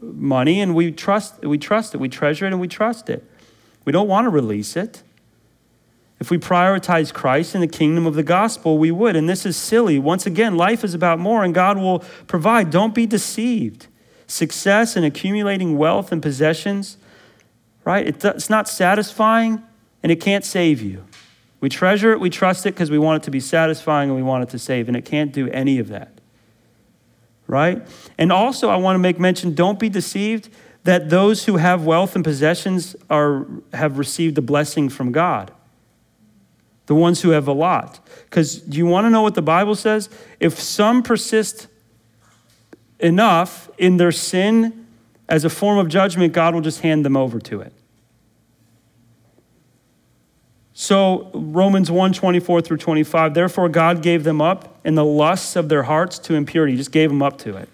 money 0.01 0.61
and 0.61 0.75
we 0.75 0.93
trust, 0.93 1.41
we 1.43 1.59
trust 1.59 1.95
it. 1.95 1.99
We 1.99 2.09
treasure 2.09 2.47
it 2.47 2.53
and 2.53 2.61
we 2.61 2.69
trust 2.69 3.09
it. 3.09 3.25
We 3.85 3.93
don't 3.93 4.09
want 4.09 4.25
to 4.27 4.31
release 4.31 4.77
it. 4.77 5.03
If 6.21 6.31
we 6.31 6.39
prioritize 6.39 7.13
Christ 7.13 7.55
and 7.55 7.63
the 7.63 7.69
kingdom 7.69 8.07
of 8.07 8.15
the 8.15 8.23
gospel, 8.23 8.79
we 8.79 8.91
would. 8.91 9.17
And 9.17 9.29
this 9.29 9.45
is 9.45 9.57
silly. 9.57 9.99
Once 9.99 10.27
again, 10.27 10.57
life 10.57 10.85
is 10.85 10.95
about 10.95 11.19
more, 11.19 11.45
and 11.45 11.53
God 11.53 11.77
will 11.77 11.99
provide. 12.27 12.71
Don't 12.71 12.95
be 12.95 13.05
deceived. 13.05 13.89
Success 14.27 14.97
and 14.97 15.05
accumulating 15.05 15.77
wealth 15.77 16.13
and 16.13 16.23
possessions, 16.23 16.97
right? 17.85 18.07
It's 18.07 18.49
not 18.49 18.69
satisfying, 18.69 19.63
and 20.03 20.11
it 20.11 20.17
can't 20.17 20.45
save 20.45 20.81
you. 20.81 21.05
We 21.61 21.69
treasure 21.69 22.13
it, 22.13 22.21
we 22.21 22.31
trust 22.31 22.65
it 22.65 22.75
because 22.75 22.91
we 22.91 22.99
want 22.99 23.23
it 23.23 23.25
to 23.27 23.31
be 23.31 23.41
satisfying 23.41 24.09
and 24.09 24.17
we 24.17 24.23
want 24.23 24.45
it 24.45 24.51
to 24.51 24.59
save, 24.59 24.89
and 24.89 24.97
it 24.97 25.05
can't 25.05 25.33
do 25.33 25.51
any 25.51 25.79
of 25.79 25.89
that. 25.89 26.14
Right? 27.47 27.87
And 28.17 28.33
also, 28.33 28.71
I 28.71 28.77
want 28.77 28.95
to 28.95 28.99
make 28.99 29.21
mention 29.21 29.55
don't 29.55 29.79
be 29.79 29.89
deceived 29.89 30.49
that 30.85 31.11
those 31.11 31.45
who 31.45 31.57
have 31.57 31.85
wealth 31.85 32.15
and 32.15 32.25
possessions 32.25 32.97
are, 33.11 33.47
have 33.73 33.99
received 33.99 34.37
a 34.39 34.43
blessing 34.43 34.89
from 34.89 35.13
God 35.13 35.53
the 36.87 36.95
ones 36.95 37.23
who 37.23 37.31
have 37.31 37.49
a 37.49 37.53
lot. 37.53 38.01
Because 38.25 38.57
do 38.57 38.77
you 38.77 38.87
want 38.87 39.07
to 39.07 39.11
know 39.11 39.23
what 39.23 39.35
the 39.35 39.43
Bible 39.43 39.75
says? 39.75 40.09
If 40.41 40.61
some 40.61 41.03
persist 41.03 41.69
enough 43.01 43.71
in 43.79 43.97
their 43.97 44.13
sin 44.13 44.87
as 45.29 45.45
a 45.45 45.51
form 45.51 45.79
of 45.79 45.89
judgment, 45.89 46.33
God 46.33 46.55
will 46.55 46.61
just 46.61 46.81
hand 46.81 47.05
them 47.05 47.17
over 47.17 47.41
to 47.41 47.61
it. 47.61 47.73
So 50.75 51.31
Romans 51.33 51.91
1 51.91 52.13
24 52.13 52.61
through 52.61 52.77
25, 52.79 53.33
therefore 53.33 53.69
God 53.69 54.03
gave 54.03 54.25
them 54.25 54.41
up 54.41 54.81
in 54.85 54.97
the 54.97 55.05
lusts 55.05 55.57
of 55.57 55.69
their 55.69 55.85
hearts 55.85 56.19
to 56.21 56.35
impurity, 56.35 56.73
he 56.73 56.79
just 56.79 56.93
gave 56.93 57.11
them 57.11 57.23
up 57.23 57.39
to 57.39 57.57
it 57.57 57.69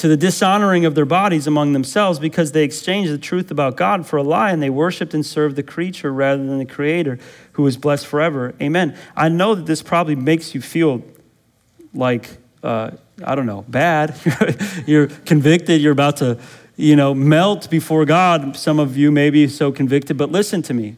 to 0.00 0.08
the 0.08 0.16
dishonoring 0.16 0.86
of 0.86 0.94
their 0.94 1.04
bodies 1.04 1.46
among 1.46 1.74
themselves 1.74 2.18
because 2.18 2.52
they 2.52 2.64
exchanged 2.64 3.12
the 3.12 3.18
truth 3.18 3.50
about 3.50 3.76
God 3.76 4.06
for 4.06 4.16
a 4.16 4.22
lie 4.22 4.50
and 4.50 4.62
they 4.62 4.70
worshiped 4.70 5.12
and 5.12 5.26
served 5.26 5.56
the 5.56 5.62
creature 5.62 6.10
rather 6.10 6.42
than 6.42 6.56
the 6.56 6.64
creator 6.64 7.18
who 7.52 7.66
is 7.66 7.76
blessed 7.76 8.06
forever. 8.06 8.54
Amen. 8.62 8.96
I 9.14 9.28
know 9.28 9.54
that 9.54 9.66
this 9.66 9.82
probably 9.82 10.16
makes 10.16 10.54
you 10.54 10.62
feel 10.62 11.02
like, 11.92 12.38
uh, 12.62 12.92
I 13.22 13.34
don't 13.34 13.44
know, 13.44 13.66
bad. 13.68 14.18
you're 14.86 15.08
convicted, 15.08 15.82
you're 15.82 15.92
about 15.92 16.16
to, 16.16 16.38
you 16.76 16.96
know, 16.96 17.12
melt 17.12 17.68
before 17.68 18.06
God. 18.06 18.56
Some 18.56 18.78
of 18.78 18.96
you 18.96 19.12
may 19.12 19.28
be 19.28 19.48
so 19.48 19.70
convicted, 19.70 20.16
but 20.16 20.32
listen 20.32 20.62
to 20.62 20.72
me. 20.72 20.96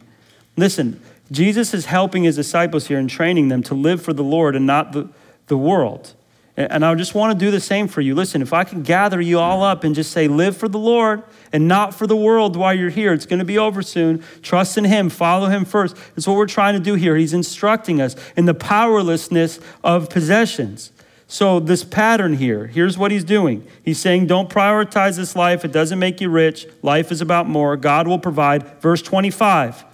Listen, 0.56 1.00
Jesus 1.30 1.72
is 1.72 1.86
helping 1.86 2.24
his 2.24 2.36
disciples 2.36 2.86
here 2.88 2.98
and 2.98 3.08
training 3.08 3.48
them 3.48 3.62
to 3.64 3.74
live 3.74 4.02
for 4.02 4.12
the 4.12 4.24
Lord 4.24 4.54
and 4.54 4.66
not 4.66 4.92
the, 4.92 5.08
the 5.46 5.56
world. 5.56 6.14
And 6.54 6.84
I 6.84 6.94
just 6.94 7.14
want 7.14 7.38
to 7.38 7.44
do 7.44 7.50
the 7.50 7.60
same 7.60 7.88
for 7.88 8.02
you. 8.02 8.14
Listen, 8.14 8.42
if 8.42 8.52
I 8.52 8.64
can 8.64 8.82
gather 8.82 9.18
you 9.22 9.38
all 9.38 9.62
up 9.62 9.84
and 9.84 9.94
just 9.94 10.10
say, 10.10 10.28
live 10.28 10.54
for 10.54 10.68
the 10.68 10.78
Lord 10.78 11.22
and 11.50 11.66
not 11.66 11.94
for 11.94 12.06
the 12.06 12.16
world 12.16 12.56
while 12.56 12.74
you're 12.74 12.90
here, 12.90 13.14
it's 13.14 13.24
going 13.24 13.38
to 13.38 13.44
be 13.44 13.56
over 13.56 13.80
soon. 13.80 14.22
Trust 14.42 14.76
in 14.76 14.84
Him, 14.84 15.08
follow 15.08 15.48
Him 15.48 15.64
first. 15.64 15.96
That's 16.14 16.26
what 16.26 16.36
we're 16.36 16.46
trying 16.46 16.74
to 16.74 16.80
do 16.80 16.94
here. 16.94 17.16
He's 17.16 17.32
instructing 17.32 18.02
us 18.02 18.16
in 18.36 18.44
the 18.44 18.52
powerlessness 18.52 19.60
of 19.82 20.10
possessions. 20.10 20.92
So, 21.26 21.58
this 21.58 21.82
pattern 21.82 22.34
here, 22.34 22.66
here's 22.66 22.98
what 22.98 23.10
He's 23.10 23.24
doing 23.24 23.66
He's 23.82 23.98
saying, 23.98 24.26
don't 24.26 24.50
prioritize 24.50 25.16
this 25.16 25.34
life. 25.34 25.64
It 25.64 25.72
doesn't 25.72 25.98
make 25.98 26.20
you 26.20 26.28
rich. 26.28 26.66
Life 26.82 27.10
is 27.10 27.22
about 27.22 27.48
more. 27.48 27.78
God 27.78 28.06
will 28.06 28.18
provide. 28.18 28.82
Verse 28.82 29.00
25. 29.00 29.86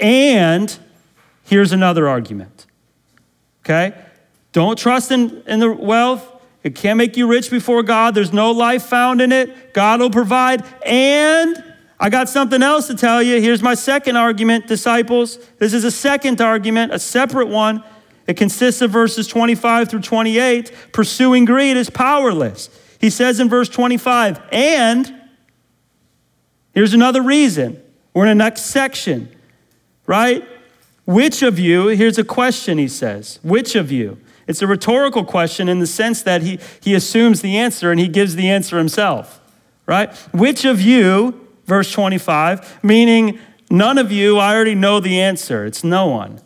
And 0.00 0.76
here's 1.44 1.72
another 1.72 2.08
argument. 2.08 2.66
Okay? 3.64 3.94
Don't 4.52 4.78
trust 4.78 5.10
in, 5.10 5.42
in 5.46 5.60
the 5.60 5.72
wealth. 5.72 6.26
It 6.62 6.74
can't 6.74 6.98
make 6.98 7.16
you 7.16 7.26
rich 7.26 7.50
before 7.50 7.82
God. 7.82 8.14
There's 8.14 8.32
no 8.32 8.50
life 8.50 8.84
found 8.84 9.20
in 9.20 9.32
it. 9.32 9.72
God 9.72 10.00
will 10.00 10.10
provide. 10.10 10.64
And 10.84 11.62
I 11.98 12.10
got 12.10 12.28
something 12.28 12.62
else 12.62 12.86
to 12.88 12.94
tell 12.94 13.22
you. 13.22 13.40
Here's 13.40 13.62
my 13.62 13.74
second 13.74 14.16
argument, 14.16 14.66
disciples. 14.66 15.38
This 15.58 15.72
is 15.72 15.84
a 15.84 15.90
second 15.90 16.40
argument, 16.40 16.92
a 16.92 16.98
separate 16.98 17.48
one. 17.48 17.84
It 18.26 18.36
consists 18.36 18.80
of 18.80 18.90
verses 18.90 19.26
25 19.26 19.88
through 19.88 20.00
28. 20.00 20.72
Pursuing 20.92 21.44
greed 21.44 21.76
is 21.76 21.90
powerless. 21.90 22.70
He 23.00 23.10
says 23.10 23.40
in 23.40 23.48
verse 23.48 23.68
25, 23.68 24.40
and 24.52 25.12
here's 26.72 26.92
another 26.92 27.22
reason. 27.22 27.82
We're 28.12 28.26
in 28.26 28.38
the 28.38 28.44
next 28.44 28.66
section, 28.66 29.34
right? 30.10 30.44
Which 31.04 31.40
of 31.40 31.56
you, 31.60 31.86
here's 31.86 32.18
a 32.18 32.24
question 32.24 32.78
he 32.78 32.88
says, 32.88 33.38
which 33.44 33.76
of 33.76 33.92
you? 33.92 34.18
It's 34.48 34.60
a 34.60 34.66
rhetorical 34.66 35.24
question 35.24 35.68
in 35.68 35.78
the 35.78 35.86
sense 35.86 36.22
that 36.22 36.42
he, 36.42 36.58
he 36.80 36.94
assumes 36.94 37.42
the 37.42 37.56
answer 37.56 37.92
and 37.92 38.00
he 38.00 38.08
gives 38.08 38.34
the 38.34 38.50
answer 38.50 38.76
himself, 38.76 39.40
right? 39.86 40.12
Which 40.32 40.64
of 40.64 40.80
you, 40.80 41.46
verse 41.64 41.92
25, 41.92 42.82
meaning 42.82 43.38
None 43.70 43.98
of 43.98 44.10
you, 44.10 44.38
I 44.38 44.52
already 44.52 44.74
know 44.74 44.98
the 44.98 45.20
answer. 45.20 45.64
It's 45.64 45.84
no 45.84 46.08
one. 46.08 46.40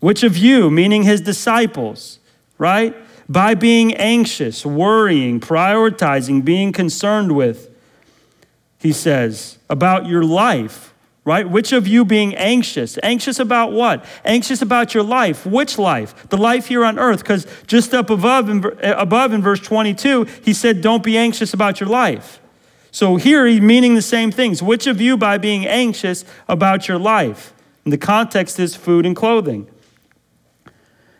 Which 0.00 0.22
of 0.22 0.36
you, 0.36 0.70
meaning 0.70 1.04
his 1.04 1.22
disciples, 1.22 2.18
right? 2.58 2.94
By 3.26 3.54
being 3.54 3.94
anxious, 3.94 4.66
worrying, 4.66 5.40
prioritizing, 5.40 6.44
being 6.44 6.72
concerned 6.72 7.32
with, 7.32 7.70
he 8.78 8.92
says, 8.92 9.58
about 9.70 10.06
your 10.06 10.22
life, 10.22 10.92
right? 11.26 11.50
Which 11.50 11.72
of 11.72 11.88
you 11.88 12.04
being 12.04 12.36
anxious? 12.36 12.98
Anxious 13.02 13.40
about 13.40 13.72
what? 13.72 14.02
Anxious 14.24 14.62
about 14.62 14.94
your 14.94 15.02
life. 15.02 15.44
Which 15.44 15.76
life? 15.76 16.28
The 16.28 16.36
life 16.38 16.68
here 16.68 16.84
on 16.84 17.00
earth. 17.00 17.18
Because 17.18 17.46
just 17.66 17.92
up 17.92 18.08
above 18.08 18.48
in, 18.48 18.64
eh, 18.80 18.94
above 18.96 19.32
in 19.32 19.42
verse 19.42 19.58
22, 19.60 20.24
he 20.42 20.54
said, 20.54 20.80
Don't 20.80 21.02
be 21.02 21.18
anxious 21.18 21.52
about 21.52 21.80
your 21.80 21.88
life. 21.88 22.40
So 22.92 23.16
here 23.16 23.44
he's 23.44 23.60
meaning 23.60 23.96
the 23.96 24.02
same 24.02 24.30
things. 24.30 24.62
Which 24.62 24.86
of 24.86 25.00
you 25.00 25.16
by 25.16 25.36
being 25.36 25.66
anxious 25.66 26.24
about 26.48 26.86
your 26.86 26.98
life? 26.98 27.52
And 27.84 27.92
the 27.92 27.98
context 27.98 28.60
is 28.60 28.76
food 28.76 29.04
and 29.04 29.14
clothing. 29.14 29.68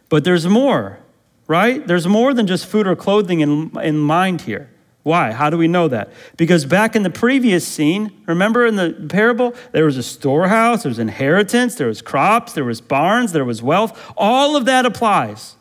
But 0.09 0.23
there's 0.23 0.47
more, 0.47 1.01
right? 1.49 1.85
There's 1.85 2.07
more 2.07 2.33
than 2.33 2.47
just 2.47 2.67
food 2.67 2.87
or 2.87 2.95
clothing 2.95 3.41
in, 3.41 3.77
in 3.81 3.99
mind 3.99 4.43
here. 4.43 4.71
Why? 5.07 5.31
How 5.31 5.51
do 5.51 5.57
we 5.57 5.69
know 5.69 5.87
that? 5.87 6.11
Because 6.37 6.65
back 6.65 6.97
in 6.97 7.05
the 7.05 7.11
previous 7.11 7.65
scene, 7.65 8.11
remember 8.27 8.67
in 8.67 8.75
the 8.75 9.07
parable, 9.09 9.55
there 9.71 9.85
was 9.85 9.97
a 9.97 10.03
storehouse, 10.03 10.83
there 10.83 10.91
was 10.91 10.99
inheritance, 10.99 11.77
there 11.77 11.87
was 11.87 12.03
crops, 12.03 12.55
there 12.55 12.65
was 12.65 12.81
barns, 12.81 13.31
there 13.31 13.45
was 13.45 13.63
wealth. 13.63 14.13
All 14.17 14.57
of 14.57 14.65
that 14.65 14.85
applies. 14.85 15.55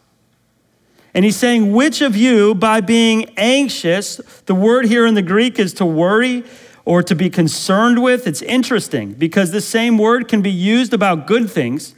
And 1.14 1.24
he's 1.24 1.36
saying, 1.36 1.74
which 1.74 2.02
of 2.02 2.16
you, 2.16 2.56
by 2.56 2.82
being 2.82 3.26
anxious, 3.38 4.20
the 4.48 4.56
word 4.56 4.86
here 4.86 5.06
in 5.06 5.14
the 5.14 5.22
Greek 5.22 5.60
is 5.60 5.76
to 5.76 5.86
worry 5.86 6.44
or 6.84 7.04
to 7.04 7.14
be 7.14 7.30
concerned 7.30 8.02
with. 8.02 8.26
It's 8.26 8.42
interesting 8.42 9.14
because 9.14 9.52
the 9.52 9.62
same 9.62 10.00
word 10.00 10.28
can 10.28 10.42
be 10.42 10.50
used 10.50 10.92
about 10.92 11.28
good 11.28 11.52
things. 11.52 11.94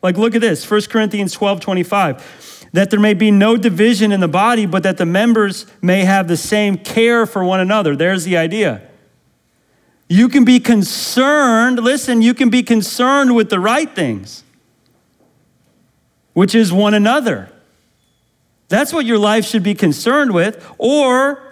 Like, 0.00 0.16
look 0.16 0.34
at 0.34 0.40
this 0.40 0.68
1 0.68 0.80
Corinthians 0.88 1.34
12 1.34 1.60
25 1.60 2.55
that 2.76 2.90
there 2.90 3.00
may 3.00 3.14
be 3.14 3.30
no 3.30 3.56
division 3.56 4.12
in 4.12 4.20
the 4.20 4.28
body, 4.28 4.66
but 4.66 4.82
that 4.82 4.98
the 4.98 5.06
members 5.06 5.64
may 5.80 6.04
have 6.04 6.28
the 6.28 6.36
same 6.36 6.76
care 6.76 7.24
for 7.24 7.42
one 7.42 7.58
another. 7.58 7.96
There's 7.96 8.24
the 8.24 8.36
idea. 8.36 8.82
You 10.08 10.28
can 10.28 10.44
be 10.44 10.60
concerned, 10.60 11.78
listen, 11.78 12.20
you 12.20 12.34
can 12.34 12.50
be 12.50 12.62
concerned 12.62 13.34
with 13.34 13.48
the 13.48 13.58
right 13.58 13.92
things, 13.92 14.44
which 16.34 16.54
is 16.54 16.70
one 16.72 16.92
another. 16.92 17.50
That's 18.68 18.92
what 18.92 19.06
your 19.06 19.18
life 19.18 19.46
should 19.46 19.62
be 19.62 19.74
concerned 19.74 20.32
with. 20.32 20.62
Or 20.76 21.42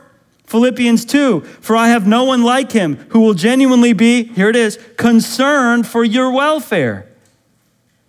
Philippians 0.47 1.07
2 1.07 1.41
For 1.41 1.75
I 1.75 1.89
have 1.89 2.07
no 2.07 2.25
one 2.25 2.43
like 2.43 2.73
him 2.73 2.97
who 3.09 3.21
will 3.21 3.35
genuinely 3.35 3.95
be, 3.95 4.25
here 4.25 4.51
it 4.51 4.57
is, 4.57 4.79
concerned 4.99 5.87
for 5.87 6.05
your 6.05 6.31
welfare. 6.31 7.09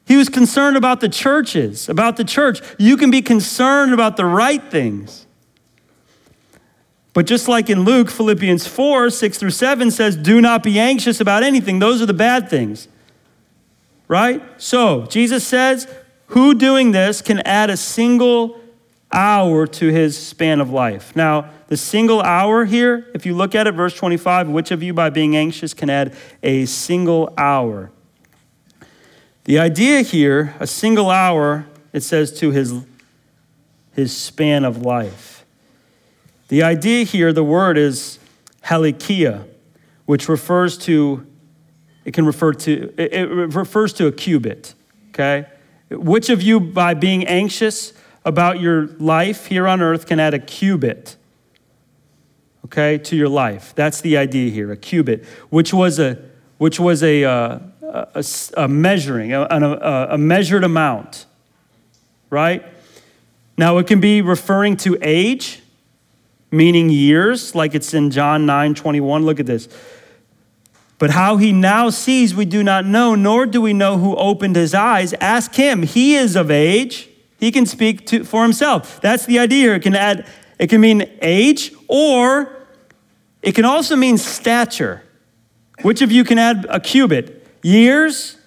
He 0.06 0.18
was 0.18 0.30
concerned 0.30 0.78
about 0.78 1.02
the 1.02 1.10
churches, 1.10 1.90
about 1.90 2.18
the 2.18 2.24
church. 2.24 2.62
You 2.78 2.96
can 2.96 3.10
be 3.10 3.22
concerned 3.22 3.94
about 3.94 4.18
the 4.18 4.26
right 4.26 4.64
things. 4.70 5.26
But 7.14 7.26
just 7.26 7.48
like 7.48 7.70
in 7.70 7.84
Luke, 7.86 8.12
Philippians 8.12 8.68
4 8.68 9.10
6 9.10 9.38
through 9.38 9.50
7 9.50 9.90
says, 9.90 10.16
Do 10.16 10.42
not 10.42 10.62
be 10.64 10.78
anxious 10.78 11.20
about 11.20 11.44
anything. 11.44 11.80
Those 11.80 12.02
are 12.02 12.06
the 12.06 12.14
bad 12.14 12.50
things. 12.50 12.88
Right? 14.08 14.44
So, 14.58 15.06
Jesus 15.08 15.48
says, 15.48 15.88
Who 16.28 16.54
doing 16.54 16.92
this 16.92 17.22
can 17.22 17.40
add 17.40 17.70
a 17.70 17.78
single 17.78 18.60
hour 19.12 19.66
to 19.66 19.88
his 19.88 20.18
span 20.18 20.60
of 20.60 20.70
life? 20.70 21.16
Now, 21.16 21.50
the 21.68 21.78
single 21.78 22.22
hour 22.22 22.66
here, 22.66 23.08
if 23.16 23.26
you 23.26 23.34
look 23.34 23.56
at 23.56 23.66
it, 23.66 23.72
verse 23.72 23.96
25, 23.96 24.50
which 24.50 24.70
of 24.70 24.84
you 24.84 24.94
by 24.94 25.10
being 25.10 25.36
anxious 25.36 25.74
can 25.74 25.90
add 25.90 26.16
a 26.44 26.66
single 26.66 27.34
hour? 27.38 27.92
The 29.46 29.60
idea 29.60 30.02
here, 30.02 30.56
a 30.60 30.66
single 30.66 31.12
hour, 31.12 31.68
it 31.94 32.02
says 32.02 32.38
to 32.40 32.50
his, 32.50 32.74
his 33.94 34.16
span 34.16 34.66
of 34.66 34.82
life. 34.82 35.46
The 36.48 36.64
idea 36.64 37.06
here, 37.06 37.32
the 37.32 37.44
word 37.44 37.78
is 37.78 38.18
helikia, 38.64 39.48
which 40.08 40.28
refers 40.28 40.80
to, 40.80 41.28
it 42.06 42.14
can 42.16 42.26
refer 42.26 42.54
to, 42.54 42.94
it 42.98 43.30
refers 43.56 43.94
to 43.94 44.08
a 44.08 44.12
cubit, 44.12 44.74
okay? 45.10 45.46
Which 45.92 46.32
of 46.32 46.42
you, 46.42 46.60
by 46.60 46.96
being 46.96 47.28
anxious 47.28 47.94
about 48.26 48.60
your 48.60 48.88
life 48.98 49.46
here 49.46 49.68
on 49.68 49.80
earth, 49.80 50.08
can 50.08 50.20
add 50.20 50.34
a 50.34 50.40
cubit, 50.40 51.18
okay, 52.66 52.98
to 52.98 53.16
your 53.16 53.30
life? 53.30 53.76
That's 53.76 54.02
the 54.02 54.18
idea 54.18 54.50
here, 54.50 54.72
a 54.72 54.78
cubit, 54.78 55.24
which 55.52 55.72
was 55.72 56.00
a, 56.00 56.18
which 56.58 56.80
was 56.80 57.04
a, 57.04 57.24
uh, 57.24 57.60
a, 57.86 58.24
a 58.58 58.68
measuring, 58.68 59.34
a, 59.34 59.42
a, 59.42 60.08
a 60.12 60.18
measured 60.18 60.64
amount, 60.64 61.26
right? 62.30 62.64
Now, 63.58 63.78
it 63.78 63.88
can 63.88 64.00
be 64.00 64.22
referring 64.22 64.78
to 64.78 64.98
age, 65.02 65.62
meaning 66.52 66.90
years, 66.90 67.56
like 67.56 67.74
it's 67.74 67.94
in 67.94 68.12
John 68.12 68.46
9 68.46 68.76
21. 68.76 69.26
Look 69.26 69.40
at 69.40 69.46
this. 69.46 69.70
But 70.98 71.10
how 71.10 71.38
he 71.38 71.52
now 71.52 71.90
sees, 71.90 72.34
we 72.34 72.46
do 72.46 72.64
not 72.64 72.86
know, 72.86 73.16
nor 73.16 73.46
do 73.46 73.62
we 73.62 73.74
know 73.74 73.98
who 73.98 74.16
opened 74.16 74.56
his 74.56 74.74
eyes. 74.74 75.14
Ask 75.20 75.56
him. 75.56 75.84
He 75.84 76.16
is 76.16 76.36
of 76.36 76.50
age. 76.50 77.10
He 77.38 77.52
can 77.52 77.66
speak 77.66 78.06
to, 78.08 78.24
for 78.24 78.44
himself. 78.44 79.02
That's 79.02 79.26
the 79.26 79.40
idea 79.40 79.64
here. 79.64 79.76
It 79.76 79.84
can 79.84 79.96
add, 79.96 80.26
it 80.58 80.68
can 80.68 80.80
mean 80.80 81.10
age, 81.22 81.74
or 81.88 82.68
it 83.42 83.56
can 83.56 83.66
also 83.66 83.96
mean 83.96 84.18
stature. 84.18 85.04
Which 85.82 86.02
of 86.02 86.12
you 86.12 86.24
can 86.24 86.40
add 86.40 86.66
a 86.70 86.80
cubit? 86.80 87.45
Years. 87.66 88.38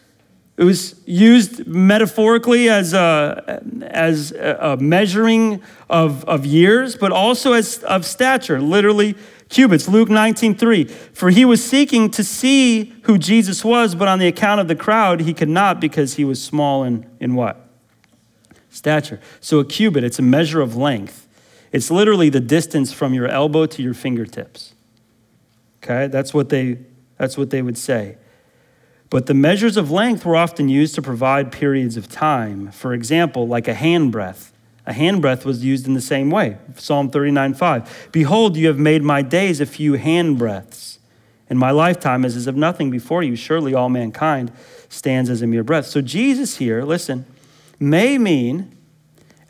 It 0.56 0.64
was 0.64 1.00
used 1.06 1.66
metaphorically 1.66 2.68
as 2.68 2.92
a, 2.92 3.62
as 3.82 4.32
a 4.32 4.76
measuring 4.80 5.62
of, 5.88 6.24
of 6.24 6.46
years, 6.46 6.96
but 6.96 7.12
also 7.12 7.52
as 7.52 7.82
of 7.84 8.04
stature, 8.04 8.60
literally 8.60 9.14
cubits. 9.48 9.88
Luke 9.88 10.08
19, 10.08 10.56
3. 10.56 10.84
For 10.84 11.30
he 11.30 11.44
was 11.44 11.64
seeking 11.64 12.10
to 12.10 12.24
see 12.24 12.92
who 13.02 13.18
Jesus 13.18 13.64
was, 13.64 13.94
but 13.94 14.08
on 14.08 14.18
the 14.18 14.26
account 14.26 14.60
of 14.60 14.68
the 14.68 14.76
crowd, 14.76 15.20
he 15.20 15.32
could 15.32 15.48
not 15.48 15.80
because 15.80 16.14
he 16.14 16.24
was 16.24 16.42
small 16.42 16.82
in, 16.84 17.08
in 17.20 17.34
what? 17.34 17.68
Stature. 18.70 19.20
So 19.40 19.60
a 19.60 19.64
cubit, 19.64 20.02
it's 20.02 20.18
a 20.18 20.22
measure 20.22 20.60
of 20.60 20.76
length. 20.76 21.26
It's 21.70 21.90
literally 21.90 22.30
the 22.30 22.40
distance 22.40 22.92
from 22.92 23.14
your 23.14 23.28
elbow 23.28 23.66
to 23.66 23.82
your 23.82 23.94
fingertips. 23.94 24.74
Okay? 25.82 26.08
That's 26.08 26.34
what 26.34 26.48
they, 26.48 26.78
that's 27.16 27.38
what 27.38 27.50
they 27.50 27.62
would 27.62 27.78
say. 27.78 28.16
But 29.11 29.26
the 29.26 29.34
measures 29.34 29.76
of 29.76 29.90
length 29.90 30.24
were 30.24 30.36
often 30.36 30.68
used 30.68 30.94
to 30.96 31.02
provide 31.02 31.50
periods 31.50 31.96
of 31.96 32.09
time. 32.09 32.70
For 32.70 32.92
example, 32.92 33.46
like 33.48 33.66
a 33.66 33.74
handbreadth. 33.74 34.50
A 34.86 34.92
handbreadth 34.92 35.44
was 35.44 35.64
used 35.64 35.86
in 35.86 35.94
the 35.94 36.00
same 36.00 36.30
way. 36.30 36.56
Psalm 36.76 37.11
39 37.11 37.54
5. 37.54 38.09
Behold, 38.12 38.56
you 38.56 38.66
have 38.66 38.78
made 38.78 39.02
my 39.02 39.22
days 39.22 39.61
a 39.61 39.66
few 39.66 39.92
handbreadths, 39.94 40.98
and 41.50 41.59
my 41.59 41.70
lifetime 41.70 42.24
is 42.24 42.36
as 42.36 42.46
of 42.46 42.56
nothing 42.56 42.90
before 42.90 43.22
you. 43.22 43.36
Surely 43.36 43.74
all 43.74 43.88
mankind 43.88 44.50
stands 44.88 45.28
as 45.28 45.42
a 45.42 45.46
mere 45.46 45.62
breath. 45.62 45.86
So 45.86 46.00
Jesus 46.00 46.56
here, 46.56 46.82
listen, 46.84 47.26
may 47.78 48.16
mean 48.16 48.74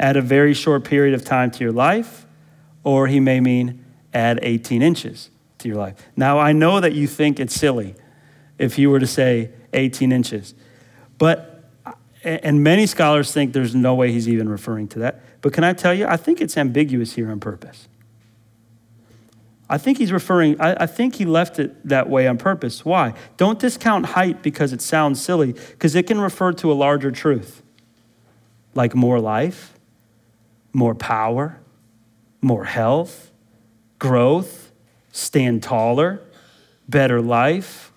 add 0.00 0.16
a 0.16 0.22
very 0.22 0.54
short 0.54 0.84
period 0.84 1.14
of 1.14 1.24
time 1.24 1.50
to 1.52 1.64
your 1.64 1.72
life, 1.72 2.26
or 2.82 3.06
he 3.06 3.20
may 3.20 3.40
mean 3.40 3.84
add 4.12 4.40
18 4.42 4.82
inches 4.82 5.30
to 5.58 5.68
your 5.68 5.76
life. 5.76 5.94
Now, 6.16 6.38
I 6.38 6.52
know 6.52 6.80
that 6.80 6.94
you 6.94 7.06
think 7.06 7.38
it's 7.38 7.54
silly 7.54 7.94
if 8.58 8.78
you 8.78 8.90
were 8.90 8.98
to 8.98 9.06
say 9.06 9.50
18 9.72 10.12
inches. 10.12 10.54
But, 11.18 11.64
and 12.22 12.62
many 12.62 12.86
scholars 12.86 13.32
think 13.32 13.52
there's 13.52 13.74
no 13.74 13.94
way 13.94 14.12
he's 14.12 14.28
even 14.28 14.48
referring 14.48 14.88
to 14.88 14.98
that. 15.00 15.20
But 15.40 15.52
can 15.52 15.64
I 15.64 15.72
tell 15.72 15.94
you, 15.94 16.06
I 16.06 16.16
think 16.16 16.40
it's 16.40 16.56
ambiguous 16.56 17.14
here 17.14 17.30
on 17.30 17.40
purpose. 17.40 17.88
I 19.70 19.78
think 19.78 19.98
he's 19.98 20.12
referring, 20.12 20.60
I, 20.60 20.84
I, 20.84 20.86
think 20.86 21.16
he 21.16 21.26
left 21.26 21.58
it 21.58 21.86
that 21.86 22.08
way 22.08 22.26
on 22.26 22.38
purpose. 22.38 22.86
Why? 22.86 23.12
Don't 23.36 23.58
discount 23.58 24.06
height 24.06 24.42
because 24.42 24.72
it 24.72 24.80
sounds 24.80 25.20
silly, 25.20 25.52
because 25.52 25.94
it 25.94 26.06
can 26.06 26.20
refer 26.20 26.52
to 26.54 26.72
a 26.72 26.74
larger 26.74 27.10
truth, 27.10 27.62
like 28.74 28.94
more 28.94 29.20
life, 29.20 29.78
more 30.72 30.94
power, 30.94 31.60
more 32.40 32.64
health, 32.64 33.30
growth, 33.98 34.72
stand 35.12 35.62
taller, 35.62 36.22
better 36.88 37.20
life, 37.20 37.87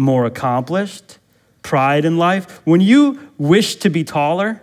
more 0.00 0.24
accomplished, 0.24 1.18
pride 1.62 2.06
in 2.06 2.16
life. 2.16 2.62
When 2.64 2.80
you 2.80 3.28
wish 3.36 3.76
to 3.76 3.90
be 3.90 4.02
taller, 4.02 4.62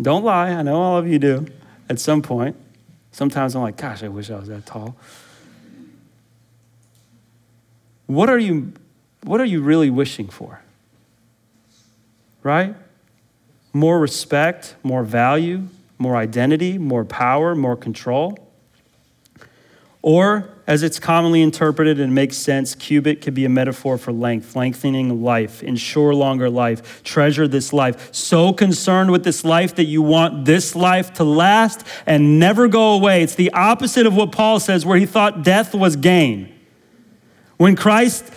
don't 0.00 0.24
lie, 0.24 0.50
I 0.50 0.62
know 0.62 0.76
all 0.76 0.98
of 0.98 1.08
you 1.08 1.18
do 1.18 1.46
at 1.88 1.98
some 1.98 2.20
point. 2.20 2.54
Sometimes 3.12 3.56
I'm 3.56 3.62
like, 3.62 3.78
gosh, 3.78 4.02
I 4.02 4.08
wish 4.08 4.30
I 4.30 4.38
was 4.38 4.48
that 4.48 4.66
tall. 4.66 4.94
What 8.06 8.28
are 8.28 8.38
you, 8.38 8.74
what 9.24 9.40
are 9.40 9.46
you 9.46 9.62
really 9.62 9.88
wishing 9.88 10.28
for? 10.28 10.60
Right? 12.42 12.76
More 13.72 13.98
respect, 13.98 14.76
more 14.82 15.02
value, 15.02 15.68
more 15.98 16.14
identity, 16.14 16.76
more 16.76 17.06
power, 17.06 17.54
more 17.54 17.74
control? 17.74 18.45
Or 20.02 20.56
as 20.66 20.82
it's 20.82 20.98
commonly 20.98 21.42
interpreted 21.42 22.00
and 22.00 22.14
makes 22.14 22.36
sense, 22.36 22.74
cubit 22.74 23.20
could 23.20 23.34
be 23.34 23.44
a 23.44 23.48
metaphor 23.48 23.98
for 23.98 24.12
length, 24.12 24.56
lengthening 24.56 25.22
life, 25.22 25.62
ensure 25.62 26.14
longer 26.14 26.50
life, 26.50 27.02
treasure 27.04 27.46
this 27.46 27.72
life. 27.72 28.12
So 28.12 28.52
concerned 28.52 29.10
with 29.10 29.24
this 29.24 29.44
life 29.44 29.76
that 29.76 29.84
you 29.84 30.02
want 30.02 30.44
this 30.44 30.74
life 30.74 31.12
to 31.14 31.24
last 31.24 31.86
and 32.04 32.38
never 32.38 32.66
go 32.66 32.94
away. 32.94 33.22
It's 33.22 33.36
the 33.36 33.52
opposite 33.52 34.06
of 34.06 34.16
what 34.16 34.32
Paul 34.32 34.58
says, 34.58 34.84
where 34.84 34.98
he 34.98 35.06
thought 35.06 35.42
death 35.42 35.74
was 35.74 35.96
gain. 35.96 36.52
When 37.56 37.76
Christ 37.76 38.30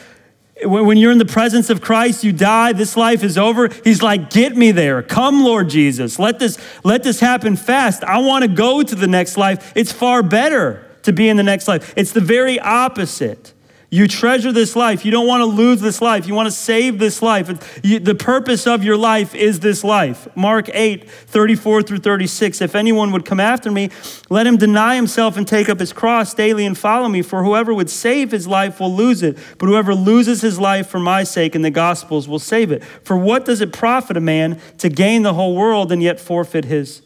when 0.62 0.98
you're 0.98 1.14
in 1.14 1.20
the 1.20 1.26
presence 1.26 1.70
of 1.70 1.80
Christ, 1.80 2.26
you 2.26 2.34
die, 2.34 2.74
this 2.74 2.98
life 2.98 3.24
is 3.24 3.38
over. 3.38 3.70
He's 3.86 4.02
like, 4.02 4.30
get 4.30 4.58
me 4.58 4.72
there. 4.72 5.02
Come, 5.02 5.42
Lord 5.42 5.70
Jesus. 5.70 6.20
Let 6.20 6.40
this, 6.40 6.58
let 6.84 7.02
this 7.02 7.22
happen 7.22 7.56
fast. 7.56 8.04
I 8.04 8.18
want 8.18 8.44
to 8.44 8.50
go 8.50 8.84
to 8.84 8.94
the 8.94 9.08
next 9.08 9.38
life. 9.38 9.72
It's 9.74 9.94
far 9.94 10.22
better 10.22 10.89
to 11.10 11.14
be 11.14 11.28
in 11.28 11.38
the 11.38 11.44
next 11.44 11.68
life. 11.68 11.94
It's 11.98 12.12
the 12.12 12.22
very 12.22 12.60
opposite. 12.60 13.54
You 13.92 14.08
treasure 14.08 14.52
this 14.52 14.76
life. 14.76 15.04
You 15.04 15.10
don't 15.10 15.26
want 15.26 15.42
to 15.42 15.46
lose 15.46 15.82
this 15.82 16.00
life. 16.00 16.28
You 16.28 16.36
want 16.36 16.46
to 16.46 16.52
save 16.52 17.00
this 17.00 17.24
life. 17.24 17.80
You, 17.84 17.98
the 17.98 18.14
purpose 18.14 18.68
of 18.68 18.84
your 18.84 18.98
life 18.98 19.34
is 19.34 19.62
this 19.62 19.84
life. 19.84 20.28
Mark 20.36 20.70
8, 20.72 21.10
34 21.10 21.82
through 21.82 21.98
36. 21.98 22.62
If 22.62 22.76
anyone 22.76 23.12
would 23.12 23.26
come 23.26 23.40
after 23.40 23.72
me, 23.72 23.90
let 24.30 24.46
him 24.46 24.58
deny 24.58 24.96
himself 24.96 25.38
and 25.38 25.48
take 25.48 25.70
up 25.70 25.80
his 25.80 25.92
cross 25.92 26.36
daily 26.36 26.68
and 26.68 26.78
follow 26.78 27.10
me. 27.10 27.24
For 27.24 27.44
whoever 27.44 27.74
would 27.74 27.90
save 27.90 28.30
his 28.30 28.48
life 28.48 28.80
will 28.80 28.94
lose 28.94 29.24
it. 29.24 29.40
But 29.58 29.66
whoever 29.66 29.96
loses 29.96 30.42
his 30.42 30.60
life 30.60 30.88
for 30.88 31.00
my 31.00 31.24
sake 31.24 31.56
and 31.56 31.66
the 31.66 31.72
gospel's 31.72 32.28
will 32.28 32.38
save 32.38 32.72
it. 32.72 32.84
For 32.84 33.18
what 33.18 33.46
does 33.46 33.60
it 33.60 33.74
profit 33.74 34.18
a 34.18 34.22
man 34.22 34.62
to 34.78 34.90
gain 34.90 35.24
the 35.24 35.34
whole 35.34 35.56
world 35.56 35.92
and 35.92 36.04
yet 36.04 36.20
forfeit 36.20 36.66
his, 36.66 37.02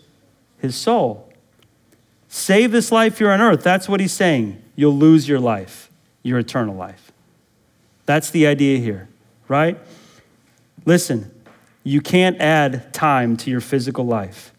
his 0.58 0.76
soul? 0.76 1.33
Save 2.36 2.72
this 2.72 2.92
life 2.92 3.20
here 3.20 3.30
on 3.30 3.40
earth. 3.40 3.62
That's 3.62 3.88
what 3.88 4.00
he's 4.00 4.12
saying. 4.12 4.60
You'll 4.76 4.98
lose 4.98 5.28
your 5.30 5.40
life 5.40 5.92
your 6.24 6.40
eternal 6.40 6.74
life. 6.74 7.12
That's 8.08 8.32
the 8.32 8.48
idea 8.48 8.80
here, 8.80 9.08
right? 9.48 9.78
Listen, 10.84 11.30
you 11.84 12.02
can't 12.02 12.40
add 12.42 12.92
time 12.92 13.38
to 13.38 13.52
your 13.52 13.62
physical 13.62 14.06
life. 14.06 14.52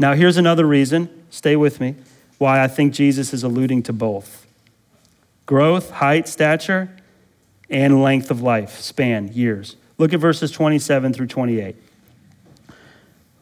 Now, 0.00 0.14
here's 0.14 0.36
another 0.36 0.66
reason, 0.66 1.24
stay 1.30 1.54
with 1.54 1.80
me, 1.80 1.94
why 2.38 2.64
I 2.64 2.66
think 2.66 2.92
Jesus 2.92 3.32
is 3.32 3.44
alluding 3.44 3.84
to 3.84 3.92
both 3.92 4.46
growth, 5.46 5.90
height, 5.90 6.26
stature, 6.26 6.90
and 7.70 8.02
length 8.02 8.30
of 8.30 8.42
life, 8.42 8.80
span, 8.80 9.28
years. 9.28 9.76
Look 9.96 10.12
at 10.12 10.18
verses 10.18 10.50
27 10.50 11.12
through 11.12 11.28
28. 11.28 11.76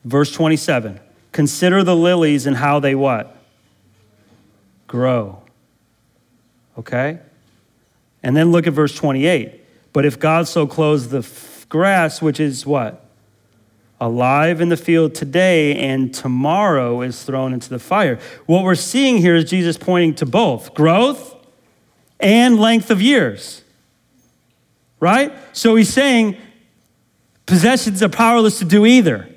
Verse 0.04 0.32
27 0.32 1.00
Consider 1.32 1.82
the 1.82 1.96
lilies 1.96 2.46
and 2.46 2.56
how 2.56 2.78
they 2.78 2.94
what? 2.94 3.39
Grow. 4.90 5.40
Okay? 6.76 7.20
And 8.24 8.36
then 8.36 8.50
look 8.50 8.66
at 8.66 8.72
verse 8.72 8.92
28. 8.92 9.64
But 9.92 10.04
if 10.04 10.18
God 10.18 10.48
so 10.48 10.66
clothes 10.66 11.10
the 11.10 11.18
f- 11.18 11.64
grass, 11.68 12.20
which 12.20 12.40
is 12.40 12.66
what? 12.66 13.04
Alive 14.00 14.60
in 14.60 14.68
the 14.68 14.76
field 14.76 15.14
today 15.14 15.76
and 15.76 16.12
tomorrow 16.12 17.02
is 17.02 17.22
thrown 17.22 17.52
into 17.52 17.68
the 17.68 17.78
fire. 17.78 18.18
What 18.46 18.64
we're 18.64 18.74
seeing 18.74 19.18
here 19.18 19.36
is 19.36 19.48
Jesus 19.48 19.76
pointing 19.76 20.16
to 20.16 20.26
both 20.26 20.74
growth 20.74 21.36
and 22.18 22.58
length 22.58 22.90
of 22.90 23.00
years. 23.00 23.62
Right? 24.98 25.32
So 25.52 25.76
he's 25.76 25.92
saying 25.92 26.36
possessions 27.46 28.02
are 28.02 28.08
powerless 28.08 28.58
to 28.58 28.64
do 28.64 28.84
either. 28.84 29.28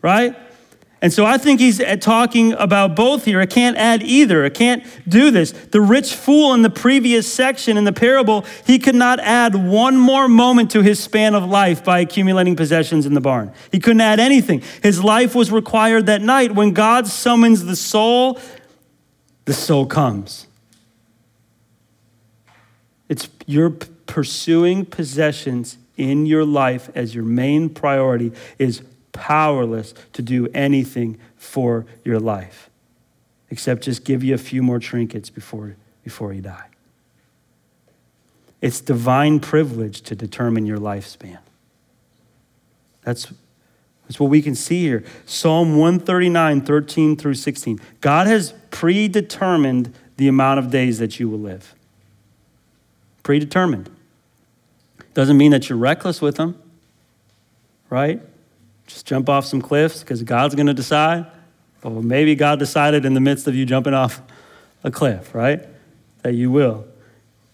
Right? 0.00 0.36
And 1.02 1.12
so 1.12 1.26
I 1.26 1.36
think 1.36 1.58
he's 1.58 1.80
uh, 1.80 1.96
talking 1.96 2.52
about 2.52 2.94
both 2.94 3.24
here. 3.24 3.40
I 3.40 3.46
can't 3.46 3.76
add 3.76 4.04
either. 4.04 4.44
I 4.44 4.50
can't 4.50 4.84
do 5.08 5.32
this. 5.32 5.50
The 5.50 5.80
rich 5.80 6.14
fool 6.14 6.54
in 6.54 6.62
the 6.62 6.70
previous 6.70 7.30
section 7.30 7.76
in 7.76 7.82
the 7.82 7.92
parable, 7.92 8.46
he 8.64 8.78
could 8.78 8.94
not 8.94 9.18
add 9.18 9.56
one 9.56 9.96
more 9.96 10.28
moment 10.28 10.70
to 10.70 10.82
his 10.82 11.00
span 11.00 11.34
of 11.34 11.44
life 11.44 11.82
by 11.82 11.98
accumulating 11.98 12.54
possessions 12.54 13.04
in 13.04 13.14
the 13.14 13.20
barn. 13.20 13.52
He 13.72 13.80
couldn't 13.80 14.00
add 14.00 14.20
anything. 14.20 14.62
His 14.80 15.02
life 15.02 15.34
was 15.34 15.50
required 15.50 16.06
that 16.06 16.22
night. 16.22 16.54
When 16.54 16.72
God 16.72 17.08
summons 17.08 17.64
the 17.64 17.76
soul, 17.76 18.38
the 19.44 19.54
soul 19.54 19.86
comes. 19.86 20.46
It's 23.08 23.28
you're 23.44 23.70
pursuing 24.06 24.86
possessions 24.86 25.78
in 25.96 26.26
your 26.26 26.44
life 26.44 26.90
as 26.94 27.12
your 27.12 27.24
main 27.24 27.68
priority 27.68 28.32
is 28.58 28.82
powerless 29.12 29.94
to 30.14 30.22
do 30.22 30.48
anything 30.54 31.18
for 31.36 31.86
your 32.04 32.18
life 32.18 32.70
except 33.52 33.82
just 33.82 34.04
give 34.04 34.24
you 34.24 34.34
a 34.34 34.38
few 34.38 34.62
more 34.62 34.78
trinkets 34.78 35.28
before, 35.28 35.76
before 36.02 36.32
you 36.32 36.40
die. 36.40 36.68
It's 38.62 38.80
divine 38.80 39.40
privilege 39.40 40.00
to 40.02 40.16
determine 40.16 40.64
your 40.64 40.78
lifespan. 40.78 41.38
That's, 43.02 43.30
that's 44.04 44.18
what 44.18 44.30
we 44.30 44.40
can 44.40 44.54
see 44.54 44.84
here. 44.84 45.04
Psalm 45.26 45.76
139, 45.76 46.62
13 46.62 47.14
through 47.14 47.34
16. 47.34 47.78
God 48.00 48.26
has 48.26 48.54
predetermined 48.70 49.92
the 50.16 50.28
amount 50.28 50.58
of 50.58 50.70
days 50.70 50.98
that 50.98 51.20
you 51.20 51.28
will 51.28 51.40
live. 51.40 51.74
Predetermined. 53.22 53.90
Doesn't 55.12 55.36
mean 55.36 55.50
that 55.50 55.68
you're 55.68 55.76
reckless 55.76 56.22
with 56.22 56.36
them, 56.36 56.58
right? 57.90 58.22
Just 58.92 59.06
jump 59.06 59.28
off 59.28 59.46
some 59.46 59.62
cliffs 59.62 60.00
because 60.00 60.22
God's 60.22 60.54
going 60.54 60.66
to 60.66 60.74
decide. 60.74 61.26
Or 61.82 62.02
maybe 62.02 62.34
God 62.34 62.58
decided 62.58 63.04
in 63.04 63.14
the 63.14 63.20
midst 63.20 63.48
of 63.48 63.54
you 63.54 63.64
jumping 63.64 63.94
off 63.94 64.20
a 64.84 64.90
cliff, 64.90 65.34
right? 65.34 65.66
That 66.22 66.34
you 66.34 66.50
will. 66.50 66.86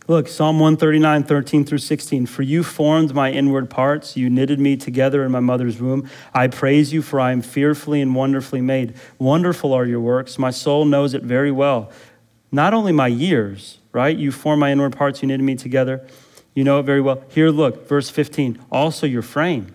Look, 0.06 0.26
Psalm 0.26 0.58
139, 0.58 1.24
13 1.24 1.64
through 1.64 1.78
16. 1.78 2.26
For 2.26 2.42
you 2.42 2.62
formed 2.62 3.14
my 3.14 3.30
inward 3.30 3.70
parts. 3.70 4.16
You 4.16 4.30
knitted 4.30 4.58
me 4.58 4.76
together 4.76 5.22
in 5.22 5.30
my 5.30 5.40
mother's 5.40 5.80
womb. 5.80 6.08
I 6.32 6.48
praise 6.48 6.92
you, 6.92 7.02
for 7.02 7.20
I 7.20 7.32
am 7.32 7.42
fearfully 7.42 8.00
and 8.00 8.14
wonderfully 8.14 8.62
made. 8.62 8.94
Wonderful 9.18 9.72
are 9.72 9.84
your 9.84 10.00
works. 10.00 10.38
My 10.38 10.50
soul 10.50 10.86
knows 10.86 11.14
it 11.14 11.22
very 11.22 11.52
well. 11.52 11.92
Not 12.50 12.72
only 12.72 12.92
my 12.92 13.08
years, 13.08 13.78
right? 13.92 14.16
You 14.16 14.32
formed 14.32 14.60
my 14.60 14.72
inward 14.72 14.96
parts. 14.96 15.22
You 15.22 15.28
knitted 15.28 15.44
me 15.44 15.56
together. 15.56 16.06
You 16.54 16.64
know 16.64 16.80
it 16.80 16.84
very 16.84 17.02
well. 17.02 17.22
Here, 17.28 17.50
look, 17.50 17.86
verse 17.86 18.08
15. 18.08 18.58
Also 18.72 19.06
your 19.06 19.22
frame. 19.22 19.74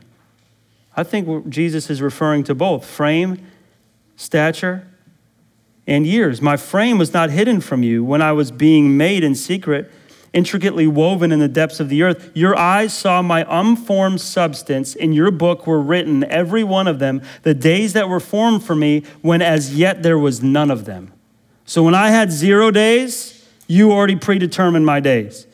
I 0.96 1.04
think 1.04 1.50
Jesus 1.50 1.90
is 1.90 2.02
referring 2.02 2.44
to 2.46 2.56
both 2.56 2.86
frame, 2.86 3.46
stature, 4.16 4.88
and 5.88 6.06
years. 6.06 6.42
My 6.42 6.56
frame 6.56 6.98
was 6.98 7.14
not 7.14 7.30
hidden 7.30 7.60
from 7.62 7.84
you 7.84 8.04
when 8.04 8.22
I 8.22 8.32
was 8.32 8.52
being 8.52 8.96
made 8.96 9.24
in 9.24 9.36
secret, 9.36 9.92
intricately 10.32 10.88
woven 10.88 11.32
in 11.32 11.40
the 11.40 11.48
depths 11.48 11.80
of 11.80 11.90
the 11.90 12.04
earth. 12.04 12.32
Your 12.34 12.58
eyes 12.58 12.94
saw 12.94 13.22
my 13.22 13.46
unformed 13.50 14.22
substance. 14.22 14.96
In 14.96 15.14
your 15.14 15.32
book 15.32 15.68
were 15.68 15.82
written, 15.82 16.24
every 16.26 16.64
one 16.64 16.88
of 16.88 17.00
them, 17.00 17.22
the 17.42 17.54
days 17.54 17.94
that 17.94 18.08
were 18.08 18.20
formed 18.20 18.64
for 18.64 18.76
me, 18.76 19.04
when 19.22 19.42
as 19.42 19.76
yet 19.76 20.04
there 20.04 20.18
was 20.18 20.42
none 20.42 20.72
of 20.72 20.86
them. 20.86 21.12
So 21.66 21.84
when 21.84 21.96
I 21.96 22.10
had 22.10 22.32
zero 22.32 22.72
days, 22.72 23.48
you 23.68 23.92
already 23.92 24.16
predetermined 24.16 24.86
my 24.86 25.00
days, 25.00 25.48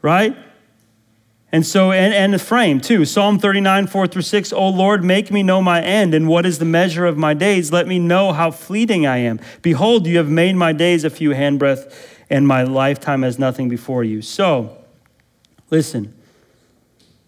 right? 0.00 0.36
And 1.54 1.66
so, 1.66 1.92
and, 1.92 2.14
and 2.14 2.32
the 2.32 2.38
frame 2.38 2.80
too. 2.80 3.04
Psalm 3.04 3.38
39, 3.38 3.86
4 3.86 4.06
through 4.06 4.22
6. 4.22 4.52
O 4.54 4.68
Lord, 4.68 5.04
make 5.04 5.30
me 5.30 5.42
know 5.42 5.60
my 5.60 5.82
end, 5.82 6.14
and 6.14 6.26
what 6.26 6.46
is 6.46 6.58
the 6.58 6.64
measure 6.64 7.04
of 7.04 7.18
my 7.18 7.34
days? 7.34 7.70
Let 7.70 7.86
me 7.86 7.98
know 7.98 8.32
how 8.32 8.50
fleeting 8.50 9.06
I 9.06 9.18
am. 9.18 9.38
Behold, 9.60 10.06
you 10.06 10.16
have 10.16 10.30
made 10.30 10.56
my 10.56 10.72
days 10.72 11.04
a 11.04 11.10
few 11.10 11.30
handbreadth, 11.30 11.94
and 12.30 12.48
my 12.48 12.62
lifetime 12.62 13.22
as 13.22 13.38
nothing 13.38 13.68
before 13.68 14.02
you. 14.02 14.22
So, 14.22 14.78
listen. 15.70 16.14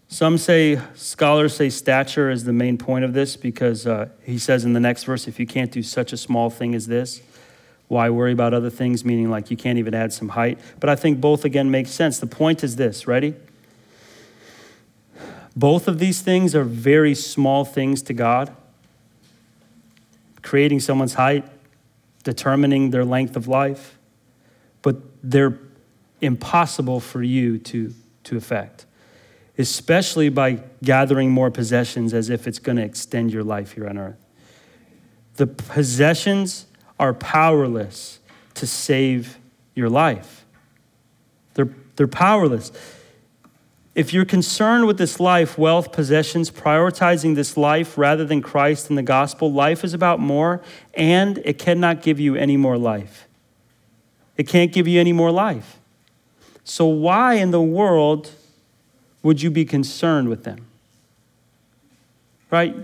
Some 0.07 0.37
say, 0.37 0.79
scholars 0.95 1.55
say 1.55 1.69
stature 1.69 2.29
is 2.31 2.45
the 2.45 2.53
main 2.53 2.77
point 2.77 3.05
of 3.05 3.13
this 3.13 3.35
because 3.35 3.85
uh, 3.85 4.09
he 4.23 4.37
says 4.39 4.63
in 4.65 4.73
the 4.73 4.79
next 4.79 5.03
verse, 5.03 5.27
if 5.27 5.39
you 5.39 5.45
can't 5.45 5.71
do 5.71 5.83
such 5.83 6.13
a 6.13 6.17
small 6.17 6.49
thing 6.49 6.73
as 6.73 6.87
this, 6.87 7.21
why 7.87 8.09
worry 8.09 8.31
about 8.31 8.53
other 8.53 8.69
things? 8.69 9.05
Meaning, 9.05 9.29
like, 9.29 9.51
you 9.51 9.57
can't 9.57 9.77
even 9.77 9.93
add 9.93 10.13
some 10.13 10.29
height. 10.29 10.59
But 10.79 10.89
I 10.89 10.95
think 10.95 11.21
both 11.21 11.45
again 11.45 11.69
make 11.69 11.85
sense. 11.85 12.17
The 12.17 12.27
point 12.27 12.63
is 12.63 12.77
this 12.77 13.05
ready? 13.05 13.35
Both 15.55 15.87
of 15.87 15.99
these 15.99 16.21
things 16.21 16.53
are 16.53 16.63
very 16.63 17.15
small 17.15 17.63
things 17.63 18.01
to 18.03 18.13
God. 18.13 18.53
Creating 20.41 20.79
someone's 20.79 21.13
height, 21.13 21.45
determining 22.23 22.89
their 22.91 23.05
length 23.05 23.35
of 23.35 23.47
life, 23.47 23.97
but 24.81 24.97
they're 25.23 25.57
impossible 26.21 26.99
for 26.99 27.23
you 27.23 27.57
to, 27.57 27.93
to 28.25 28.37
affect, 28.37 28.85
especially 29.57 30.29
by 30.29 30.59
gathering 30.83 31.31
more 31.31 31.49
possessions 31.49 32.13
as 32.13 32.29
if 32.29 32.47
it's 32.47 32.59
going 32.59 32.77
to 32.77 32.83
extend 32.83 33.31
your 33.31 33.43
life 33.43 33.71
here 33.73 33.87
on 33.87 33.97
earth. 33.97 34.23
The 35.35 35.47
possessions 35.47 36.65
are 36.99 37.13
powerless 37.13 38.19
to 38.55 38.67
save 38.67 39.37
your 39.73 39.89
life. 39.89 40.45
They're, 41.55 41.69
they're 41.95 42.07
powerless. 42.07 42.71
If 43.95 44.11
you're 44.11 44.25
concerned 44.25 44.87
with 44.87 44.97
this 44.97 45.21
life, 45.21 45.57
wealth, 45.57 45.93
possessions, 45.93 46.51
prioritizing 46.51 47.35
this 47.35 47.55
life 47.55 47.97
rather 47.97 48.25
than 48.25 48.41
Christ 48.41 48.89
and 48.89 48.97
the 48.97 49.03
gospel, 49.03 49.51
life 49.53 49.85
is 49.85 49.93
about 49.93 50.19
more, 50.19 50.61
and 50.93 51.37
it 51.45 51.57
cannot 51.57 52.01
give 52.01 52.19
you 52.19 52.35
any 52.35 52.57
more 52.57 52.77
life. 52.77 53.25
It 54.35 54.49
can't 54.49 54.73
give 54.73 54.85
you 54.85 54.99
any 54.99 55.13
more 55.13 55.31
life. 55.31 55.79
So, 56.65 56.85
why 56.85 57.35
in 57.35 57.51
the 57.51 57.61
world 57.61 58.31
would 59.23 59.41
you 59.41 59.49
be 59.49 59.63
concerned 59.63 60.27
with 60.27 60.43
them? 60.43 60.65
Right? 62.51 62.75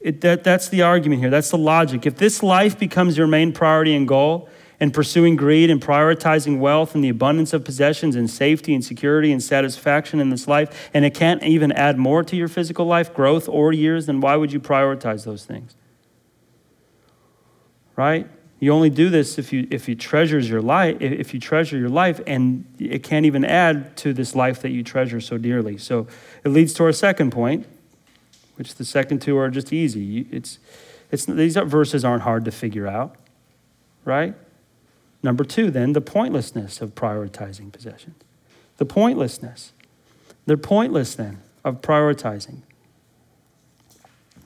It, 0.00 0.22
that, 0.22 0.42
that's 0.42 0.68
the 0.70 0.80
argument 0.80 1.20
here. 1.20 1.28
That's 1.28 1.50
the 1.50 1.58
logic. 1.58 2.06
If 2.06 2.16
this 2.16 2.42
life 2.42 2.78
becomes 2.78 3.18
your 3.18 3.26
main 3.26 3.52
priority 3.52 3.94
and 3.94 4.08
goal, 4.08 4.48
and 4.80 4.94
pursuing 4.94 5.36
greed 5.36 5.70
and 5.70 5.80
prioritizing 5.80 6.58
wealth 6.58 6.94
and 6.94 7.04
the 7.04 7.10
abundance 7.10 7.52
of 7.52 7.64
possessions 7.64 8.16
and 8.16 8.30
safety 8.30 8.74
and 8.74 8.82
security 8.82 9.30
and 9.30 9.42
satisfaction 9.42 10.18
in 10.18 10.30
this 10.30 10.48
life, 10.48 10.90
and 10.94 11.04
it 11.04 11.14
can't 11.14 11.42
even 11.42 11.70
add 11.72 11.98
more 11.98 12.24
to 12.24 12.34
your 12.34 12.48
physical 12.48 12.86
life, 12.86 13.12
growth, 13.14 13.48
or 13.48 13.72
years, 13.72 14.06
then 14.06 14.20
why 14.20 14.36
would 14.36 14.52
you 14.52 14.58
prioritize 14.58 15.24
those 15.24 15.44
things? 15.44 15.76
Right? 17.94 18.26
You 18.58 18.72
only 18.72 18.90
do 18.90 19.08
this 19.08 19.38
if 19.38 19.52
you 19.52 19.66
if 19.70 19.88
you 19.88 19.94
treasures 19.94 20.48
your 20.48 20.60
life, 20.60 20.98
if 21.00 21.32
you 21.32 21.40
treasure 21.40 21.78
your 21.78 21.88
life, 21.88 22.20
and 22.26 22.66
it 22.78 23.02
can't 23.02 23.24
even 23.24 23.42
add 23.44 23.96
to 23.98 24.12
this 24.12 24.34
life 24.34 24.60
that 24.62 24.70
you 24.70 24.82
treasure 24.82 25.20
so 25.20 25.38
dearly. 25.38 25.78
So 25.78 26.06
it 26.44 26.50
leads 26.50 26.74
to 26.74 26.84
our 26.84 26.92
second 26.92 27.30
point, 27.32 27.66
which 28.56 28.74
the 28.74 28.84
second 28.84 29.22
two 29.22 29.38
are 29.38 29.48
just 29.48 29.72
easy. 29.72 30.26
It's, 30.30 30.58
it's 31.10 31.24
these 31.24 31.56
verses 31.56 32.04
aren't 32.04 32.22
hard 32.24 32.44
to 32.44 32.50
figure 32.50 32.86
out, 32.86 33.16
right? 34.04 34.34
Number 35.22 35.44
two, 35.44 35.70
then, 35.70 35.92
the 35.92 36.00
pointlessness 36.00 36.80
of 36.80 36.94
prioritizing 36.94 37.72
possessions. 37.72 38.16
The 38.78 38.86
pointlessness. 38.86 39.72
They're 40.46 40.56
pointless 40.56 41.14
then 41.14 41.42
of 41.64 41.82
prioritizing. 41.82 42.62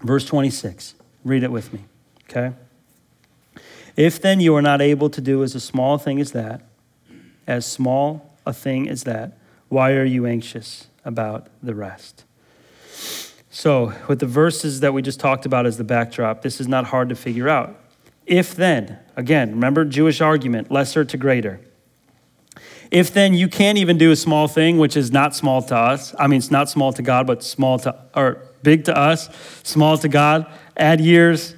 Verse 0.01 0.25
26. 0.27 0.95
Read 1.25 1.43
it 1.43 1.53
with 1.53 1.73
me, 1.73 1.85
okay? 2.29 2.55
If 3.97 4.21
then 4.21 4.41
you 4.41 4.55
are 4.57 4.63
not 4.63 4.83
able 4.83 5.09
to 5.11 5.21
do 5.21 5.43
as 5.43 5.55
a 5.55 5.61
small 5.61 5.99
thing 5.99 6.21
as 6.21 6.33
that, 6.33 6.63
as 7.47 7.65
small 7.65 8.35
a 8.45 8.53
thing 8.53 8.89
as 8.89 9.05
that, 9.05 9.39
why 9.69 9.93
are 9.93 10.05
you 10.05 10.27
anxious 10.27 10.89
about 11.05 11.49
the 11.63 11.75
rest? 11.75 12.25
So, 13.51 13.95
with 14.09 14.19
the 14.19 14.27
verses 14.27 14.81
that 14.81 14.93
we 14.93 15.01
just 15.01 15.21
talked 15.21 15.47
about 15.47 15.65
as 15.65 15.77
the 15.77 15.85
backdrop, 15.85 16.43
this 16.43 16.61
is 16.61 16.67
not 16.67 16.87
hard 16.87 17.09
to 17.11 17.15
figure 17.15 17.49
out. 17.49 17.79
If 18.27 18.55
then, 18.55 18.99
again, 19.17 19.51
remember 19.53 19.85
Jewish 19.85 20.21
argument, 20.21 20.71
lesser 20.71 21.05
to 21.05 21.17
greater. 21.17 21.61
If 22.91 23.13
then 23.13 23.35
you 23.35 23.49
can't 23.49 23.79
even 23.79 23.99
do 23.99 24.11
a 24.11 24.17
small 24.17 24.47
thing, 24.47 24.79
which 24.79 24.97
is 24.97 25.11
not 25.11 25.35
small 25.35 25.63
to 25.63 25.77
us, 25.77 26.15
I 26.19 26.27
mean, 26.27 26.39
it's 26.39 26.51
not 26.51 26.69
small 26.69 26.93
to 26.93 27.03
God, 27.03 27.27
but 27.27 27.43
small 27.43 27.79
to, 27.81 27.97
or 28.15 28.43
big 28.63 28.85
to 28.85 28.97
us, 28.97 29.29
small 29.63 29.99
to 29.99 30.09
God, 30.09 30.47
add 30.77 31.01
years, 31.01 31.55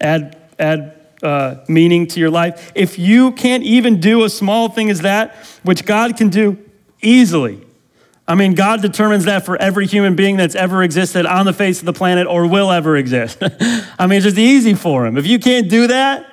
add, 0.00 0.40
add 0.58 0.94
uh, 1.22 1.56
meaning 1.66 2.06
to 2.08 2.20
your 2.20 2.30
life. 2.30 2.70
If 2.74 2.98
you 2.98 3.32
can't 3.32 3.64
even 3.64 4.00
do 4.00 4.24
a 4.24 4.30
small 4.30 4.68
thing 4.68 4.90
as 4.90 5.00
that, 5.00 5.34
which 5.62 5.84
God 5.84 6.16
can 6.16 6.28
do 6.28 6.58
easily, 7.02 7.66
I 8.28 8.34
mean, 8.34 8.54
God 8.54 8.82
determines 8.82 9.24
that 9.26 9.44
for 9.46 9.56
every 9.56 9.86
human 9.86 10.16
being 10.16 10.36
that's 10.36 10.56
ever 10.56 10.82
existed 10.82 11.26
on 11.26 11.46
the 11.46 11.52
face 11.52 11.78
of 11.78 11.86
the 11.86 11.92
planet 11.92 12.26
or 12.26 12.46
will 12.46 12.72
ever 12.72 12.96
exist. 12.96 13.38
I 13.98 14.06
mean, 14.06 14.18
it's 14.18 14.24
just 14.24 14.38
easy 14.38 14.74
for 14.74 15.06
him. 15.06 15.16
If 15.16 15.26
you 15.26 15.38
can't 15.38 15.68
do 15.68 15.86
that, 15.86 16.26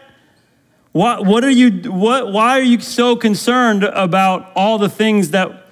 what, 0.93 1.25
what 1.25 1.43
are 1.43 1.49
you, 1.49 1.91
what, 1.91 2.31
why 2.31 2.57
are 2.57 2.63
you 2.63 2.79
so 2.79 3.15
concerned 3.15 3.83
about 3.83 4.51
all 4.55 4.77
the 4.77 4.87
things 4.87 5.31
that, 5.31 5.65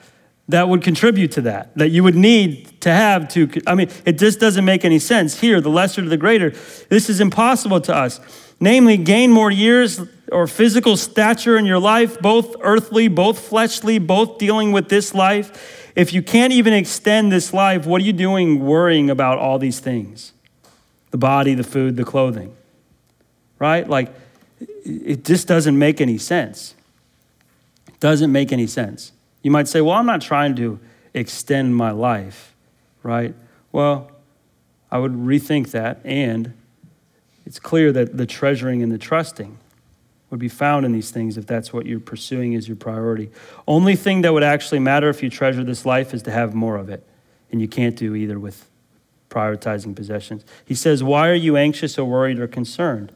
that 0.49 0.67
would 0.67 0.81
contribute 0.81 1.31
to 1.33 1.41
that, 1.41 1.75
that 1.77 1.89
you 1.89 2.03
would 2.03 2.15
need 2.15 2.81
to 2.81 2.91
have 2.91 3.29
to? 3.29 3.49
I 3.65 3.75
mean, 3.75 3.89
it 4.05 4.19
just 4.19 4.39
doesn't 4.39 4.65
make 4.65 4.83
any 4.83 4.99
sense. 4.99 5.39
Here, 5.39 5.61
the 5.61 5.69
lesser 5.69 6.01
to 6.01 6.09
the 6.09 6.17
greater, 6.17 6.49
this 6.89 7.09
is 7.09 7.21
impossible 7.21 7.79
to 7.81 7.95
us. 7.95 8.19
Namely, 8.59 8.97
gain 8.97 9.31
more 9.31 9.49
years 9.49 10.01
or 10.31 10.45
physical 10.45 10.97
stature 10.97 11.57
in 11.57 11.65
your 11.65 11.79
life, 11.79 12.19
both 12.19 12.55
earthly, 12.61 13.07
both 13.07 13.39
fleshly, 13.39 13.97
both 13.97 14.37
dealing 14.37 14.71
with 14.71 14.89
this 14.89 15.15
life 15.15 15.79
if 15.95 16.13
you 16.13 16.21
can't 16.21 16.53
even 16.53 16.73
extend 16.73 17.31
this 17.31 17.53
life, 17.53 17.85
what 17.85 18.01
are 18.01 18.05
you 18.05 18.13
doing 18.13 18.61
worrying 18.61 19.09
about 19.09 19.37
all 19.37 19.59
these 19.59 19.79
things? 19.79 20.33
The 21.11 21.17
body, 21.17 21.53
the 21.53 21.63
food, 21.63 21.97
the 21.97 22.05
clothing. 22.05 22.55
Right? 23.59 23.87
Like, 23.87 24.13
it 24.85 25.25
just 25.25 25.47
doesn't 25.47 25.77
make 25.77 26.01
any 26.01 26.17
sense. 26.17 26.75
It 27.87 27.99
doesn't 27.99 28.31
make 28.31 28.51
any 28.51 28.67
sense. 28.67 29.11
You 29.43 29.51
might 29.51 29.67
say, 29.67 29.81
well, 29.81 29.95
I'm 29.95 30.05
not 30.05 30.21
trying 30.21 30.55
to 30.57 30.79
extend 31.13 31.75
my 31.75 31.91
life, 31.91 32.53
right? 33.03 33.33
Well, 33.71 34.11
I 34.91 34.97
would 34.97 35.13
rethink 35.13 35.71
that, 35.71 35.99
and 36.03 36.53
it's 37.45 37.59
clear 37.59 37.91
that 37.91 38.17
the 38.17 38.25
treasuring 38.25 38.83
and 38.83 38.91
the 38.91 38.97
trusting 38.97 39.57
would 40.29 40.39
be 40.39 40.49
found 40.49 40.85
in 40.85 40.91
these 40.91 41.11
things 41.11 41.37
if 41.37 41.45
that's 41.45 41.73
what 41.73 41.85
you're 41.85 41.99
pursuing 41.99 42.55
as 42.55 42.67
your 42.67 42.77
priority. 42.77 43.29
Only 43.67 43.95
thing 43.95 44.21
that 44.21 44.33
would 44.33 44.43
actually 44.43 44.79
matter 44.79 45.09
if 45.09 45.21
you 45.21 45.29
treasure 45.29 45.63
this 45.63 45.85
life 45.85 46.13
is 46.13 46.23
to 46.23 46.31
have 46.31 46.53
more 46.53 46.77
of 46.77 46.89
it. 46.89 47.05
And 47.51 47.59
you 47.59 47.67
can't 47.67 47.97
do 47.97 48.15
either 48.15 48.39
with 48.39 48.69
prioritizing 49.29 49.93
possessions. 49.93 50.45
He 50.65 50.73
says, 50.73 51.03
Why 51.03 51.27
are 51.27 51.33
you 51.33 51.57
anxious 51.57 51.97
or 51.99 52.05
worried 52.05 52.39
or 52.39 52.47
concerned? 52.47 53.11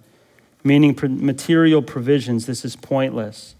Meaning 0.65 0.97
material 1.01 1.81
provisions, 1.81 2.45
this 2.45 2.65
is 2.65 2.75
pointless. 2.75 3.55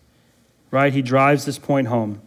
Right? 0.71 0.91
He 0.91 1.01
drives 1.01 1.45
this 1.45 1.57
point 1.57 1.87
home. 1.87 2.21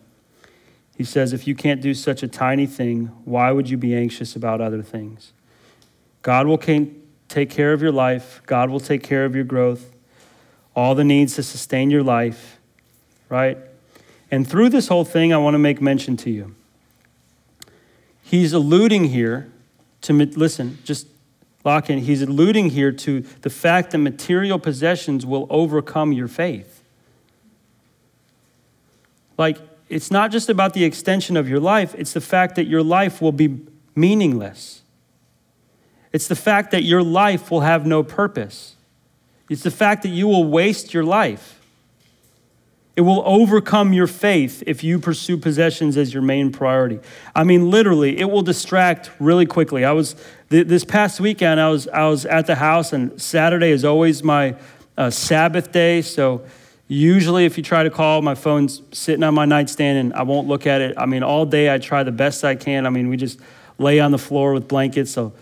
He 0.97 1.05
says, 1.05 1.35
If 1.35 1.47
you 1.47 1.55
can't 1.55 1.83
do 1.83 1.93
such 1.93 2.23
a 2.23 2.29
tiny 2.29 2.67
thing, 2.67 3.07
why 3.27 3.51
would 3.51 3.69
you 3.69 3.77
be 3.77 3.95
anxious 3.95 4.35
about 4.35 4.63
other 4.63 4.83
things? 4.83 5.33
God 6.23 6.47
will 6.47 6.59
take 6.59 7.51
care 7.51 7.75
of 7.75 7.83
your 7.83 7.93
life, 7.93 8.41
God 8.47 8.71
will 8.71 8.81
take 8.81 9.03
care 9.03 9.27
of 9.27 9.35
your 9.35 9.45
growth 9.45 9.93
all 10.79 10.95
the 10.95 11.03
needs 11.03 11.35
to 11.35 11.43
sustain 11.43 11.91
your 11.91 12.05
life, 12.05 12.61
right? 13.29 13.59
And 14.31 14.49
through 14.49 14.69
this 14.69 14.87
whole 14.87 15.05
thing, 15.05 15.33
I 15.33 15.37
want 15.39 15.55
to 15.55 15.59
make 15.59 15.83
mention 15.83 16.17
to 16.19 16.31
you. 16.31 16.55
He's 18.23 18.53
alluding 18.53 19.07
here 19.07 19.51
to, 20.03 20.13
listen, 20.13 20.79
just 20.85 21.09
lock 21.65 21.91
in. 21.91 21.99
He's 21.99 22.23
alluding 22.23 22.71
here 22.71 22.93
to 22.93 23.21
the 23.43 23.51
fact 23.51 23.91
that 23.91 23.99
material 23.99 24.59
possessions 24.59 25.27
will 25.27 25.47
overcome 25.51 26.13
your 26.13 26.29
faith. 26.29 26.83
Like, 29.37 29.59
it's 29.89 30.11
not 30.11 30.31
just 30.31 30.49
about 30.49 30.75
the 30.75 30.85
extension 30.85 31.37
of 31.37 31.49
your 31.49 31.61
life, 31.61 31.95
it's 31.97 32.13
the 32.13 32.21
fact 32.21 32.57
that 32.57 32.67
your 32.67 32.83
life 32.83 33.23
will 33.23 33.33
be 33.33 33.61
meaningless. 33.95 34.83
It's 36.13 36.29
the 36.29 36.37
fact 36.37 36.71
that 36.71 36.83
your 36.83 37.03
life 37.03 37.51
will 37.51 37.61
have 37.61 37.87
no 37.87 38.03
purpose. 38.03 38.77
It's 39.49 39.63
the 39.63 39.71
fact 39.71 40.03
that 40.03 40.09
you 40.09 40.27
will 40.27 40.45
waste 40.45 40.93
your 40.93 41.05
life. 41.05 41.58
It 42.99 43.03
will 43.03 43.23
overcome 43.25 43.93
your 43.93 44.09
faith 44.09 44.65
if 44.67 44.83
you 44.83 44.99
pursue 44.99 45.37
possessions 45.37 45.97
as 45.97 46.13
your 46.13 46.21
main 46.21 46.51
priority. 46.51 46.99
I 47.33 47.45
mean, 47.45 47.71
literally, 47.71 48.19
it 48.19 48.25
will 48.25 48.43
distract 48.43 49.13
really 49.21 49.47
quickly. 49.47 49.85
I 49.85 49.93
was 49.93 50.17
this 50.49 50.85
past 50.85 51.21
weekend. 51.21 51.61
I 51.61 51.69
was 51.69 51.87
I 51.87 52.09
was 52.09 52.27
at 52.27 52.49
the 52.49 52.57
house, 52.57 52.93
and 52.93 53.23
Saturday 53.23 53.71
is 53.71 53.85
always 53.85 54.25
my 54.25 54.57
uh, 54.97 55.11
Sabbath 55.11 55.71
day. 55.71 56.03
So 56.03 56.45
usually, 56.89 57.45
if 57.45 57.57
you 57.57 57.63
try 57.63 57.85
to 57.85 57.91
call, 57.91 58.21
my 58.21 58.35
phone's 58.35 58.83
sitting 58.91 59.23
on 59.23 59.33
my 59.33 59.45
nightstand, 59.45 59.97
and 59.99 60.15
I 60.15 60.23
won't 60.25 60.49
look 60.49 60.67
at 60.67 60.81
it. 60.81 60.95
I 60.99 61.07
mean, 61.07 61.23
all 61.23 61.47
day 61.47 61.73
I 61.73 61.79
try 61.79 62.03
the 62.03 62.11
best 62.11 62.43
I 62.43 62.57
can. 62.57 62.85
I 62.85 62.91
mean, 62.91 63.09
we 63.09 63.17
just 63.17 63.39
lay 63.79 64.01
on 64.01 64.11
the 64.11 64.19
floor 64.19 64.53
with 64.53 64.67
blankets. 64.67 65.13
So 65.13 65.35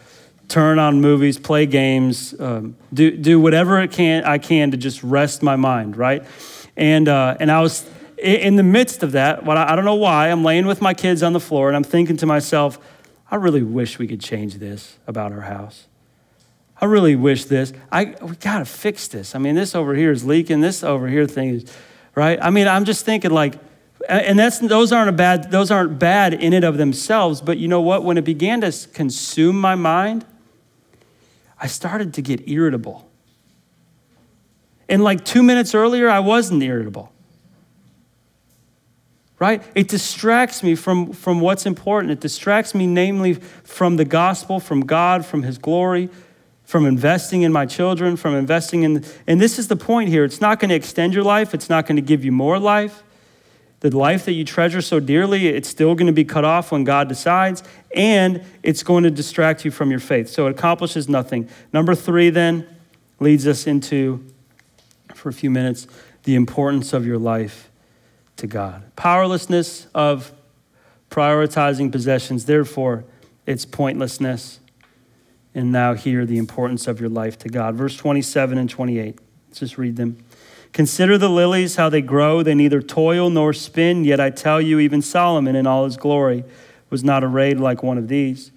turn 0.49 0.79
on 0.79 1.01
movies, 1.01 1.39
play 1.39 1.65
games, 1.65 2.39
um, 2.39 2.77
do, 2.93 3.17
do 3.17 3.41
whatever 3.41 3.81
it 3.81 3.93
can, 3.93 4.25
I 4.25 4.37
can 4.37 4.73
to 4.73 4.77
just 4.77 5.03
rest 5.03 5.43
my 5.43 5.57
mind, 5.57 5.97
right? 5.97 6.23
And, 6.77 7.09
uh, 7.09 7.37
and 7.41 7.51
I 7.51 7.61
was 7.61 7.89
in 8.19 8.57
the 8.57 8.63
midst 8.63 9.03
of 9.03 9.13
that, 9.13 9.45
what 9.45 9.57
I, 9.57 9.73
I 9.73 9.77
don't 9.77 9.85
know 9.85 9.95
why, 9.95 10.29
I'm 10.29 10.45
laying 10.45 10.67
with 10.67 10.81
my 10.81 10.95
kids 10.95 11.23
on 11.23 11.33
the 11.33 11.41
floor 11.41 11.69
and 11.69 11.77
I'm 11.77 11.85
thinking 11.85 12.17
to 12.19 12.27
myself, 12.27 12.79
I 13.31 13.37
really 13.37 13.63
wish 13.63 13.99
we 13.99 14.07
could 14.07 14.21
change 14.21 14.55
this 14.55 14.99
about 15.07 15.33
our 15.33 15.43
house. 15.43 15.87
I 16.81 16.85
really 16.85 17.17
wish 17.17 17.47
this. 17.47 17.73
I 17.91 18.15
we 18.21 18.37
gotta 18.37 18.67
fix 18.67 19.09
this. 19.09 19.35
I 19.35 19.39
mean, 19.39 19.55
this 19.55 19.75
over 19.75 19.95
here 19.95 20.13
is 20.13 20.25
leaking. 20.25 20.61
This 20.61 20.85
over 20.85 21.09
here 21.09 21.27
thing 21.27 21.55
is, 21.55 21.73
right? 22.15 22.39
I 22.41 22.51
mean, 22.51 22.69
I'm 22.69 22.85
just 22.85 23.05
thinking 23.05 23.31
like, 23.31 23.55
and 24.09 24.39
that's 24.39 24.59
those 24.59 24.93
aren't 24.93 25.09
a 25.09 25.13
bad 25.13 25.51
those 25.51 25.71
aren't 25.71 25.99
bad 25.99 26.35
in 26.35 26.53
and 26.53 26.65
of 26.65 26.77
themselves. 26.77 27.41
But 27.41 27.57
you 27.57 27.67
know 27.67 27.81
what? 27.81 28.05
When 28.05 28.19
it 28.19 28.25
began 28.25 28.61
to 28.61 28.73
consume 28.93 29.59
my 29.59 29.75
mind, 29.75 30.27
I 31.59 31.67
started 31.67 32.13
to 32.15 32.23
get 32.23 32.47
irritable. 32.47 33.06
And 34.89 35.03
like 35.03 35.25
two 35.25 35.43
minutes 35.43 35.75
earlier, 35.75 36.09
I 36.09 36.21
wasn't 36.21 36.63
irritable. 36.63 37.13
Right? 39.39 39.63
It 39.75 39.89
distracts 39.89 40.63
me 40.63 40.75
from, 40.75 41.13
from 41.13 41.41
what's 41.41 41.67
important. 41.67 42.13
It 42.13 42.21
distracts 42.21 42.75
me, 42.75 42.87
namely, 42.87 43.35
from 43.35 43.97
the 43.97 44.05
gospel, 44.05 44.61
from 44.61 44.87
God, 44.87 45.27
from 45.27 45.43
His 45.43 45.59
glory, 45.59 46.09
from 46.65 46.87
investing 46.87 47.43
in 47.43 47.53
my 47.53 47.67
children, 47.67 48.17
from 48.17 48.35
investing 48.35 48.83
in. 48.83 49.05
And 49.27 49.41
this 49.41 49.59
is 49.59 49.69
the 49.69 49.77
point 49.77 50.09
here. 50.09 50.25
It's 50.25 50.41
not 50.41 50.59
going 50.59 50.71
to 50.71 50.75
extend 50.75 51.13
your 51.13 51.25
life, 51.25 51.53
it's 51.53 51.69
not 51.69 51.87
going 51.87 51.97
to 51.97 52.03
give 52.03 52.25
you 52.25 52.33
more 52.33 52.59
life. 52.59 53.03
The 53.81 53.95
life 53.95 54.25
that 54.25 54.33
you 54.33 54.43
treasure 54.43 54.81
so 54.81 55.01
dearly, 55.01 55.49
it's 55.49 55.69
still 55.69 55.95
going 55.95 56.07
to 56.07 56.13
be 56.13 56.25
cut 56.25 56.47
off 56.47 56.73
when 56.73 56.85
God 56.85 57.09
decides, 57.09 57.63
and 57.95 58.43
it's 58.63 58.83
going 58.83 59.05
to 59.05 59.11
distract 59.11 59.67
you 59.67 59.71
from 59.71 59.91
your 59.91 60.01
faith. 60.01 60.31
So 60.31 60.47
it 60.47 60.53
accomplishes 60.53 61.11
nothing. 61.11 61.51
Number 61.75 61.95
three, 61.95 62.31
then, 62.31 62.67
leads 63.21 63.47
us 63.47 63.67
into, 63.67 64.25
for 65.27 65.31
a 65.31 65.33
few 65.33 65.51
minutes, 65.51 65.89
the 66.23 66.37
importance 66.37 66.93
of 66.93 67.05
your 67.05 67.19
life 67.19 67.69
to 68.37 68.47
God. 68.47 68.85
Powerlessness 68.95 69.89
of 69.93 70.33
prioritizing 71.11 71.91
possessions, 71.91 72.45
therefore, 72.45 73.05
its 73.45 73.65
pointlessness. 73.65 74.61
And 75.53 75.73
now, 75.73 75.95
hear 75.95 76.25
the 76.25 76.39
importance 76.39 76.87
of 76.87 77.01
your 77.01 77.09
life 77.09 77.37
to 77.39 77.49
God. 77.49 77.75
Verse 77.75 77.97
27 77.97 78.57
and 78.57 78.71
28. 78.71 79.19
Let's 79.49 79.59
just 79.59 79.79
read 79.79 79.97
them. 79.97 80.17
Consider 80.73 81.19
the 81.19 81.29
lilies, 81.29 81.75
how 81.75 81.89
they 81.89 82.03
grow. 82.03 82.45
They 82.45 82.55
neither 82.55 82.81
toil 82.81 83.29
nor 83.29 83.53
spin. 83.53 84.05
Yet 84.05 84.21
I 84.21 84.31
tell 84.31 84.61
you, 84.61 84.79
even 84.79 85.03
Solomon 85.03 85.57
in 85.57 85.67
all 85.67 85.87
his 85.87 85.97
glory 85.97 86.45
was 86.89 87.03
not 87.03 87.25
arrayed 87.25 87.59
like 87.59 87.83
one 87.83 87.99
of 87.99 88.07
these. 88.07 88.53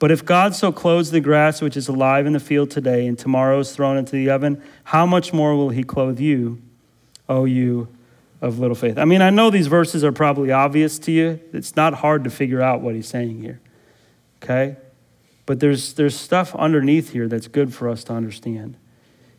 But 0.00 0.10
if 0.10 0.24
God 0.24 0.54
so 0.54 0.72
clothes 0.72 1.10
the 1.10 1.20
grass 1.20 1.60
which 1.60 1.76
is 1.76 1.86
alive 1.86 2.26
in 2.26 2.32
the 2.32 2.40
field 2.40 2.70
today 2.70 3.06
and 3.06 3.18
tomorrow 3.18 3.60
is 3.60 3.72
thrown 3.72 3.98
into 3.98 4.12
the 4.12 4.30
oven, 4.30 4.60
how 4.84 5.04
much 5.04 5.34
more 5.34 5.54
will 5.54 5.68
he 5.68 5.84
clothe 5.84 6.18
you, 6.18 6.60
O 7.28 7.44
you 7.44 7.86
of 8.40 8.58
little 8.58 8.74
faith? 8.74 8.96
I 8.96 9.04
mean, 9.04 9.20
I 9.20 9.28
know 9.28 9.50
these 9.50 9.66
verses 9.66 10.02
are 10.02 10.10
probably 10.10 10.50
obvious 10.50 10.98
to 11.00 11.12
you. 11.12 11.38
It's 11.52 11.76
not 11.76 11.92
hard 11.92 12.24
to 12.24 12.30
figure 12.30 12.62
out 12.62 12.80
what 12.80 12.94
he's 12.94 13.08
saying 13.08 13.42
here. 13.42 13.60
Okay? 14.42 14.78
But 15.44 15.60
there's, 15.60 15.92
there's 15.92 16.16
stuff 16.16 16.56
underneath 16.56 17.10
here 17.10 17.28
that's 17.28 17.46
good 17.46 17.74
for 17.74 17.86
us 17.86 18.02
to 18.04 18.14
understand. 18.14 18.78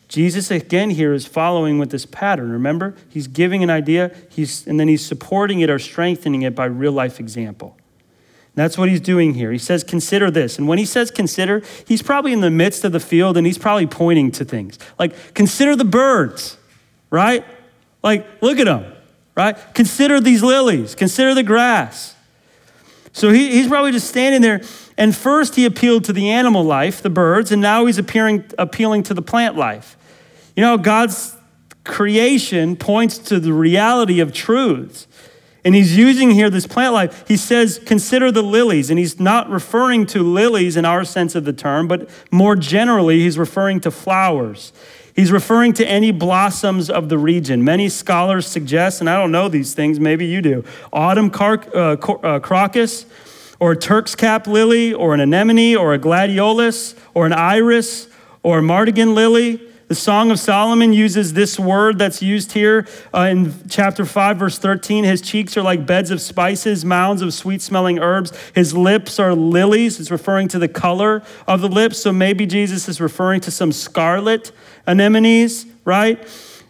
Jesus, 0.06 0.48
again, 0.52 0.90
here 0.90 1.12
is 1.12 1.26
following 1.26 1.80
with 1.80 1.90
this 1.90 2.06
pattern. 2.06 2.52
Remember? 2.52 2.94
He's 3.08 3.26
giving 3.26 3.64
an 3.64 3.70
idea, 3.70 4.14
he's, 4.30 4.64
and 4.68 4.78
then 4.78 4.86
he's 4.86 5.04
supporting 5.04 5.58
it 5.58 5.70
or 5.70 5.80
strengthening 5.80 6.42
it 6.42 6.54
by 6.54 6.66
real 6.66 6.92
life 6.92 7.18
example. 7.18 7.76
That's 8.54 8.76
what 8.76 8.88
he's 8.88 9.00
doing 9.00 9.34
here. 9.34 9.50
He 9.50 9.58
says, 9.58 9.82
consider 9.82 10.30
this. 10.30 10.58
And 10.58 10.68
when 10.68 10.78
he 10.78 10.84
says 10.84 11.10
consider, 11.10 11.62
he's 11.86 12.02
probably 12.02 12.32
in 12.32 12.40
the 12.40 12.50
midst 12.50 12.84
of 12.84 12.92
the 12.92 13.00
field 13.00 13.36
and 13.36 13.46
he's 13.46 13.58
probably 13.58 13.86
pointing 13.86 14.30
to 14.32 14.44
things. 14.44 14.78
Like, 14.98 15.34
consider 15.34 15.74
the 15.74 15.86
birds, 15.86 16.58
right? 17.10 17.44
Like, 18.02 18.26
look 18.42 18.58
at 18.58 18.66
them, 18.66 18.92
right? 19.34 19.56
Consider 19.74 20.20
these 20.20 20.42
lilies, 20.42 20.94
consider 20.94 21.34
the 21.34 21.42
grass. 21.42 22.14
So 23.12 23.30
he, 23.30 23.52
he's 23.52 23.68
probably 23.68 23.92
just 23.92 24.08
standing 24.08 24.42
there. 24.42 24.62
And 24.98 25.16
first 25.16 25.54
he 25.56 25.64
appealed 25.64 26.04
to 26.04 26.12
the 26.12 26.30
animal 26.30 26.62
life, 26.62 27.02
the 27.02 27.10
birds, 27.10 27.52
and 27.52 27.62
now 27.62 27.86
he's 27.86 27.98
appearing, 27.98 28.44
appealing 28.58 29.02
to 29.04 29.14
the 29.14 29.22
plant 29.22 29.56
life. 29.56 29.96
You 30.56 30.62
know, 30.62 30.76
God's 30.76 31.34
creation 31.84 32.76
points 32.76 33.18
to 33.18 33.40
the 33.40 33.52
reality 33.52 34.20
of 34.20 34.32
truths. 34.32 35.06
And 35.64 35.74
he's 35.74 35.96
using 35.96 36.30
here 36.32 36.50
this 36.50 36.66
plant 36.66 36.92
life. 36.92 37.24
He 37.28 37.36
says, 37.36 37.80
consider 37.84 38.32
the 38.32 38.42
lilies. 38.42 38.90
And 38.90 38.98
he's 38.98 39.20
not 39.20 39.48
referring 39.48 40.06
to 40.06 40.22
lilies 40.22 40.76
in 40.76 40.84
our 40.84 41.04
sense 41.04 41.34
of 41.34 41.44
the 41.44 41.52
term, 41.52 41.86
but 41.86 42.10
more 42.30 42.56
generally, 42.56 43.20
he's 43.20 43.38
referring 43.38 43.80
to 43.80 43.90
flowers. 43.90 44.72
He's 45.14 45.30
referring 45.30 45.74
to 45.74 45.86
any 45.86 46.10
blossoms 46.10 46.88
of 46.88 47.08
the 47.08 47.18
region. 47.18 47.62
Many 47.62 47.88
scholars 47.88 48.46
suggest, 48.46 49.00
and 49.00 49.10
I 49.10 49.16
don't 49.16 49.30
know 49.30 49.48
these 49.48 49.74
things, 49.74 50.00
maybe 50.00 50.26
you 50.26 50.40
do, 50.40 50.64
autumn 50.92 51.30
car- 51.30 51.64
uh, 51.74 51.96
uh, 51.96 52.40
crocus, 52.40 53.06
or 53.60 53.72
a 53.72 53.76
Turk's 53.76 54.14
cap 54.14 54.46
lily, 54.46 54.92
or 54.92 55.14
an 55.14 55.20
anemone, 55.20 55.76
or 55.76 55.94
a 55.94 55.98
gladiolus, 55.98 56.96
or 57.14 57.26
an 57.26 57.32
iris, 57.32 58.08
or 58.42 58.58
a 58.58 58.62
martagon 58.62 59.14
lily. 59.14 59.60
The 59.92 59.96
Song 59.96 60.30
of 60.30 60.40
Solomon 60.40 60.94
uses 60.94 61.34
this 61.34 61.58
word 61.58 61.98
that's 61.98 62.22
used 62.22 62.52
here 62.52 62.86
uh, 63.12 63.28
in 63.30 63.52
chapter 63.68 64.06
5, 64.06 64.38
verse 64.38 64.58
13. 64.58 65.04
His 65.04 65.20
cheeks 65.20 65.54
are 65.58 65.62
like 65.62 65.84
beds 65.84 66.10
of 66.10 66.22
spices, 66.22 66.82
mounds 66.82 67.20
of 67.20 67.34
sweet 67.34 67.60
smelling 67.60 67.98
herbs. 67.98 68.32
His 68.54 68.72
lips 68.72 69.18
are 69.18 69.34
lilies. 69.34 70.00
It's 70.00 70.10
referring 70.10 70.48
to 70.48 70.58
the 70.58 70.66
color 70.66 71.22
of 71.46 71.60
the 71.60 71.68
lips. 71.68 71.98
So 71.98 72.10
maybe 72.10 72.46
Jesus 72.46 72.88
is 72.88 73.02
referring 73.02 73.42
to 73.42 73.50
some 73.50 73.70
scarlet 73.70 74.50
anemones, 74.86 75.66
right? 75.84 76.26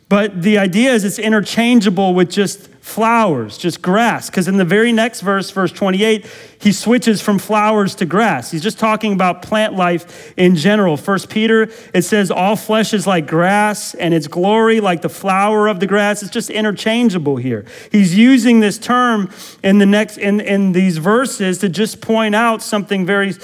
But 0.09 0.43
the 0.43 0.59
idea 0.59 0.93
is 0.93 1.05
it's 1.05 1.21
interchangeable 1.21 2.15
with 2.15 2.29
just 2.29 2.72
flowers, 2.83 3.59
just 3.59 3.81
grass. 3.81 4.29
Because 4.29 4.49
in 4.49 4.57
the 4.57 4.65
very 4.65 4.91
next 4.91 5.21
verse, 5.21 5.49
verse 5.51 5.71
28, 5.71 6.27
he 6.59 6.73
switches 6.73 7.23
from 7.23 7.39
flowers 7.39 7.95
to 7.95 8.05
grass. 8.05 8.51
He's 8.51 8.63
just 8.63 8.79
talking 8.79 9.13
about 9.13 9.41
plant 9.41 9.75
life 9.75 10.35
in 10.37 10.57
general. 10.57 10.97
First 10.97 11.31
Peter, 11.31 11.71
it 11.95 12.03
says, 12.03 12.33
All 12.33 12.57
flesh 12.57 12.93
is 12.93 13.07
like 13.07 13.29
grass, 13.29 13.95
and 13.95 14.13
its 14.13 14.27
glory 14.27 14.81
like 14.81 15.01
the 15.01 15.09
flower 15.09 15.69
of 15.69 15.79
the 15.79 15.87
grass. 15.87 16.23
It's 16.23 16.33
just 16.33 16.51
interchangeable 16.51 17.37
here. 17.37 17.65
He's 17.93 18.19
using 18.19 18.59
this 18.59 18.79
term 18.79 19.31
in 19.63 19.79
the 19.79 19.87
next 19.87 20.19
in, 20.19 20.41
in 20.41 20.73
these 20.73 20.99
verses 20.99 21.59
to 21.59 21.69
just 21.69 22.01
point 22.01 22.35
out 22.35 22.63
something 22.63 23.07
very 23.07 23.35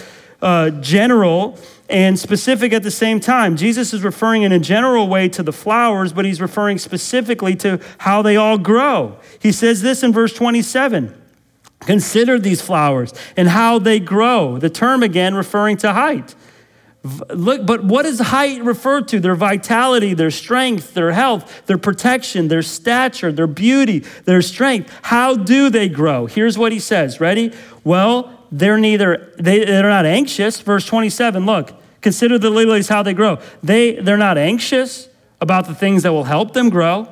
uh, 0.43 0.70
general 0.70 1.57
and 1.89 2.18
specific 2.18 2.72
at 2.72 2.82
the 2.82 2.91
same 2.91 3.20
time. 3.20 3.57
Jesus 3.57 3.95
is 3.95 4.03
referring 4.03 4.43
in 4.43 4.53
a 4.53 4.59
general 4.59 5.09
way 5.09 5.28
to 5.30 5.43
the 5.43 5.53
flowers, 5.53 6.12
but 6.12 6.24
he's 6.24 6.41
referring 6.41 6.78
specifically 6.78 7.57
to 7.57 7.80
how 7.99 8.22
they 8.22 8.36
all 8.36 8.59
grow. 8.59 9.18
He 9.39 9.53
says 9.53 9.82
this 9.82 10.03
in 10.03 10.12
verse 10.12 10.32
27 10.34 11.14
Consider 11.80 12.39
these 12.39 12.61
flowers 12.61 13.14
and 13.36 13.49
how 13.49 13.78
they 13.78 14.01
grow. 14.01 14.59
The 14.59 14.68
term 14.68 15.03
again 15.03 15.34
referring 15.34 15.76
to 15.78 15.93
height. 15.93 16.34
Look, 17.30 17.64
but 17.64 17.84
what 17.84 18.03
does 18.03 18.18
height 18.18 18.62
refer 18.62 19.03
to? 19.03 19.20
Their 19.20 19.36
vitality, 19.36 20.12
their 20.14 20.32
strength, 20.32 20.95
their 20.95 21.12
health, 21.12 21.66
their 21.66 21.78
protection, 21.78 22.49
their 22.49 22.62
stature, 22.62 23.30
their 23.30 23.47
beauty, 23.47 24.01
their 24.24 24.43
strength. 24.43 24.93
How 25.03 25.36
do 25.36 25.70
they 25.70 25.89
grow? 25.89 26.26
Here's 26.26 26.59
what 26.59 26.72
he 26.72 26.80
says. 26.80 27.20
Ready? 27.20 27.53
Well, 27.84 28.38
they're 28.51 28.78
neither 28.78 29.32
they, 29.38 29.64
they're 29.64 29.88
not 29.88 30.07
anxious. 30.07 30.61
Verse 30.61 30.86
27 30.86 31.44
look 31.46 31.74
consider 32.01 32.38
the 32.38 32.51
lilies 32.51 32.88
how 32.88 33.03
they 33.03 33.14
grow. 33.14 33.38
They 33.62 33.92
they're 33.92 34.16
not 34.16 34.38
anxious 34.38 35.09
about 35.40 35.66
the 35.66 35.74
things 35.74 36.03
that 36.03 36.12
will 36.12 36.24
help 36.24 36.53
them 36.53 36.70
grow. 36.70 37.09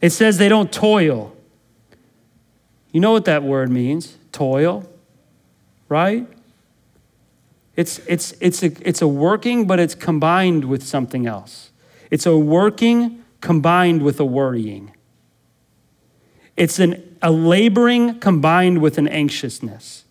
It 0.00 0.10
says 0.10 0.38
they 0.38 0.48
don't 0.48 0.72
toil. 0.72 1.34
You 2.92 3.00
know 3.00 3.12
what 3.12 3.24
that 3.26 3.42
word 3.42 3.70
means? 3.70 4.16
Toil 4.32 4.88
right? 5.88 6.26
It's 7.76 7.98
it's 8.00 8.34
it's 8.40 8.62
a, 8.62 8.88
it's 8.88 9.02
a 9.02 9.08
working 9.08 9.66
but 9.66 9.78
it's 9.78 9.94
combined 9.94 10.64
with 10.64 10.82
something 10.82 11.26
else. 11.26 11.70
It's 12.10 12.26
a 12.26 12.36
working 12.36 13.24
combined 13.40 14.02
with 14.02 14.18
a 14.20 14.24
worrying. 14.24 14.92
It's 16.56 16.78
an 16.78 17.07
a 17.22 17.30
laboring 17.30 18.18
combined 18.20 18.80
with 18.80 18.98
an 18.98 19.08
anxiousness. 19.08 20.04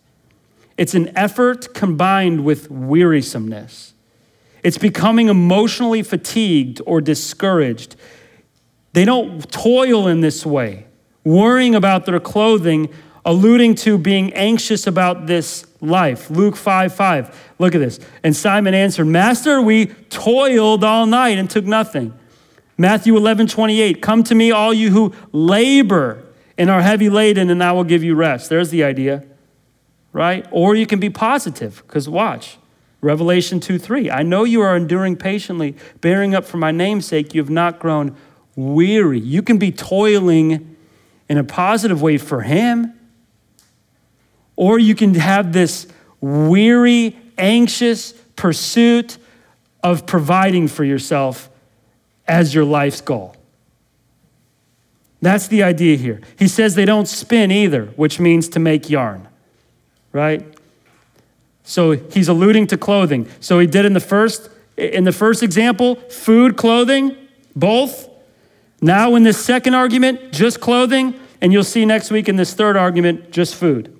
It's 0.77 0.93
an 0.93 1.15
effort 1.17 1.73
combined 1.73 2.45
with 2.45 2.69
wearisomeness. 2.69 3.93
It's 4.63 4.77
becoming 4.77 5.27
emotionally 5.27 6.03
fatigued 6.03 6.81
or 6.85 7.01
discouraged. 7.01 7.95
They 8.93 9.05
don't 9.05 9.49
toil 9.51 10.07
in 10.07 10.21
this 10.21 10.45
way, 10.45 10.87
worrying 11.23 11.73
about 11.73 12.05
their 12.05 12.19
clothing, 12.19 12.89
alluding 13.25 13.75
to 13.75 13.97
being 13.97 14.33
anxious 14.33 14.87
about 14.87 15.27
this 15.27 15.65
life. 15.81 16.29
Luke 16.29 16.55
5 16.55 16.93
5. 16.93 17.53
Look 17.59 17.75
at 17.75 17.79
this. 17.79 17.99
And 18.23 18.35
Simon 18.35 18.73
answered, 18.73 19.05
Master, 19.05 19.61
we 19.61 19.87
toiled 20.09 20.83
all 20.83 21.05
night 21.05 21.37
and 21.37 21.49
took 21.49 21.65
nothing. 21.65 22.13
Matthew 22.77 23.17
11 23.17 23.47
28. 23.47 24.01
Come 24.01 24.23
to 24.23 24.35
me, 24.35 24.51
all 24.51 24.73
you 24.73 24.91
who 24.91 25.13
labor 25.31 26.23
and 26.57 26.69
are 26.69 26.81
heavy 26.81 27.09
laden, 27.09 27.49
and 27.49 27.63
I 27.63 27.71
will 27.71 27.83
give 27.83 28.03
you 28.03 28.15
rest. 28.15 28.49
There's 28.49 28.69
the 28.69 28.83
idea, 28.83 29.23
right? 30.11 30.45
Or 30.51 30.75
you 30.75 30.85
can 30.85 30.99
be 30.99 31.09
positive, 31.09 31.83
because 31.85 32.09
watch. 32.09 32.57
Revelation 32.99 33.59
2 33.59 33.77
3. 33.77 34.09
I 34.09 34.23
know 34.23 34.43
you 34.43 34.61
are 34.61 34.75
enduring 34.75 35.17
patiently, 35.17 35.75
bearing 36.01 36.33
up 36.33 36.45
for 36.45 36.57
my 36.57 36.71
name's 36.71 37.05
sake. 37.05 37.33
You 37.33 37.41
have 37.41 37.49
not 37.49 37.79
grown 37.79 38.15
weary. 38.55 39.19
You 39.19 39.43
can 39.43 39.57
be 39.57 39.71
toiling 39.71 40.75
in 41.29 41.37
a 41.37 41.43
positive 41.43 42.01
way 42.01 42.17
for 42.17 42.41
Him, 42.41 42.93
or 44.55 44.79
you 44.79 44.95
can 44.95 45.13
have 45.13 45.53
this 45.53 45.87
weary, 46.19 47.15
anxious 47.37 48.13
pursuit 48.35 49.17
of 49.83 50.07
providing 50.07 50.67
for 50.67 50.83
yourself 50.83 51.49
as 52.27 52.53
your 52.53 52.65
life's 52.65 53.01
goal. 53.01 53.36
That's 55.21 55.47
the 55.47 55.63
idea 55.63 55.97
here. 55.97 56.21
He 56.37 56.47
says 56.47 56.75
they 56.75 56.85
don't 56.85 57.07
spin 57.07 57.51
either, 57.51 57.87
which 57.95 58.19
means 58.19 58.47
to 58.49 58.59
make 58.59 58.89
yarn, 58.89 59.27
right? 60.11 60.45
So 61.63 61.91
he's 61.91 62.27
alluding 62.27 62.67
to 62.67 62.77
clothing. 62.77 63.27
So 63.39 63.59
he 63.59 63.67
did 63.67 63.85
in 63.85 63.93
the 63.93 63.99
first 63.99 64.49
in 64.77 65.05
the 65.05 65.11
first 65.11 65.41
example, 65.41 65.95
food, 65.95 66.55
clothing, 66.55 67.17
both. 67.55 68.09
Now 68.79 69.15
in 69.15 69.23
this 69.23 69.43
second 69.43 69.73
argument, 69.73 70.31
just 70.31 70.61
clothing, 70.61 71.19
and 71.41 71.51
you'll 71.51 71.63
see 71.63 71.83
next 71.83 72.11
week 72.11 72.29
in 72.29 72.35
this 72.35 72.53
third 72.53 72.77
argument, 72.77 73.31
just 73.31 73.55
food. 73.55 73.93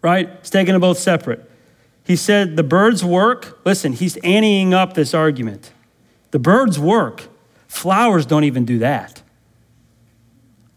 Right? 0.00 0.42
Taking 0.42 0.72
them 0.72 0.80
both 0.80 0.98
separate. 0.98 1.48
He 2.04 2.16
said 2.16 2.56
the 2.56 2.62
birds 2.62 3.04
work. 3.04 3.60
Listen, 3.64 3.92
he's 3.92 4.16
anteing 4.16 4.72
up 4.72 4.94
this 4.94 5.14
argument. 5.14 5.70
The 6.30 6.38
birds 6.38 6.78
work. 6.78 7.28
Flowers 7.68 8.26
don't 8.26 8.44
even 8.44 8.64
do 8.64 8.78
that. 8.78 9.21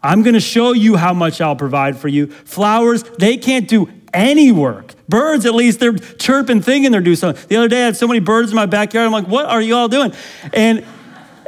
I'm 0.06 0.22
going 0.22 0.34
to 0.34 0.40
show 0.40 0.72
you 0.72 0.96
how 0.96 1.12
much 1.12 1.40
I'll 1.40 1.56
provide 1.56 1.96
for 1.96 2.08
you. 2.08 2.28
Flowers, 2.28 3.02
they 3.18 3.36
can't 3.36 3.66
do 3.66 3.88
any 4.14 4.52
work. 4.52 4.94
Birds, 5.08 5.44
at 5.44 5.54
least, 5.54 5.80
they're 5.80 5.94
chirping, 5.94 6.62
thinking 6.62 6.92
they're 6.92 7.00
doing 7.00 7.16
something. 7.16 7.44
The 7.48 7.56
other 7.56 7.68
day, 7.68 7.82
I 7.82 7.86
had 7.86 7.96
so 7.96 8.06
many 8.06 8.20
birds 8.20 8.50
in 8.50 8.56
my 8.56 8.66
backyard. 8.66 9.06
I'm 9.06 9.12
like, 9.12 9.28
what 9.28 9.46
are 9.46 9.60
you 9.60 9.74
all 9.74 9.88
doing? 9.88 10.12
And 10.52 10.84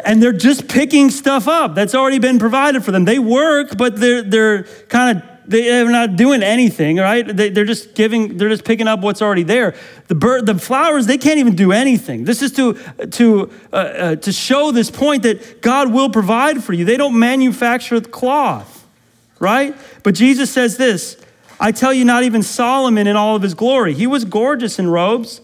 and 0.05 0.23
they're 0.23 0.33
just 0.33 0.69
picking 0.69 1.11
stuff 1.11 1.49
up 1.49 1.75
that's 1.75 1.95
already 1.95 2.19
been 2.19 2.39
provided 2.39 2.85
for 2.85 2.93
them. 2.93 3.05
They 3.05 3.19
work, 3.19 3.77
but 3.77 3.99
they're, 3.99 4.23
they're 4.23 4.63
kind 4.89 5.19
of 5.19 5.38
they're 5.49 5.91
not 5.91 6.17
doing 6.17 6.43
anything, 6.43 6.99
right? 6.99 7.27
They, 7.27 7.49
are 7.49 7.65
just 7.65 7.95
giving, 7.95 8.37
they're 8.37 8.51
just 8.51 8.65
picking 8.65 8.87
up 8.87 9.01
what's 9.01 9.23
already 9.23 9.45
there. 9.45 9.75
The 10.09 10.15
bird, 10.15 10.45
the 10.45 10.59
flowers, 10.59 11.07
they 11.07 11.17
can't 11.17 11.39
even 11.39 11.57
do 11.57 11.73
anything. 11.73 12.25
This 12.25 12.43
is 12.43 12.53
to 12.53 12.75
to 13.13 13.51
uh, 13.73 13.77
uh, 13.77 14.17
to 14.17 14.33
show 14.33 14.71
this 14.73 14.91
point 14.91 15.23
that 15.23 15.63
God 15.63 15.91
will 15.91 16.11
provide 16.11 16.63
for 16.63 16.75
you. 16.75 16.85
They 16.85 16.99
don't 16.99 17.19
manufacture 17.19 18.01
cloth, 18.01 18.87
right? 19.39 19.75
But 20.03 20.15
Jesus 20.15 20.51
says 20.51 20.77
this: 20.77 21.17
I 21.59 21.73
tell 21.73 21.95
you, 21.95 22.05
not 22.05 22.25
even 22.25 22.43
Solomon 22.43 23.07
in 23.07 23.17
all 23.17 23.35
of 23.35 23.43
his 23.43 23.55
glory, 23.55 23.95
he 23.95 24.07
was 24.07 24.27
gorgeous 24.27 24.79
in 24.79 24.89
robes, 24.89 25.41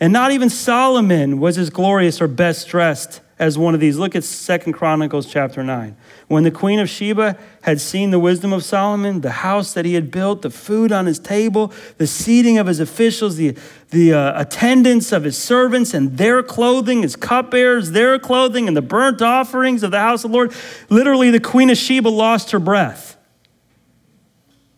and 0.00 0.12
not 0.12 0.32
even 0.32 0.50
Solomon 0.50 1.38
was 1.38 1.56
as 1.56 1.70
glorious 1.70 2.20
or 2.20 2.26
best 2.26 2.68
dressed 2.68 3.20
as 3.38 3.58
one 3.58 3.74
of 3.74 3.80
these. 3.80 3.98
Look 3.98 4.16
at 4.16 4.24
Second 4.24 4.72
Chronicles 4.72 5.26
chapter 5.26 5.62
9. 5.62 5.96
When 6.28 6.44
the 6.44 6.50
queen 6.50 6.78
of 6.78 6.88
Sheba 6.88 7.38
had 7.62 7.80
seen 7.80 8.10
the 8.10 8.18
wisdom 8.18 8.52
of 8.52 8.64
Solomon, 8.64 9.20
the 9.20 9.30
house 9.30 9.74
that 9.74 9.84
he 9.84 9.94
had 9.94 10.10
built, 10.10 10.42
the 10.42 10.50
food 10.50 10.90
on 10.90 11.06
his 11.06 11.18
table, 11.18 11.72
the 11.98 12.06
seating 12.06 12.56
of 12.56 12.66
his 12.66 12.80
officials, 12.80 13.36
the, 13.36 13.56
the 13.90 14.14
uh, 14.14 14.40
attendance 14.40 15.12
of 15.12 15.24
his 15.24 15.36
servants, 15.36 15.92
and 15.92 16.16
their 16.16 16.42
clothing, 16.42 17.02
his 17.02 17.14
cupbearers, 17.14 17.90
their 17.90 18.18
clothing, 18.18 18.68
and 18.68 18.76
the 18.76 18.82
burnt 18.82 19.20
offerings 19.20 19.82
of 19.82 19.90
the 19.90 20.00
house 20.00 20.24
of 20.24 20.30
the 20.30 20.36
Lord, 20.36 20.52
literally 20.88 21.30
the 21.30 21.40
queen 21.40 21.68
of 21.68 21.76
Sheba 21.76 22.08
lost 22.08 22.52
her 22.52 22.58
breath. 22.58 23.18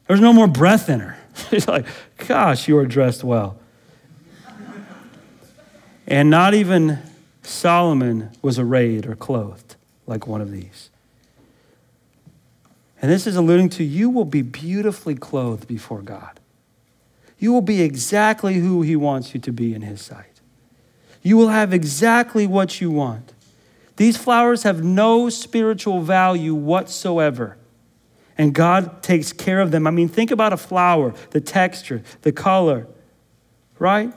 There's 0.09 0.21
no 0.21 0.33
more 0.33 0.49
breath 0.49 0.89
in 0.89 1.01
her. 1.01 1.17
She's 1.51 1.69
like, 1.69 1.87
gosh, 2.27 2.67
you 2.67 2.77
are 2.79 2.87
dressed 2.87 3.23
well. 3.23 3.59
And 6.09 6.31
not 6.31 6.55
even 6.55 6.99
Solomon 7.49 8.31
was 8.43 8.59
arrayed 8.59 9.07
or 9.07 9.17
clothed 9.17 9.77
like 10.07 10.27
one 10.27 10.41
of 10.41 10.51
these. 10.51 10.91
And 13.01 13.11
this 13.11 13.27
is 13.27 13.37
alluding 13.37 13.71
to 13.71 13.85
you 13.85 14.11
will 14.11 14.25
be 14.25 14.43
beautifully 14.43 15.15
clothed 15.15 15.67
before 15.67 16.03
God. 16.03 16.41
You 17.39 17.53
will 17.53 17.63
be 17.63 17.81
exactly 17.81 18.55
who 18.55 18.83
He 18.83 18.97
wants 18.97 19.33
you 19.35 19.41
to 19.41 19.53
be 19.53 19.73
in 19.73 19.83
His 19.83 20.03
sight. 20.03 20.41
You 21.23 21.37
will 21.37 21.49
have 21.49 21.73
exactly 21.73 22.47
what 22.47 22.81
you 22.81 22.91
want. 22.91 23.33
These 23.97 24.17
flowers 24.17 24.65
have 24.65 24.85
no 24.85 25.29
spiritual 25.29 26.03
value 26.03 26.55
whatsoever. 26.55 27.57
And 28.37 28.55
God 28.55 29.03
takes 29.03 29.33
care 29.33 29.61
of 29.61 29.71
them. 29.71 29.87
I 29.87 29.91
mean, 29.91 30.09
think 30.09 30.31
about 30.31 30.53
a 30.53 30.57
flower, 30.57 31.15
the 31.31 31.41
texture, 31.41 32.03
the 32.23 32.33
color, 32.33 32.87
right? 33.79 34.13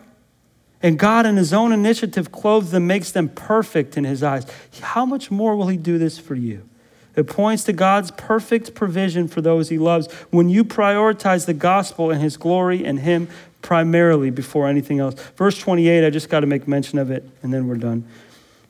And 0.83 0.97
God, 0.97 1.25
in 1.25 1.37
His 1.37 1.53
own 1.53 1.71
initiative, 1.71 2.31
clothes 2.31 2.71
them, 2.71 2.87
makes 2.87 3.11
them 3.11 3.29
perfect 3.29 3.97
in 3.97 4.03
His 4.03 4.23
eyes. 4.23 4.45
How 4.81 5.05
much 5.05 5.29
more 5.29 5.55
will 5.55 5.67
He 5.67 5.77
do 5.77 5.97
this 5.97 6.17
for 6.17 6.35
you? 6.35 6.67
It 7.15 7.27
points 7.27 7.63
to 7.65 7.73
God's 7.73 8.11
perfect 8.11 8.73
provision 8.73 9.27
for 9.27 9.41
those 9.41 9.69
He 9.69 9.77
loves 9.77 10.11
when 10.31 10.49
you 10.49 10.63
prioritize 10.63 11.45
the 11.45 11.53
gospel 11.53 12.09
and 12.09 12.21
His 12.21 12.37
glory 12.37 12.85
and 12.85 12.99
Him 12.99 13.27
primarily 13.61 14.29
before 14.29 14.67
anything 14.67 14.99
else. 14.99 15.13
Verse 15.35 15.59
28, 15.59 16.05
I 16.05 16.09
just 16.09 16.29
got 16.29 16.39
to 16.39 16.47
make 16.47 16.67
mention 16.67 16.97
of 16.97 17.11
it, 17.11 17.29
and 17.43 17.53
then 17.53 17.67
we're 17.67 17.75
done. 17.75 18.05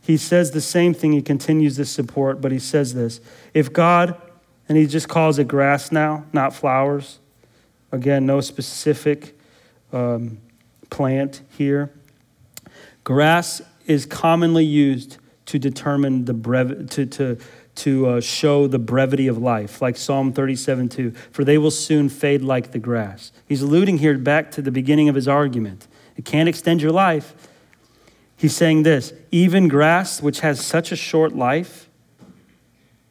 He 0.02 0.18
says 0.18 0.52
the 0.52 0.62
same 0.62 0.94
thing. 0.94 1.14
He 1.14 1.22
continues 1.22 1.78
this 1.78 1.92
support, 1.92 2.42
but 2.42 2.52
he 2.52 2.60
says 2.60 2.94
this 2.94 3.22
If 3.54 3.72
God, 3.72 4.20
and 4.68 4.78
he 4.78 4.86
just 4.86 5.08
calls 5.08 5.40
it 5.40 5.48
grass 5.48 5.92
now, 5.92 6.26
not 6.34 6.54
flowers, 6.54 7.20
again, 7.92 8.26
no 8.26 8.42
specific 8.42 9.38
um, 9.94 10.40
plant 10.90 11.42
here. 11.58 11.92
Grass 13.04 13.62
is 13.86 14.06
commonly 14.06 14.66
used 14.66 15.18
to 15.48 15.60
determine 15.60 16.26
the 16.26 16.34
brev- 16.34 16.90
to, 16.92 17.06
to, 17.06 17.38
to 17.76 18.08
uh, 18.08 18.22
show 18.22 18.68
the 18.68 18.80
brevity 18.80 19.28
of 19.28 19.38
life, 19.38 19.82
like 19.82 19.98
Psalm 19.98 20.32
37 20.32 20.90
2. 20.90 21.12
For 21.32 21.44
they 21.44 21.58
will 21.58 21.72
soon 21.72 22.10
fade 22.10 22.42
like 22.42 22.72
the 22.72 22.80
grass. 22.80 23.32
He's 23.48 23.62
alluding 23.62 23.98
here 23.98 24.18
back 24.18 24.52
to 24.52 24.62
the 24.62 24.72
beginning 24.72 25.10
of 25.10 25.16
his 25.16 25.28
argument. 25.28 25.88
It 26.16 26.26
can't 26.26 26.48
extend 26.48 26.82
your 26.82 26.92
life. 26.92 27.50
He's 28.36 28.56
saying 28.56 28.84
this 28.84 29.14
even 29.32 29.68
grass, 29.68 30.22
which 30.22 30.40
has 30.40 30.64
such 30.64 30.92
a 30.92 30.96
short 30.96 31.36
life, 31.36 31.90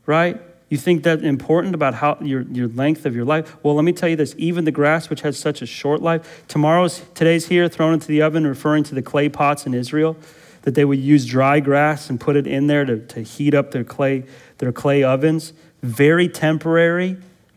right? 0.07 0.41
You 0.71 0.79
think 0.79 1.03
that 1.03 1.25
important 1.25 1.75
about 1.75 1.95
how 1.95 2.17
your, 2.23 2.43
your 2.43 2.69
length 2.69 3.05
of 3.05 3.15
your 3.15 3.25
life? 3.25 3.57
Well, 3.65 3.75
let 3.75 3.85
me 3.85 3.93
tell 3.93 4.09
you 4.09 4.15
this 4.15 4.37
even 4.39 4.65
the 4.65 4.71
grass, 4.71 5.11
which 5.11 5.23
has 5.23 5.37
such 5.37 5.61
a 5.63 5.67
short 5.67 6.01
life, 6.01 6.45
tomorrow's, 6.47 7.03
today's 7.13 7.49
here, 7.49 7.69
thrown 7.69 7.93
into 7.93 8.07
the 8.07 8.23
oven, 8.23 8.47
referring 8.47 8.85
to 8.85 8.95
the 8.95 9.03
clay 9.03 9.29
pots 9.29 9.67
in 9.67 9.75
Israel, 9.75 10.17
that 10.63 10.77
they 10.77 10.85
would 10.85 11.01
use 11.01 11.27
dry 11.27 11.59
grass 11.59 12.09
and 12.09 12.21
put 12.21 12.37
it 12.37 12.47
in 12.47 12.69
there 12.69 12.85
to, 12.85 13.05
to 13.07 13.23
heat 13.23 13.53
up 13.53 13.73
their 13.73 13.83
clay, 13.83 14.25
their 14.59 14.71
clay 14.71 15.03
ovens. 15.03 15.53
Very 15.83 16.29
temporary, 16.29 17.17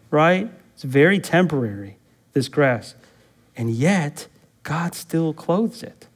right? 0.10 0.50
It's 0.74 0.84
very 0.84 1.20
temporary, 1.20 1.98
this 2.34 2.48
grass. 2.48 2.96
And 3.56 3.70
yet, 3.70 4.26
God 4.64 4.96
still 4.96 5.34
clothes 5.34 5.84
it. 5.84 6.08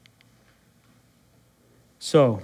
So, 2.00 2.42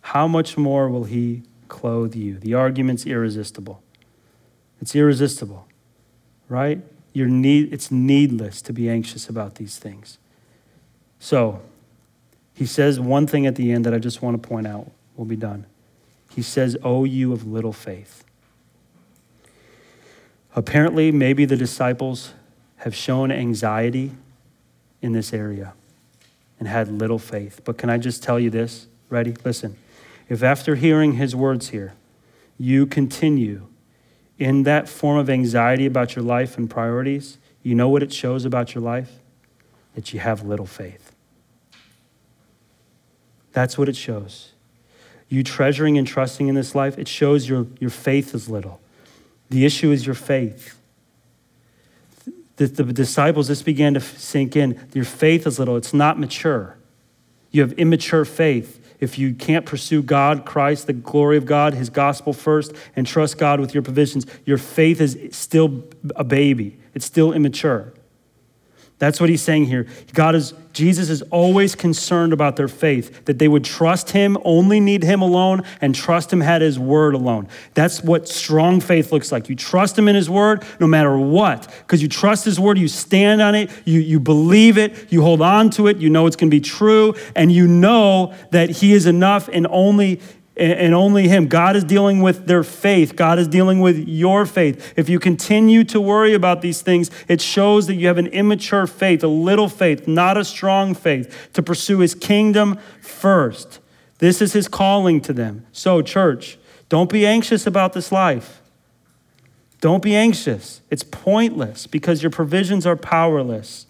how 0.00 0.28
much 0.28 0.56
more 0.56 0.88
will 0.88 1.04
He 1.04 1.42
clothe 1.68 2.14
you. 2.14 2.38
The 2.38 2.54
argument's 2.54 3.06
irresistible. 3.06 3.82
It's 4.80 4.94
irresistible, 4.94 5.66
right? 6.48 6.80
You're 7.12 7.28
need, 7.28 7.72
it's 7.72 7.90
needless 7.90 8.62
to 8.62 8.72
be 8.72 8.88
anxious 8.88 9.28
about 9.28 9.56
these 9.56 9.78
things. 9.78 10.18
So, 11.18 11.60
he 12.54 12.66
says 12.66 12.98
one 12.98 13.26
thing 13.26 13.46
at 13.46 13.54
the 13.54 13.70
end 13.72 13.86
that 13.86 13.94
I 13.94 13.98
just 13.98 14.20
want 14.22 14.40
to 14.40 14.48
point 14.48 14.66
out. 14.66 14.90
We'll 15.16 15.26
be 15.26 15.36
done. 15.36 15.66
He 16.34 16.42
says, 16.42 16.76
Oh, 16.82 17.04
you 17.04 17.32
of 17.32 17.46
little 17.46 17.72
faith. 17.72 18.24
Apparently, 20.54 21.12
maybe 21.12 21.44
the 21.44 21.56
disciples 21.56 22.34
have 22.78 22.94
shown 22.94 23.30
anxiety 23.30 24.12
in 25.02 25.12
this 25.12 25.32
area 25.32 25.74
and 26.58 26.66
had 26.66 26.88
little 26.88 27.18
faith. 27.18 27.60
But 27.64 27.78
can 27.78 27.90
I 27.90 27.98
just 27.98 28.22
tell 28.22 28.40
you 28.40 28.50
this? 28.50 28.86
Ready? 29.08 29.36
Listen. 29.44 29.76
If 30.28 30.42
after 30.42 30.74
hearing 30.74 31.14
his 31.14 31.34
words 31.34 31.70
here, 31.70 31.94
you 32.58 32.86
continue 32.86 33.66
in 34.38 34.62
that 34.64 34.88
form 34.88 35.18
of 35.18 35.28
anxiety 35.28 35.86
about 35.86 36.14
your 36.14 36.24
life 36.24 36.56
and 36.56 36.68
priorities, 36.70 37.38
you 37.62 37.74
know 37.74 37.88
what 37.88 38.02
it 38.02 38.12
shows 38.12 38.44
about 38.44 38.74
your 38.74 38.82
life? 38.82 39.20
That 39.94 40.12
you 40.12 40.20
have 40.20 40.44
little 40.44 40.66
faith. 40.66 41.12
That's 43.52 43.76
what 43.76 43.88
it 43.88 43.96
shows. 43.96 44.52
You 45.28 45.42
treasuring 45.42 45.98
and 45.98 46.06
trusting 46.06 46.46
in 46.46 46.54
this 46.54 46.74
life, 46.74 46.98
it 46.98 47.08
shows 47.08 47.48
your, 47.48 47.66
your 47.80 47.90
faith 47.90 48.34
is 48.34 48.48
little. 48.48 48.80
The 49.50 49.66
issue 49.66 49.90
is 49.90 50.06
your 50.06 50.14
faith. 50.14 50.78
The, 52.56 52.66
the 52.66 52.92
disciples, 52.92 53.48
this 53.48 53.62
began 53.62 53.94
to 53.94 54.00
sink 54.00 54.56
in. 54.56 54.80
Your 54.94 55.04
faith 55.04 55.46
is 55.46 55.58
little, 55.58 55.76
it's 55.76 55.94
not 55.94 56.18
mature. 56.18 56.76
You 57.50 57.62
have 57.62 57.72
immature 57.72 58.24
faith 58.24 58.87
if 59.00 59.18
you 59.18 59.34
can't 59.34 59.64
pursue 59.64 60.02
God, 60.02 60.44
Christ, 60.44 60.86
the 60.86 60.92
glory 60.92 61.36
of 61.36 61.46
God, 61.46 61.74
His 61.74 61.90
gospel 61.90 62.32
first, 62.32 62.72
and 62.96 63.06
trust 63.06 63.38
God 63.38 63.60
with 63.60 63.74
your 63.74 63.82
provisions, 63.82 64.26
your 64.44 64.58
faith 64.58 65.00
is 65.00 65.18
still 65.30 65.84
a 66.16 66.24
baby. 66.24 66.78
It's 66.94 67.06
still 67.06 67.32
immature. 67.32 67.92
That's 68.98 69.20
what 69.20 69.30
he's 69.30 69.42
saying 69.42 69.66
here. 69.66 69.86
God 70.12 70.34
is 70.34 70.54
Jesus 70.78 71.10
is 71.10 71.22
always 71.22 71.74
concerned 71.74 72.32
about 72.32 72.54
their 72.54 72.68
faith, 72.68 73.24
that 73.24 73.40
they 73.40 73.48
would 73.48 73.64
trust 73.64 74.10
him, 74.10 74.38
only 74.44 74.78
need 74.78 75.02
him 75.02 75.22
alone, 75.22 75.62
and 75.80 75.92
trust 75.92 76.32
him 76.32 76.40
had 76.40 76.62
his 76.62 76.78
word 76.78 77.14
alone. 77.14 77.48
That's 77.74 78.04
what 78.04 78.28
strong 78.28 78.80
faith 78.80 79.10
looks 79.10 79.32
like. 79.32 79.48
You 79.48 79.56
trust 79.56 79.98
him 79.98 80.06
in 80.06 80.14
his 80.14 80.30
word 80.30 80.64
no 80.78 80.86
matter 80.86 81.18
what. 81.18 81.68
Because 81.80 82.00
you 82.00 82.08
trust 82.08 82.44
his 82.44 82.60
word, 82.60 82.78
you 82.78 82.86
stand 82.86 83.42
on 83.42 83.56
it, 83.56 83.70
you, 83.86 83.98
you 83.98 84.20
believe 84.20 84.78
it, 84.78 85.10
you 85.10 85.20
hold 85.20 85.42
on 85.42 85.70
to 85.70 85.88
it, 85.88 85.96
you 85.96 86.10
know 86.10 86.28
it's 86.28 86.36
going 86.36 86.48
to 86.48 86.56
be 86.56 86.60
true, 86.60 87.12
and 87.34 87.50
you 87.50 87.66
know 87.66 88.32
that 88.52 88.70
he 88.70 88.92
is 88.92 89.06
enough 89.06 89.48
and 89.52 89.66
only 89.70 90.20
and 90.58 90.94
only 90.94 91.28
Him. 91.28 91.46
God 91.46 91.76
is 91.76 91.84
dealing 91.84 92.20
with 92.20 92.46
their 92.46 92.64
faith. 92.64 93.14
God 93.14 93.38
is 93.38 93.46
dealing 93.46 93.80
with 93.80 94.08
your 94.08 94.44
faith. 94.44 94.94
If 94.96 95.08
you 95.08 95.18
continue 95.18 95.84
to 95.84 96.00
worry 96.00 96.34
about 96.34 96.62
these 96.62 96.82
things, 96.82 97.10
it 97.28 97.40
shows 97.40 97.86
that 97.86 97.94
you 97.94 98.08
have 98.08 98.18
an 98.18 98.26
immature 98.28 98.86
faith, 98.86 99.22
a 99.22 99.28
little 99.28 99.68
faith, 99.68 100.08
not 100.08 100.36
a 100.36 100.44
strong 100.44 100.94
faith, 100.94 101.50
to 101.52 101.62
pursue 101.62 102.00
His 102.00 102.14
kingdom 102.14 102.78
first. 103.00 103.78
This 104.18 104.42
is 104.42 104.52
His 104.52 104.66
calling 104.68 105.20
to 105.22 105.32
them. 105.32 105.64
So, 105.72 106.02
church, 106.02 106.58
don't 106.88 107.10
be 107.10 107.24
anxious 107.24 107.66
about 107.66 107.92
this 107.92 108.10
life. 108.10 108.60
Don't 109.80 110.02
be 110.02 110.16
anxious. 110.16 110.80
It's 110.90 111.04
pointless 111.04 111.86
because 111.86 112.22
your 112.22 112.30
provisions 112.30 112.84
are 112.84 112.96
powerless. 112.96 113.86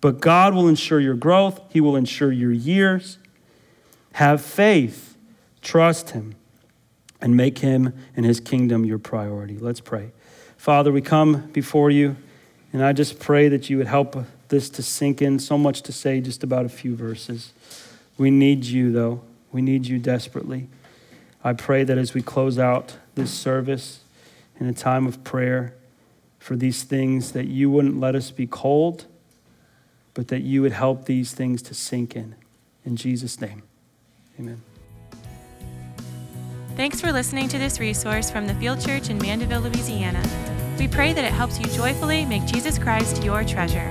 But 0.00 0.20
God 0.20 0.54
will 0.54 0.66
ensure 0.66 1.00
your 1.00 1.14
growth, 1.14 1.60
He 1.68 1.80
will 1.80 1.96
ensure 1.96 2.32
your 2.32 2.52
years. 2.52 3.18
Have 4.12 4.40
faith 4.40 5.05
Trust 5.66 6.10
Him 6.10 6.36
and 7.20 7.36
make 7.36 7.58
Him 7.58 7.92
and 8.14 8.24
His 8.24 8.38
kingdom 8.38 8.84
your 8.84 9.00
priority. 9.00 9.58
Let's 9.58 9.80
pray. 9.80 10.12
Father, 10.56 10.92
we 10.92 11.00
come 11.00 11.48
before 11.48 11.90
you, 11.90 12.14
and 12.72 12.84
I 12.84 12.92
just 12.92 13.18
pray 13.18 13.48
that 13.48 13.68
you 13.68 13.76
would 13.78 13.88
help 13.88 14.16
this 14.46 14.70
to 14.70 14.82
sink 14.84 15.20
in. 15.20 15.40
So 15.40 15.58
much 15.58 15.82
to 15.82 15.90
say, 15.90 16.20
just 16.20 16.44
about 16.44 16.66
a 16.66 16.68
few 16.68 16.94
verses. 16.94 17.52
We 18.16 18.30
need 18.30 18.64
you, 18.64 18.92
though. 18.92 19.22
We 19.50 19.60
need 19.60 19.88
you 19.88 19.98
desperately. 19.98 20.68
I 21.42 21.52
pray 21.52 21.82
that 21.82 21.98
as 21.98 22.14
we 22.14 22.22
close 22.22 22.60
out 22.60 22.96
this 23.16 23.32
service 23.32 24.04
in 24.60 24.68
a 24.68 24.72
time 24.72 25.04
of 25.04 25.24
prayer 25.24 25.74
for 26.38 26.54
these 26.54 26.84
things, 26.84 27.32
that 27.32 27.48
you 27.48 27.72
wouldn't 27.72 27.98
let 27.98 28.14
us 28.14 28.30
be 28.30 28.46
cold, 28.46 29.06
but 30.14 30.28
that 30.28 30.42
you 30.42 30.62
would 30.62 30.70
help 30.70 31.06
these 31.06 31.34
things 31.34 31.60
to 31.62 31.74
sink 31.74 32.14
in. 32.14 32.36
In 32.84 32.94
Jesus' 32.94 33.40
name, 33.40 33.64
amen. 34.38 34.62
Thanks 36.76 37.00
for 37.00 37.10
listening 37.10 37.48
to 37.48 37.58
this 37.58 37.80
resource 37.80 38.30
from 38.30 38.46
the 38.46 38.54
Field 38.56 38.82
Church 38.82 39.08
in 39.08 39.16
Mandeville, 39.16 39.62
Louisiana. 39.62 40.22
We 40.78 40.86
pray 40.86 41.14
that 41.14 41.24
it 41.24 41.32
helps 41.32 41.58
you 41.58 41.64
joyfully 41.68 42.26
make 42.26 42.44
Jesus 42.44 42.78
Christ 42.78 43.24
your 43.24 43.44
treasure. 43.44 43.90